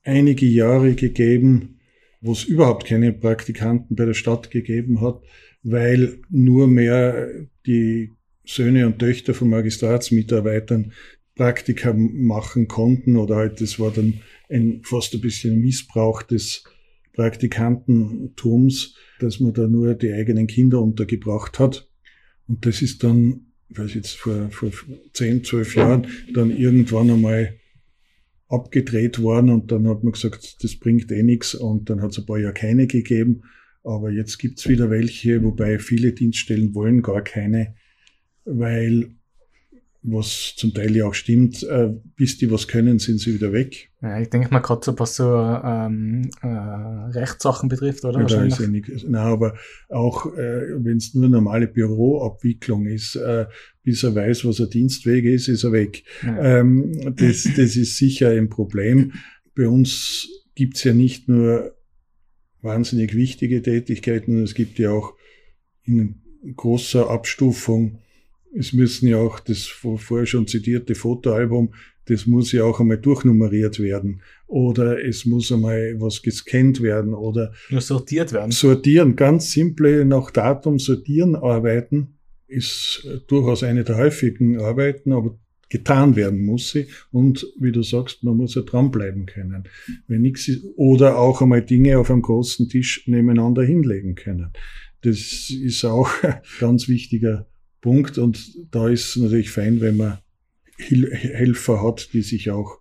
einige 0.04 0.46
Jahre 0.46 0.94
gegeben, 0.94 1.80
wo 2.20 2.32
es 2.32 2.44
überhaupt 2.44 2.86
keine 2.86 3.12
Praktikanten 3.12 3.96
bei 3.96 4.04
der 4.04 4.14
Stadt 4.14 4.52
gegeben 4.52 5.00
hat, 5.00 5.20
weil 5.64 6.20
nur 6.30 6.68
mehr 6.68 7.28
die 7.66 8.12
Söhne 8.44 8.86
und 8.86 9.00
Töchter 9.00 9.34
von 9.34 9.48
Magistratsmitarbeitern 9.50 10.92
Praktika 11.34 11.92
machen 11.92 12.68
konnten 12.68 13.16
oder 13.16 13.36
halt 13.36 13.60
das 13.60 13.80
war 13.80 13.90
dann 13.90 14.20
ein, 14.48 14.82
fast 14.84 15.14
ein 15.14 15.20
bisschen 15.20 15.60
Missbrauch 15.60 16.22
des 16.22 16.62
Praktikantentums, 17.14 18.94
dass 19.18 19.40
man 19.40 19.52
da 19.52 19.66
nur 19.66 19.94
die 19.94 20.12
eigenen 20.12 20.46
Kinder 20.46 20.80
untergebracht 20.80 21.58
hat. 21.58 21.88
Und 22.46 22.64
das 22.66 22.82
ist 22.82 23.02
dann 23.02 23.47
ich 23.70 23.78
weiß 23.78 23.94
jetzt 23.94 24.16
vor, 24.16 24.50
vor 24.50 24.70
zehn, 25.12 25.44
zwölf 25.44 25.74
Jahren, 25.74 26.06
dann 26.32 26.50
irgendwann 26.50 27.10
einmal 27.10 27.54
abgedreht 28.48 29.20
worden 29.20 29.50
und 29.50 29.70
dann 29.70 29.86
hat 29.88 30.02
man 30.02 30.12
gesagt, 30.12 30.62
das 30.62 30.76
bringt 30.76 31.12
eh 31.12 31.22
nichts 31.22 31.54
und 31.54 31.90
dann 31.90 32.00
hat 32.00 32.12
es 32.12 32.18
ein 32.18 32.26
paar 32.26 32.38
Jahre 32.38 32.54
keine 32.54 32.86
gegeben. 32.86 33.42
Aber 33.84 34.10
jetzt 34.10 34.38
gibt's 34.38 34.68
wieder 34.68 34.90
welche, 34.90 35.42
wobei 35.42 35.78
viele 35.78 36.12
Dienststellen 36.12 36.74
wollen 36.74 37.02
gar 37.02 37.22
keine, 37.22 37.74
weil 38.44 39.10
was 40.12 40.54
zum 40.56 40.74
Teil 40.74 40.94
ja 40.96 41.06
auch 41.06 41.14
stimmt, 41.14 41.62
äh, 41.62 41.90
bis 42.16 42.38
die 42.38 42.50
was 42.50 42.68
können, 42.68 42.98
sind 42.98 43.20
sie 43.20 43.34
wieder 43.34 43.52
weg. 43.52 43.90
Ja, 44.00 44.20
ich 44.20 44.30
denke 44.30 44.50
mal 44.50 44.60
gerade 44.60 44.84
so, 44.84 44.98
was 44.98 45.16
so 45.16 45.34
ähm, 45.34 46.30
äh, 46.42 46.46
Rechtssachen 46.46 47.68
betrifft, 47.68 48.04
oder? 48.04 48.20
Ja, 48.20 48.26
da 48.26 48.44
ist 48.44 48.60
ja 48.60 48.66
nicht, 48.66 48.88
na, 49.08 49.22
aber 49.22 49.54
auch 49.88 50.26
äh, 50.34 50.74
wenn 50.84 50.98
es 50.98 51.14
nur 51.14 51.28
normale 51.28 51.66
Büroabwicklung 51.66 52.86
ist, 52.86 53.16
äh, 53.16 53.46
bis 53.82 54.02
er 54.02 54.14
weiß, 54.14 54.44
was 54.44 54.60
ein 54.60 54.70
Dienstweg 54.70 55.24
ist, 55.24 55.48
ist 55.48 55.64
er 55.64 55.72
weg. 55.72 56.04
Ja. 56.22 56.60
Ähm, 56.60 57.14
das, 57.16 57.44
das 57.56 57.76
ist 57.76 57.96
sicher 57.96 58.30
ein 58.30 58.48
Problem. 58.48 59.12
Bei 59.54 59.68
uns 59.68 60.28
gibt's 60.54 60.84
ja 60.84 60.92
nicht 60.92 61.28
nur 61.28 61.74
wahnsinnig 62.62 63.14
wichtige 63.14 63.62
Tätigkeiten, 63.62 64.42
es 64.42 64.54
gibt 64.54 64.78
ja 64.78 64.90
auch 64.90 65.14
in 65.84 66.22
großer 66.56 67.08
Abstufung 67.10 67.98
es 68.54 68.72
müssen 68.72 69.08
ja 69.08 69.18
auch 69.18 69.40
das 69.40 69.66
vorher 69.66 70.26
schon 70.26 70.46
zitierte 70.46 70.94
Fotoalbum, 70.94 71.74
das 72.06 72.26
muss 72.26 72.52
ja 72.52 72.64
auch 72.64 72.80
einmal 72.80 72.98
durchnummeriert 72.98 73.80
werden. 73.80 74.22
Oder 74.46 75.04
es 75.04 75.26
muss 75.26 75.52
einmal 75.52 75.96
was 75.98 76.22
gescannt 76.22 76.80
werden 76.80 77.12
oder 77.12 77.52
Nur 77.68 77.82
sortiert 77.82 78.32
werden. 78.32 78.50
Sortieren, 78.50 79.14
ganz 79.14 79.52
simple 79.52 80.06
nach 80.06 80.30
Datum 80.30 80.78
sortieren 80.78 81.36
arbeiten 81.36 82.18
ist 82.48 83.06
durchaus 83.28 83.62
eine 83.62 83.84
der 83.84 83.98
häufigen 83.98 84.58
Arbeiten, 84.60 85.12
aber 85.12 85.38
getan 85.68 86.16
werden 86.16 86.44
muss 86.44 86.70
sie. 86.70 86.86
Und 87.12 87.46
wie 87.60 87.72
du 87.72 87.82
sagst, 87.82 88.24
man 88.24 88.36
muss 88.36 88.54
ja 88.54 88.62
dranbleiben 88.62 89.26
können. 89.26 89.64
Wenn 90.06 90.22
nichts 90.22 90.48
ist, 90.48 90.64
oder 90.76 91.18
auch 91.18 91.42
einmal 91.42 91.62
Dinge 91.62 91.98
auf 91.98 92.10
einem 92.10 92.22
großen 92.22 92.68
Tisch 92.68 93.06
nebeneinander 93.06 93.62
hinlegen 93.62 94.14
können. 94.14 94.50
Das 95.02 95.50
ist 95.50 95.84
auch 95.84 96.10
ein 96.22 96.40
ganz 96.58 96.88
wichtiger 96.88 97.46
Punkt. 97.80 98.18
Und 98.18 98.56
da 98.70 98.88
ist 98.88 99.16
natürlich 99.16 99.50
fein, 99.50 99.80
wenn 99.80 99.96
man 99.96 100.18
Hil 100.76 101.12
Helfer 101.12 101.82
hat, 101.82 102.12
die 102.12 102.22
sich 102.22 102.50
auch 102.50 102.78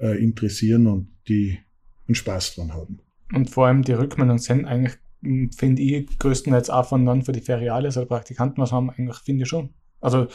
äh, 0.00 0.22
interessieren 0.22 0.86
und 0.86 1.08
die 1.28 1.58
einen 2.06 2.14
Spaß 2.14 2.56
dran 2.56 2.72
haben. 2.74 3.00
Und 3.32 3.50
vor 3.50 3.66
allem 3.66 3.82
die 3.82 3.92
Rückmeldungen 3.92 4.38
sind 4.38 4.64
eigentlich, 4.64 4.94
hm, 5.22 5.50
finde 5.52 5.82
ich, 5.82 6.18
größtenteils 6.18 6.70
auch 6.70 6.88
von 6.88 7.04
dann 7.04 7.22
für 7.22 7.32
die 7.32 7.40
Feriales 7.40 7.96
oder 7.96 8.06
Praktikanten 8.06 8.62
was 8.62 8.72
haben, 8.72 8.90
eigentlich 8.90 9.18
finde 9.18 9.42
ich 9.42 9.48
schon. 9.48 9.70
Also, 10.00 10.28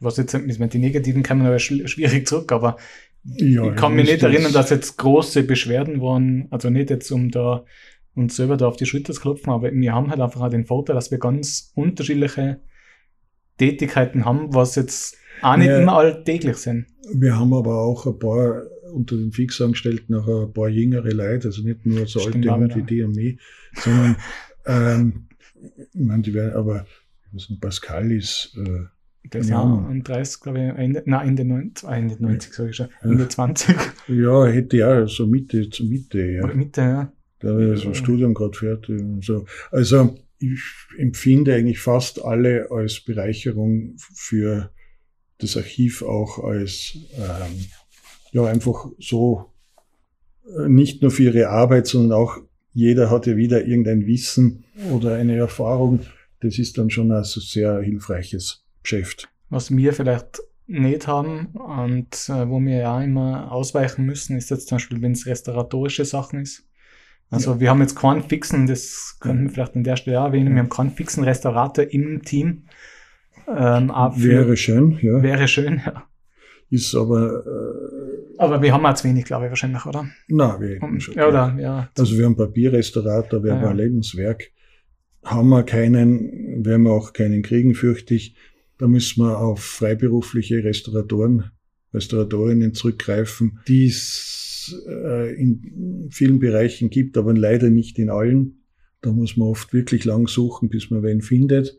was 0.00 0.16
jetzt, 0.16 0.32
die 0.34 0.78
negativen 0.78 1.22
kommen 1.22 1.46
aber 1.46 1.58
schwierig 1.58 2.26
zurück, 2.26 2.50
aber 2.52 2.76
Ja, 3.24 3.70
ich 3.70 3.76
kann 3.76 3.94
mich 3.94 4.10
nicht 4.10 4.22
erinnern, 4.22 4.52
dass 4.52 4.70
jetzt 4.70 4.98
große 4.98 5.44
Beschwerden 5.44 6.00
waren, 6.02 6.48
also 6.50 6.68
nicht 6.68 6.90
jetzt 6.90 7.10
um 7.10 7.30
da 7.30 7.64
uns 8.14 8.36
selber 8.36 8.56
da 8.56 8.68
auf 8.68 8.76
die 8.76 8.86
Schulter 8.86 9.12
zu 9.12 9.20
klopfen, 9.20 9.52
aber 9.52 9.72
wir 9.72 9.92
haben 9.92 10.10
halt 10.10 10.20
einfach 10.20 10.40
auch 10.40 10.50
den 10.50 10.66
Vorteil, 10.66 10.94
dass 10.94 11.10
wir 11.10 11.18
ganz 11.18 11.72
unterschiedliche 11.74 12.60
Tätigkeiten 13.58 14.24
haben, 14.24 14.54
was 14.54 14.74
jetzt 14.74 15.16
auch 15.42 15.56
nicht 15.56 15.68
ja, 15.68 15.80
immer 15.80 15.96
alltäglich 15.96 16.56
sind. 16.56 16.86
Wir 17.12 17.38
haben 17.38 17.52
aber 17.52 17.78
auch 17.78 18.06
ein 18.06 18.18
paar 18.18 18.62
unter 18.92 19.16
den 19.16 19.32
Fixangestellten 19.32 20.14
auch 20.14 20.46
ein 20.46 20.52
paar 20.52 20.68
jüngere 20.68 21.12
Leute, 21.12 21.48
also 21.48 21.62
nicht 21.62 21.84
nur 21.84 22.06
so 22.06 22.20
alte 22.20 22.76
wie 22.76 22.82
die 22.82 23.02
und 23.02 23.16
mich, 23.16 23.38
sondern 23.74 24.16
ähm, 24.66 25.26
ich 25.76 26.00
meine, 26.00 26.22
die 26.22 26.34
werden 26.34 26.54
aber, 26.54 26.86
was 27.32 27.50
ein 27.50 27.58
Pascal 27.58 28.12
ist, 28.12 28.56
äh, 28.56 28.84
der 29.32 29.40
ist 29.40 29.50
ja. 29.50 29.62
an 29.62 30.02
30, 30.02 30.40
glaube 30.40 30.58
ich, 30.58 30.64
Ende, 30.78 31.02
nein, 31.06 31.28
Ende 31.28 31.44
90, 31.46 31.88
ah, 31.88 31.96
Ende 31.96 32.16
90 32.22 32.52
sage 32.52 32.70
ich 32.70 32.76
schon, 32.76 32.88
Ende 33.02 33.26
20. 33.26 33.74
Ja, 34.08 34.44
hätte 34.44 34.76
ja 34.76 35.06
so 35.06 35.26
Mitte, 35.26 35.70
zu 35.70 35.84
Mitte, 35.84 36.20
ja. 36.20 36.46
Mitte, 36.48 36.80
ja. 36.82 37.12
Da 37.40 37.56
wäre 37.56 37.76
so 37.76 37.88
ein 37.88 37.94
Studium 37.94 38.34
gerade 38.34 38.56
fertig 38.56 39.00
und 39.00 39.24
so. 39.24 39.46
Also, 39.70 40.14
ich 40.52 40.60
empfinde 40.98 41.54
eigentlich 41.54 41.80
fast 41.80 42.24
alle 42.24 42.70
als 42.70 43.00
Bereicherung 43.00 43.96
für 44.14 44.70
das 45.38 45.56
Archiv 45.56 46.02
auch 46.02 46.38
als, 46.38 46.96
ähm, 47.16 47.66
ja, 48.32 48.44
einfach 48.44 48.86
so, 48.98 49.52
äh, 50.46 50.68
nicht 50.68 51.02
nur 51.02 51.10
für 51.10 51.24
ihre 51.24 51.48
Arbeit, 51.48 51.86
sondern 51.86 52.18
auch 52.18 52.38
jeder 52.72 53.10
hat 53.10 53.26
ja 53.26 53.36
wieder 53.36 53.64
irgendein 53.64 54.06
Wissen 54.06 54.64
oder 54.92 55.14
eine 55.14 55.36
Erfahrung. 55.36 56.00
Das 56.40 56.58
ist 56.58 56.76
dann 56.76 56.90
schon 56.90 57.12
ein 57.12 57.24
sehr 57.24 57.80
hilfreiches 57.80 58.64
Geschäft. 58.82 59.28
Was 59.48 59.74
wir 59.74 59.92
vielleicht 59.92 60.40
nicht 60.66 61.06
haben 61.06 61.46
und 61.46 62.28
äh, 62.28 62.48
wo 62.48 62.60
wir 62.60 62.76
ja 62.78 63.02
immer 63.02 63.52
ausweichen 63.52 64.04
müssen, 64.04 64.36
ist 64.36 64.50
jetzt 64.50 64.68
zum 64.68 64.76
Beispiel, 64.76 65.02
wenn 65.02 65.12
es 65.12 65.26
restauratorische 65.26 66.04
Sachen 66.04 66.40
ist. 66.40 66.64
Also 67.30 67.52
ja. 67.52 67.60
wir 67.60 67.70
haben 67.70 67.80
jetzt 67.80 67.96
keinen 67.96 68.22
fixen, 68.22 68.66
das 68.66 69.16
könnten 69.20 69.44
wir 69.44 69.50
vielleicht 69.50 69.76
an 69.76 69.84
der 69.84 69.96
Stelle 69.96 70.18
erwähnen, 70.18 70.54
wir 70.54 70.62
haben 70.62 70.68
keinen 70.68 70.90
fixen 70.90 71.24
Restaurator 71.24 71.84
im 71.84 72.22
Team. 72.22 72.64
Ähm, 73.48 73.88
wäre 73.88 74.56
schön, 74.56 74.98
ja. 75.02 75.22
Wäre 75.22 75.48
schön, 75.48 75.82
ja. 75.84 76.04
Ist 76.70 76.94
aber. 76.94 77.44
Äh, 77.46 78.38
aber 78.38 78.62
wir 78.62 78.72
haben 78.72 78.84
auch 78.86 78.94
zu 78.94 79.06
wenig, 79.06 79.24
glaube 79.24 79.46
ich, 79.46 79.50
wahrscheinlich, 79.50 79.84
oder? 79.86 80.08
Nein, 80.28 80.60
wir 80.60 80.68
hätten 80.68 81.00
schon. 81.00 81.14
Ja, 81.14 81.28
oder, 81.28 81.56
ja. 81.58 81.88
Also 81.96 82.16
wir 82.16 82.24
haben 82.24 82.36
Papierrestaurator, 82.36 83.42
wir 83.44 83.52
ja, 83.52 83.60
haben 83.60 83.68
ein 83.68 83.76
Lebenswerk. 83.76 84.50
Haben 85.22 85.50
wir 85.50 85.62
keinen, 85.62 86.64
werden 86.64 86.82
wir 86.82 86.92
auch 86.92 87.12
keinen 87.12 87.42
kriegen, 87.42 87.74
fürchte 87.74 88.14
ich. 88.14 88.34
Da 88.78 88.88
müssen 88.88 89.24
wir 89.24 89.38
auf 89.38 89.62
freiberufliche 89.62 90.64
Restauratoren, 90.64 91.50
Restauratorinnen 91.92 92.74
zurückgreifen, 92.74 93.60
die 93.68 93.86
äh, 94.72 95.34
in 95.34 96.08
vielen 96.10 96.38
Bereichen 96.38 96.90
gibt, 96.90 97.16
aber 97.16 97.34
leider 97.34 97.70
nicht 97.70 97.98
in 97.98 98.10
allen. 98.10 98.62
Da 99.00 99.12
muss 99.12 99.36
man 99.36 99.48
oft 99.48 99.72
wirklich 99.72 100.04
lang 100.04 100.28
suchen, 100.28 100.68
bis 100.68 100.90
man 100.90 101.02
wen 101.02 101.20
findet. 101.20 101.78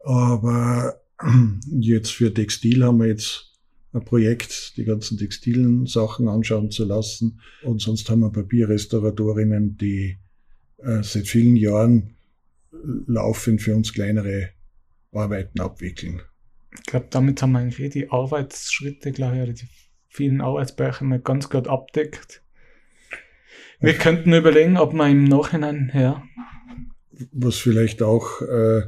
Aber 0.00 1.00
jetzt 1.70 2.10
für 2.10 2.32
Textil 2.32 2.84
haben 2.84 2.98
wir 2.98 3.06
jetzt 3.06 3.52
ein 3.92 4.04
Projekt, 4.04 4.76
die 4.76 4.84
ganzen 4.84 5.18
textilen 5.18 5.86
Sachen 5.86 6.28
anschauen 6.28 6.70
zu 6.70 6.84
lassen. 6.84 7.40
Und 7.62 7.80
sonst 7.80 8.08
haben 8.10 8.20
wir 8.20 8.30
Papierrestauratorinnen, 8.30 9.76
die 9.76 10.18
äh, 10.78 11.02
seit 11.02 11.28
vielen 11.28 11.56
Jahren 11.56 12.16
laufend 13.06 13.62
für 13.62 13.74
uns 13.74 13.92
kleinere 13.92 14.50
Arbeiten 15.12 15.60
abwickeln. 15.60 16.20
Ich 16.74 16.82
glaube, 16.82 17.06
damit 17.10 17.40
haben 17.40 17.52
wir 17.52 17.60
eigentlich 17.60 17.90
die 17.90 18.10
Arbeitsschritte, 18.10 19.12
glaube 19.12 19.38
ich, 19.38 19.60
die 19.60 19.66
vielen 20.16 20.40
Arbeitsbereiche 20.40 21.04
mal 21.04 21.20
ganz 21.20 21.50
gut 21.50 21.68
abdeckt. 21.68 22.42
Wir 23.80 23.90
okay. 23.90 23.98
könnten 23.98 24.32
überlegen, 24.32 24.78
ob 24.78 24.94
man 24.94 25.10
im 25.10 25.24
Nachhinein, 25.24 25.92
ja. 25.94 26.22
Was 27.32 27.58
vielleicht 27.58 28.02
auch 28.02 28.40
äh, 28.40 28.82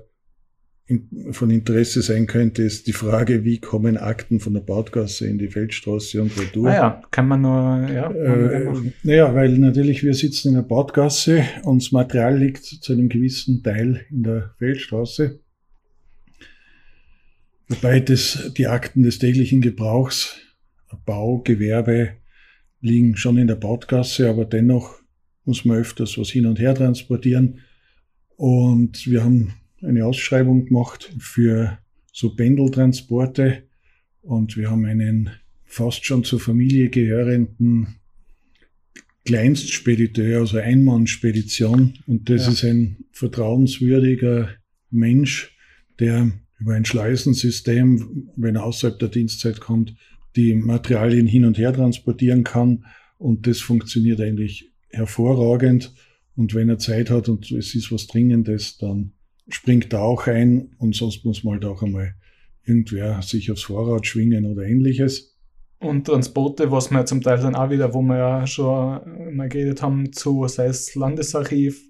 in, 0.87 1.33
von 1.33 1.51
Interesse 1.51 2.01
sein 2.01 2.27
könnte, 2.27 2.63
ist 2.63 2.87
die 2.87 2.95
Frage, 2.95 3.45
wie 3.45 3.61
kommen 3.61 3.99
Akten 3.99 4.41
von 4.41 4.55
der 4.55 4.63
Bautgasse 4.63 5.27
in 5.27 5.37
die 5.37 5.49
Feldstraße 5.49 6.23
und 6.23 6.39
retour? 6.41 6.71
Ah 6.71 6.75
ja, 6.75 7.03
kann 7.11 7.29
man 7.29 7.43
nur, 7.43 7.91
ja. 7.93 8.11
Äh, 8.11 8.93
naja, 9.03 9.35
weil 9.35 9.59
natürlich 9.59 10.03
wir 10.03 10.15
sitzen 10.15 10.49
in 10.49 10.55
der 10.55 10.63
Bautgasse 10.63 11.45
und 11.63 11.83
das 11.83 11.93
Material 11.93 12.39
liegt 12.39 12.65
zu 12.65 12.93
einem 12.95 13.11
gewissen 13.11 13.63
Teil 13.63 14.07
in 14.11 14.23
der 14.23 14.55
Feldstraße. 14.59 15.41
Wobei 17.69 18.01
das, 18.01 18.55
die 18.57 18.67
Akten 18.67 19.03
des 19.03 19.19
täglichen 19.19 19.61
Gebrauchs, 19.61 20.41
Bau, 21.05 21.39
Gewerbe, 21.39 22.13
liegen 22.81 23.17
schon 23.17 23.39
in 23.39 23.47
der 23.47 23.57
Bautgasse, 23.57 24.29
aber 24.29 24.45
dennoch 24.45 24.95
muss 25.45 25.65
man 25.65 25.79
öfters 25.79 26.19
was 26.19 26.31
hin 26.31 26.47
und 26.47 26.59
her 26.59 26.75
transportieren. 26.75 27.61
Und 28.37 29.07
wir 29.07 29.25
haben 29.25 29.55
eine 29.83 30.05
Ausschreibung 30.05 30.67
gemacht 30.67 31.13
für 31.19 31.79
so 32.13 32.35
Pendeltransporte 32.35 33.65
und 34.23 34.57
wir 34.57 34.71
haben 34.71 34.85
einen 34.85 35.31
fast 35.65 36.05
schon 36.05 36.25
zur 36.25 36.41
Familie 36.41 36.89
gehörenden 36.89 37.99
Kleinstspediteur, 39.25 40.41
also 40.41 40.59
Einmannspedition. 40.59 41.99
Und 42.07 42.31
das 42.31 42.47
ja. 42.47 42.53
ist 42.53 42.65
ein 42.65 43.05
vertrauenswürdiger 43.13 44.51
Mensch, 44.91 45.55
der 45.99 46.33
über 46.59 46.75
ein 46.75 46.85
Schleusensystem, 46.85 48.31
wenn 48.37 48.57
er 48.57 48.65
außerhalb 48.65 48.99
der 48.99 49.09
Dienstzeit 49.09 49.61
kommt, 49.61 49.95
die 50.37 50.55
Materialien 50.55 51.27
hin 51.27 51.45
und 51.45 51.59
her 51.59 51.73
transportieren 51.73 52.45
kann. 52.45 52.85
Und 53.19 53.47
das 53.47 53.61
funktioniert 53.61 54.21
eigentlich 54.21 54.73
hervorragend. 54.91 55.93
Und 56.37 56.55
wenn 56.55 56.69
er 56.69 56.79
Zeit 56.79 57.11
hat 57.11 57.29
und 57.29 57.51
es 57.51 57.75
ist 57.75 57.91
was 57.91 58.07
Dringendes, 58.07 58.79
dann 58.79 59.13
springt 59.49 59.93
er 59.93 60.03
auch 60.03 60.27
ein 60.27 60.71
und 60.79 60.95
sonst 60.95 61.25
muss 61.25 61.43
man 61.43 61.55
halt 61.55 61.65
auch 61.65 61.83
einmal 61.83 62.15
irgendwer 62.65 63.23
sich 63.23 63.51
aufs 63.51 63.65
Fahrrad 63.65 64.07
schwingen 64.07 64.47
oder 64.47 64.63
ähnliches. 64.63 65.37
Und 65.81 66.07
Transporte, 66.07 66.71
was 66.71 66.91
wir 66.91 67.07
zum 67.07 67.23
Teil 67.23 67.39
dann 67.39 67.55
auch 67.55 67.71
wieder, 67.71 67.95
wo 67.95 68.03
wir 68.03 68.17
ja 68.19 68.47
schon 68.47 69.37
mal 69.37 69.49
geredet 69.49 69.81
haben, 69.83 70.13
zu, 70.13 70.47
sei 70.49 70.67
es 70.67 70.95
Landesarchiv, 70.95 71.81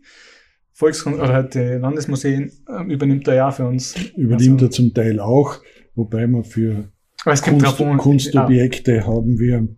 Volkskunst 0.72 1.18
oder 1.18 1.32
halt 1.32 1.54
die 1.54 1.78
Landesmuseen, 1.80 2.52
äh, 2.68 2.92
übernimmt 2.92 3.26
er 3.26 3.34
ja 3.34 3.50
für 3.50 3.66
uns. 3.66 3.96
Übernimmt 4.14 4.62
also, 4.62 4.66
er 4.66 4.70
zum 4.70 4.94
Teil 4.94 5.18
auch, 5.18 5.60
wobei 5.94 6.26
wir 6.26 6.44
für 6.44 6.92
Kunst, 7.24 7.76
Kunstobjekte 7.76 8.96
ja. 8.96 9.06
haben 9.06 9.38
wir, 9.38 9.68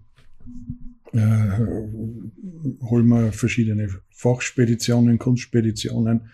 äh, 1.12 2.84
holen 2.84 3.08
wir 3.08 3.32
verschiedene 3.32 3.88
Fachspeditionen, 4.10 5.18
Kunstspeditionen 5.18 6.28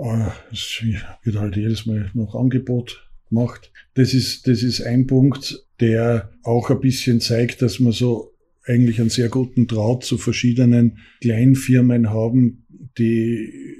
Ah, 0.00 0.32
es 0.52 0.82
wird 1.24 1.36
halt 1.36 1.56
jedes 1.56 1.86
Mal 1.86 2.10
noch 2.14 2.34
Angebot 2.36 3.10
gemacht. 3.28 3.72
Das 3.94 4.14
ist, 4.14 4.46
das 4.46 4.62
ist 4.62 4.80
ein 4.80 5.06
Punkt, 5.06 5.66
der 5.80 6.30
auch 6.42 6.70
ein 6.70 6.80
bisschen 6.80 7.20
zeigt, 7.20 7.62
dass 7.62 7.80
wir 7.80 7.92
so 7.92 8.32
eigentlich 8.64 9.00
einen 9.00 9.10
sehr 9.10 9.28
guten 9.28 9.66
Draht 9.66 10.04
zu 10.04 10.16
verschiedenen 10.18 10.98
Kleinfirmen 11.20 12.10
haben, 12.10 12.64
die, 12.96 13.77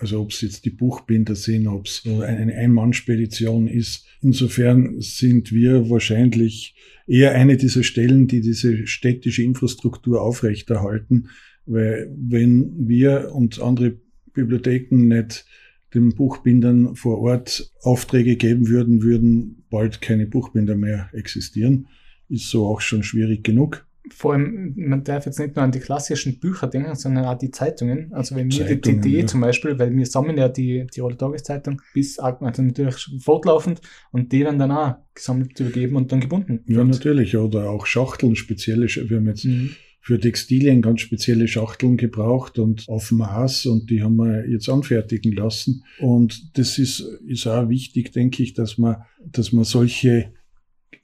also 0.00 0.22
ob 0.22 0.30
es 0.30 0.40
jetzt 0.40 0.64
die 0.64 0.70
Buchbinder 0.70 1.34
sind, 1.34 1.66
ob 1.66 1.86
es 1.86 2.02
eine 2.06 2.54
Einmannspedition 2.54 3.68
ist. 3.68 4.06
Insofern 4.22 5.00
sind 5.00 5.52
wir 5.52 5.90
wahrscheinlich 5.90 6.74
eher 7.06 7.34
eine 7.34 7.56
dieser 7.56 7.82
Stellen, 7.82 8.26
die 8.26 8.40
diese 8.40 8.86
städtische 8.86 9.42
Infrastruktur 9.42 10.22
aufrechterhalten, 10.22 11.28
weil 11.66 12.10
wenn 12.16 12.88
wir 12.88 13.32
und 13.34 13.60
andere 13.60 13.98
Bibliotheken 14.32 15.08
nicht 15.08 15.44
den 15.92 16.14
Buchbindern 16.14 16.94
vor 16.96 17.18
Ort 17.18 17.70
Aufträge 17.82 18.36
geben 18.36 18.68
würden, 18.68 19.02
würden 19.02 19.64
bald 19.70 20.00
keine 20.00 20.26
Buchbinder 20.26 20.76
mehr 20.76 21.10
existieren. 21.12 21.88
Ist 22.28 22.48
so 22.48 22.66
auch 22.66 22.80
schon 22.80 23.02
schwierig 23.02 23.44
genug. 23.44 23.86
Vor 24.12 24.32
allem, 24.32 24.74
man 24.76 25.04
darf 25.04 25.26
jetzt 25.26 25.38
nicht 25.38 25.56
nur 25.56 25.64
an 25.64 25.72
die 25.72 25.78
klassischen 25.78 26.40
Bücher 26.40 26.66
denken, 26.66 26.94
sondern 26.94 27.26
auch 27.26 27.36
die 27.36 27.50
Zeitungen. 27.50 28.12
Also 28.12 28.34
wenn 28.34 28.50
wir 28.50 28.64
die 28.64 28.80
TD 28.80 29.20
ja. 29.20 29.26
zum 29.26 29.40
Beispiel, 29.42 29.78
weil 29.78 29.94
wir 29.94 30.06
sammeln 30.06 30.38
ja 30.38 30.48
die 30.48 30.86
Tiroler 30.90 31.18
Tageszeitung 31.18 31.82
bis, 31.92 32.18
also 32.18 32.62
natürlich 32.62 33.08
fortlaufend 33.20 33.80
und 34.10 34.32
die 34.32 34.42
dann 34.42 34.58
dann 34.58 34.72
auch 34.72 34.94
gesammelt 35.14 35.58
übergeben 35.60 35.96
und 35.96 36.10
dann 36.12 36.20
gebunden. 36.20 36.64
Ja, 36.66 36.82
natürlich. 36.82 37.36
Oder 37.36 37.68
auch 37.68 37.86
Schachteln, 37.86 38.36
spezielle, 38.36 38.86
wir 38.86 39.16
haben 39.18 39.26
jetzt 39.26 39.44
mhm 39.44 39.70
für 40.00 40.18
Textilien 40.18 40.82
ganz 40.82 41.02
spezielle 41.02 41.46
Schachteln 41.46 41.96
gebraucht 41.96 42.58
und 42.58 42.88
auf 42.88 43.12
Maß 43.12 43.66
und 43.66 43.90
die 43.90 44.02
haben 44.02 44.16
wir 44.16 44.48
jetzt 44.48 44.68
anfertigen 44.68 45.32
lassen. 45.32 45.84
Und 45.98 46.58
das 46.58 46.78
ist, 46.78 47.00
ist 47.26 47.46
auch 47.46 47.68
wichtig, 47.68 48.12
denke 48.12 48.42
ich, 48.42 48.54
dass 48.54 48.78
man, 48.78 48.96
dass 49.24 49.52
man 49.52 49.64
solche 49.64 50.32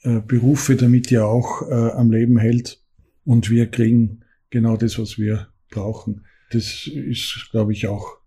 äh, 0.03 0.21
Berufe 0.27 0.77
damit 0.77 1.11
ja 1.11 1.25
auch 1.25 1.69
äh, 1.69 1.75
am 1.75 2.11
Leben 2.11 2.39
hält. 2.39 2.83
Und 3.27 3.51
wir 3.51 3.71
kriegen 3.71 4.25
genau 4.51 4.77
das, 4.77 4.99
was 4.99 5.19
wir 5.19 5.49
brauchen. 5.71 6.25
Das 6.53 6.87
ist, 6.87 7.49
glaube 7.51 7.73
ich, 7.73 7.89
auch 7.89 8.19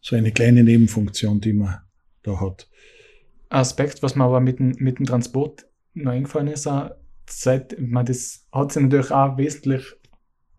so 0.00 0.16
eine 0.16 0.32
kleine 0.32 0.64
Nebenfunktion, 0.64 1.40
die 1.40 1.52
man 1.52 1.78
da 2.24 2.40
hat. 2.40 2.68
Aspekt, 3.48 4.02
was 4.02 4.16
mir 4.16 4.24
aber 4.24 4.40
mit 4.40 4.58
dem, 4.58 4.74
mit 4.78 4.98
dem 4.98 5.06
Transport 5.06 5.66
noch 5.94 6.10
eingefallen 6.10 6.48
ist, 6.48 6.68
seit, 7.28 7.72
ich 7.74 7.88
meine, 7.88 8.06
das 8.06 8.48
hat 8.50 8.72
sich 8.72 8.82
natürlich 8.82 9.12
auch 9.12 9.38
wesentlich, 9.38 9.84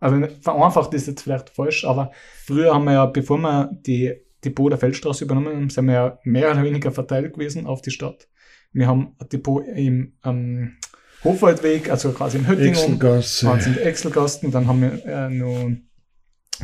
also 0.00 0.26
vereinfacht 0.40 0.94
ist 0.94 1.06
jetzt 1.06 1.22
vielleicht 1.22 1.50
falsch, 1.50 1.84
aber 1.84 2.10
früher 2.46 2.72
haben 2.72 2.84
wir 2.84 2.92
ja, 2.92 3.06
bevor 3.06 3.36
wir 3.38 3.70
die 3.86 4.14
Depot 4.42 4.72
der 4.72 4.78
Feldstraße 4.78 5.24
übernommen 5.24 5.54
haben, 5.54 5.70
sind 5.70 5.86
wir 5.86 5.94
ja 5.94 6.18
mehr 6.24 6.50
oder 6.50 6.62
weniger 6.62 6.90
verteilt 6.90 7.34
gewesen 7.34 7.66
auf 7.66 7.82
die 7.82 7.90
Stadt. 7.90 8.28
Wir 8.72 8.86
haben 8.86 9.14
ein 9.18 9.28
Depot 9.28 9.62
im 9.66 10.14
ähm, 10.24 10.76
Hofwaldweg, 11.24 11.90
also 11.90 12.12
quasi 12.12 12.38
in 12.38 12.46
Höttingen, 12.46 12.70
Exelgasse. 12.74 13.50
also 13.50 13.70
in 13.70 13.78
Exelgasten, 13.78 14.50
dann 14.50 14.66
haben 14.66 14.82
wir 14.82 15.04
äh, 15.06 15.30
noch 15.30 15.70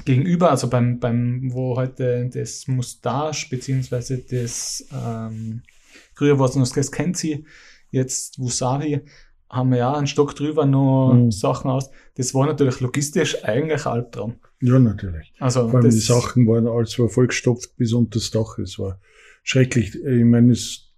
gegenüber, 0.04 0.50
also 0.50 0.68
beim, 0.68 1.00
beim, 1.00 1.50
wo 1.52 1.76
heute 1.76 2.30
das 2.32 2.66
Mustache, 2.68 3.48
beziehungsweise 3.50 4.18
das, 4.18 4.86
ähm, 4.92 5.62
früher 6.14 6.38
war 6.38 6.48
es 6.48 6.56
noch 6.56 6.68
das 6.68 6.92
Kenzi, 6.92 7.44
jetzt 7.90 8.38
Wasabi, 8.38 9.00
haben 9.48 9.70
wir 9.70 9.78
ja 9.78 9.94
einen 9.94 10.06
Stock 10.06 10.36
drüber 10.36 10.64
noch 10.64 11.12
Mhm. 11.12 11.32
Sachen 11.32 11.70
aus. 11.70 11.90
Das 12.14 12.34
war 12.34 12.46
natürlich 12.46 12.80
logistisch 12.80 13.44
eigentlich 13.44 13.84
ein 13.84 13.92
Albtraum. 13.92 14.36
Ja, 14.60 14.78
natürlich. 14.78 15.32
Also 15.40 15.68
Vor 15.68 15.80
allem 15.80 15.90
die 15.90 15.96
Sachen 15.96 16.46
waren 16.46 16.68
alles 16.68 16.96
war 17.00 17.08
vollgestopft 17.08 17.76
bis 17.76 17.92
unter 17.92 18.20
das 18.20 18.30
Dach. 18.30 18.58
Es 18.58 18.78
war 18.78 19.00
schrecklich. 19.42 19.96
Ich 19.96 20.24
meine, 20.24 20.52
es 20.52 20.89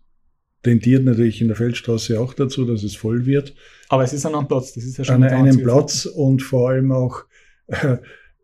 tendiert 0.63 1.05
natürlich 1.05 1.41
in 1.41 1.49
der 1.49 1.57
Feldstraße 1.57 2.21
auch 2.21 2.35
dazu, 2.35 2.65
dass 2.65 2.83
es 2.83 2.95
voll 2.95 3.27
wird. 3.27 3.55
aber 3.89 4.05
es 4.05 4.13
ist 4.13 4.25
an 4.27 4.35
einem 4.35 4.49
Platz, 4.49 4.73
das 4.73 4.85
ist 4.85 4.99
ja 4.99 5.05
schon 5.05 5.17
An 5.17 5.25
einem 5.25 5.63
Platz 5.63 6.07
und 6.07 6.43
vor 6.43 6.71
allem 6.71 6.93
auch 6.93 7.25
äh, 7.67 7.97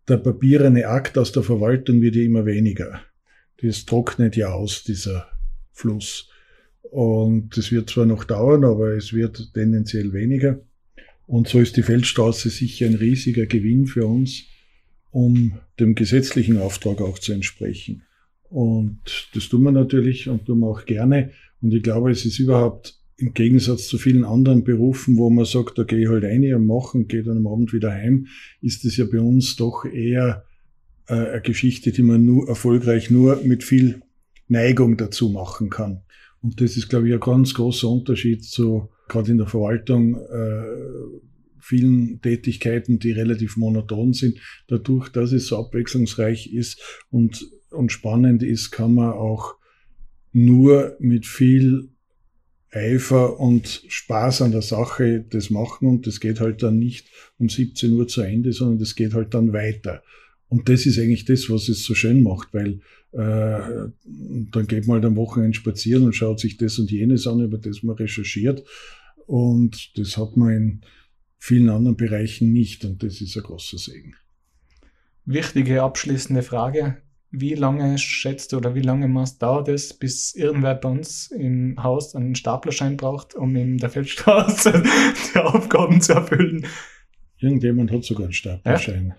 der 0.09 0.17
papierene 0.17 0.89
Akt 0.89 1.19
aus 1.19 1.33
der 1.33 1.43
Verwaltung 1.43 2.01
wird 2.01 2.17
ja 2.17 2.23
immer 2.23 2.47
weniger. 2.47 3.01
Das 3.63 3.85
trocknet 3.85 4.37
ja 4.37 4.53
aus, 4.53 4.85
dieser 4.85 5.29
Fluss. 5.73 6.31
Und 6.83 7.57
das 7.57 7.71
wird 7.71 7.91
zwar 7.91 8.07
noch 8.07 8.25
dauern, 8.25 8.65
aber 8.65 8.95
es 8.95 9.13
wird 9.13 9.53
tendenziell 9.53 10.13
weniger. 10.13 10.61
Und 11.27 11.49
so 11.49 11.61
ist 11.61 11.77
die 11.77 11.83
Feldstraße 11.83 12.49
sicher 12.49 12.87
ein 12.87 12.95
riesiger 12.95 13.47
Gewinn 13.47 13.87
für 13.87 14.07
uns, 14.07 14.45
um 15.11 15.59
dem 15.79 15.95
gesetzlichen 15.95 16.59
Auftrag 16.59 17.03
auch 17.03 17.19
zu 17.19 17.33
entsprechen. 17.33 18.05
Und 18.49 19.29
das 19.35 19.49
tun 19.51 19.65
wir 19.65 19.73
natürlich 19.73 20.29
und 20.29 20.47
tun 20.47 20.61
wir 20.61 20.69
auch 20.69 20.87
gerne. 20.87 21.33
Und 21.61 21.75
ich 21.75 21.83
glaube, 21.83 22.11
es 22.11 22.25
ist 22.25 22.39
überhaupt 22.39 22.99
im 23.17 23.35
Gegensatz 23.35 23.89
zu 23.89 23.99
vielen 23.99 24.25
anderen 24.25 24.63
Berufen, 24.63 25.17
wo 25.17 25.29
man 25.29 25.45
sagt, 25.45 25.77
da 25.77 25.83
gehe 25.83 26.03
ich 26.03 26.09
halt 26.09 26.25
rein 26.25 26.55
und 26.55 26.67
mache 26.67 26.99
und 26.99 27.09
gehe 27.09 27.25
dann 27.25 27.39
am 27.39 27.49
Abend 27.49 27.73
wieder 27.73 27.93
heim, 27.93 28.29
ist 28.61 28.85
es 28.85 28.97
ja 28.97 29.07
bei 29.11 29.21
uns 29.21 29.57
doch 29.57 29.85
eher 29.85 30.45
äh, 31.09 31.15
eine 31.15 31.41
Geschichte, 31.43 31.91
die 31.91 32.03
man 32.03 32.25
nur 32.25 32.49
erfolgreich 32.49 33.11
nur 33.11 33.43
mit 33.43 33.65
viel 33.65 34.03
Neigung 34.47 34.97
dazu 34.97 35.31
machen 35.31 35.69
kann. 35.69 36.03
Und 36.41 36.61
das 36.61 36.77
ist, 36.77 36.89
glaube 36.89 37.09
ich, 37.09 37.15
ein 37.15 37.21
ganz 37.21 37.55
großer 37.55 37.89
Unterschied 37.89 38.45
zu, 38.45 38.89
gerade 39.09 39.33
in 39.33 39.39
der 39.39 39.49
Verwaltung, 39.49 40.15
äh, 40.15 40.63
vielen 41.61 42.21
Tätigkeiten, 42.23 43.01
die 43.01 43.11
relativ 43.11 43.57
monoton 43.57 44.13
sind. 44.13 44.39
Dadurch, 44.69 45.09
dass 45.09 45.33
es 45.33 45.49
so 45.49 45.59
abwechslungsreich 45.59 46.53
ist 46.53 46.81
und, 47.11 47.45
und 47.71 47.91
spannend 47.91 48.45
ist, 48.45 48.71
kann 48.71 48.95
man 48.95 49.13
auch 49.13 49.58
nur 50.45 50.97
mit 51.01 51.27
viel 51.27 51.89
Eifer 52.71 53.41
und 53.41 53.85
Spaß 53.89 54.43
an 54.43 54.53
der 54.53 54.63
Sache 54.63 55.25
das 55.29 55.51
machen 55.51 55.89
und 55.89 56.07
das 56.07 56.21
geht 56.21 56.41
halt 56.41 56.63
dann 56.63 56.79
nicht 56.79 57.09
um 57.39 57.49
17 57.49 57.93
Uhr 57.95 58.07
zu 58.09 58.21
Ende, 58.21 58.53
sondern 58.53 58.79
das 58.79 58.95
geht 58.95 59.15
halt 59.15 59.33
dann 59.35 59.53
weiter. 59.53 60.03
Und 60.49 60.69
das 60.69 60.87
ist 60.87 60.99
eigentlich 60.99 61.25
das, 61.25 61.51
was 61.51 61.69
es 61.69 61.85
so 61.85 61.95
schön 61.95 62.23
macht, 62.23 62.53
weil 62.53 62.81
äh, 63.13 63.89
dann 64.05 64.67
geht 64.67 64.87
man 64.87 64.97
halt 64.97 65.05
am 65.05 65.17
Wochenende 65.17 65.57
spazieren 65.57 66.05
und 66.05 66.15
schaut 66.15 66.41
sich 66.41 66.57
das 66.57 66.79
und 66.79 66.91
jenes 66.91 67.27
an, 67.27 67.41
über 67.41 67.59
das 67.59 67.83
man 67.83 67.97
recherchiert. 67.97 68.65
Und 69.27 69.99
das 69.99 70.17
hat 70.17 70.37
man 70.37 70.51
in 70.51 70.81
vielen 71.39 71.69
anderen 71.69 71.97
Bereichen 71.97 72.53
nicht 72.53 72.85
und 72.85 73.03
das 73.03 73.21
ist 73.21 73.37
ein 73.37 73.43
großer 73.43 73.79
Segen. 73.79 74.15
Wichtige 75.25 75.83
abschließende 75.83 76.43
Frage. 76.43 76.99
Wie 77.31 77.55
lange 77.55 77.99
schätzt 77.99 78.53
du 78.53 78.57
oder 78.57 78.75
wie 78.75 78.81
lange 78.81 79.07
machst, 79.07 79.43
dauert 79.43 79.69
es, 79.69 79.93
bis 79.93 80.35
irgendwer 80.35 80.75
bei 80.75 80.89
uns 80.89 81.31
im 81.31 81.83
Haus 81.83 82.15
einen 82.15 82.35
Staplerschein 82.35 82.97
braucht, 82.97 83.35
um 83.35 83.55
in 83.55 83.77
der 83.77 83.91
Feldstraße 83.91 84.83
die 85.35 85.39
Aufgaben 85.39 86.01
zu 86.01 86.15
erfüllen? 86.15 86.67
Irgendjemand 87.39 87.93
hat 87.93 88.05
sogar 88.05 88.25
einen 88.25 88.33
Stapelschein. 88.33 89.15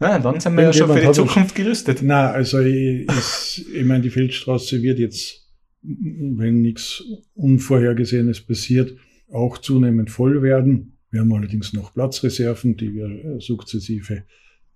Ja, 0.00 0.18
dann 0.18 0.40
sind 0.40 0.54
wir 0.56 0.64
ja 0.64 0.72
schon 0.72 0.92
für 0.92 1.00
die 1.00 1.12
Zukunft 1.12 1.54
gerüstet. 1.54 2.00
Na, 2.02 2.30
also 2.30 2.60
ich, 2.60 3.08
ich, 3.08 3.74
ich 3.74 3.84
meine, 3.84 4.02
die 4.02 4.10
Feldstraße 4.10 4.82
wird 4.82 4.98
jetzt, 4.98 5.48
wenn 5.82 6.60
nichts 6.60 7.02
Unvorhergesehenes 7.34 8.42
passiert, 8.42 8.96
auch 9.32 9.58
zunehmend 9.58 10.10
voll 10.10 10.42
werden. 10.42 10.98
Wir 11.10 11.20
haben 11.20 11.32
allerdings 11.32 11.72
noch 11.72 11.94
Platzreserven, 11.94 12.76
die 12.76 12.94
wir 12.94 13.06
äh, 13.06 13.40
sukzessive 13.40 14.24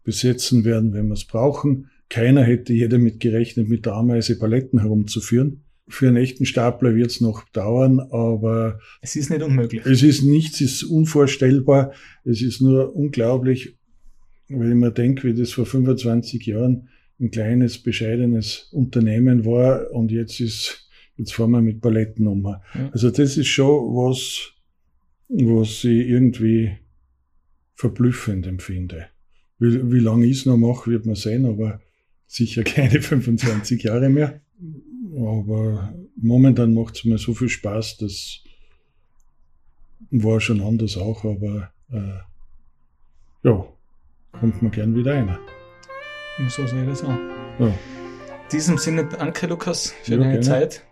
besetzen 0.03 0.65
werden, 0.65 0.93
wenn 0.95 1.09
wir 1.09 1.15
es 1.15 1.27
brauchen. 1.27 1.91
Keiner 2.11 2.43
hätte 2.43 2.73
hier 2.73 2.89
damit 2.89 3.21
gerechnet, 3.21 3.69
mit 3.69 3.87
der 3.87 3.95
Ameise 3.95 4.39
Paletten 4.39 4.81
herumzuführen. 4.81 5.63
Für 5.89 6.09
einen 6.09 6.17
echten 6.17 6.45
Stapler 6.45 6.95
wird 6.95 7.11
es 7.11 7.21
noch 7.21 7.49
dauern, 7.49 8.01
aber 8.01 8.81
Es 9.01 9.17
ist 9.17 9.31
nicht 9.31 9.43
unmöglich. 9.43 9.87
es 9.87 10.03
ist 10.03 10.23
nichts, 10.23 10.61
es 10.61 10.83
ist 10.83 10.85
unvorstellbar. 10.85 11.93
Es 12.25 12.43
ist 12.43 12.61
nur 12.61 12.95
unglaublich, 12.95 13.77
wenn 14.49 14.69
ich 14.69 14.75
mir 14.75 14.91
denke, 14.91 15.29
wie 15.29 15.35
das 15.35 15.53
vor 15.53 15.67
25 15.67 16.45
Jahren 16.47 16.89
ein 17.21 17.31
kleines, 17.31 17.79
bescheidenes 17.79 18.69
Unternehmen 18.73 19.45
war 19.45 19.91
und 19.93 20.11
jetzt 20.11 20.41
ist, 20.41 20.89
jetzt 21.17 21.33
fahren 21.33 21.53
wir 21.53 21.61
mit 21.61 21.81
Paletten 21.81 22.27
um. 22.27 22.43
Ja. 22.43 22.61
Also 22.93 23.11
das 23.11 23.37
ist 23.37 23.47
schon 23.47 23.95
was, 23.95 24.53
was 25.29 25.85
ich 25.85 26.09
irgendwie 26.09 26.73
verblüffend 27.75 28.47
empfinde. 28.47 29.07
Wie, 29.59 29.93
wie 29.93 30.01
lange 30.01 30.27
ich 30.27 30.39
es 30.39 30.47
noch 30.47 30.57
mache, 30.57 30.91
wird 30.91 31.07
man 31.07 31.15
sehen, 31.15 31.45
aber 31.45 31.81
sicher 32.31 32.63
keine 32.63 33.03
25 33.03 33.83
Jahre 33.83 34.09
mehr. 34.09 34.41
Aber 35.17 35.93
momentan 36.17 36.73
macht 36.75 36.97
es 36.97 37.05
mir 37.05 37.19
so 37.19 37.35
viel 37.35 37.49
Spaß, 37.49 37.97
das 37.99 38.41
war 40.13 40.41
schon 40.41 40.61
anders 40.61 40.97
auch, 40.97 41.25
aber 41.25 41.73
äh, 41.91 42.19
ja, 43.43 43.65
kommt 44.33 44.63
man 44.63 44.71
gern 44.71 44.95
wieder 44.95 45.15
rein. 45.15 45.37
Und 46.39 46.51
so 46.51 46.67
soll 46.67 46.87
das 46.87 47.03
auch. 47.03 47.19
Ja. 47.59 47.67
In 47.67 47.75
diesem 48.53 48.79
Sinne, 48.79 49.09
danke 49.09 49.47
Lukas 49.47 49.93
für 50.03 50.13
Ja, 50.13 50.19
deine 50.19 50.31
gerne. 50.33 50.47
Zeit. 50.47 50.85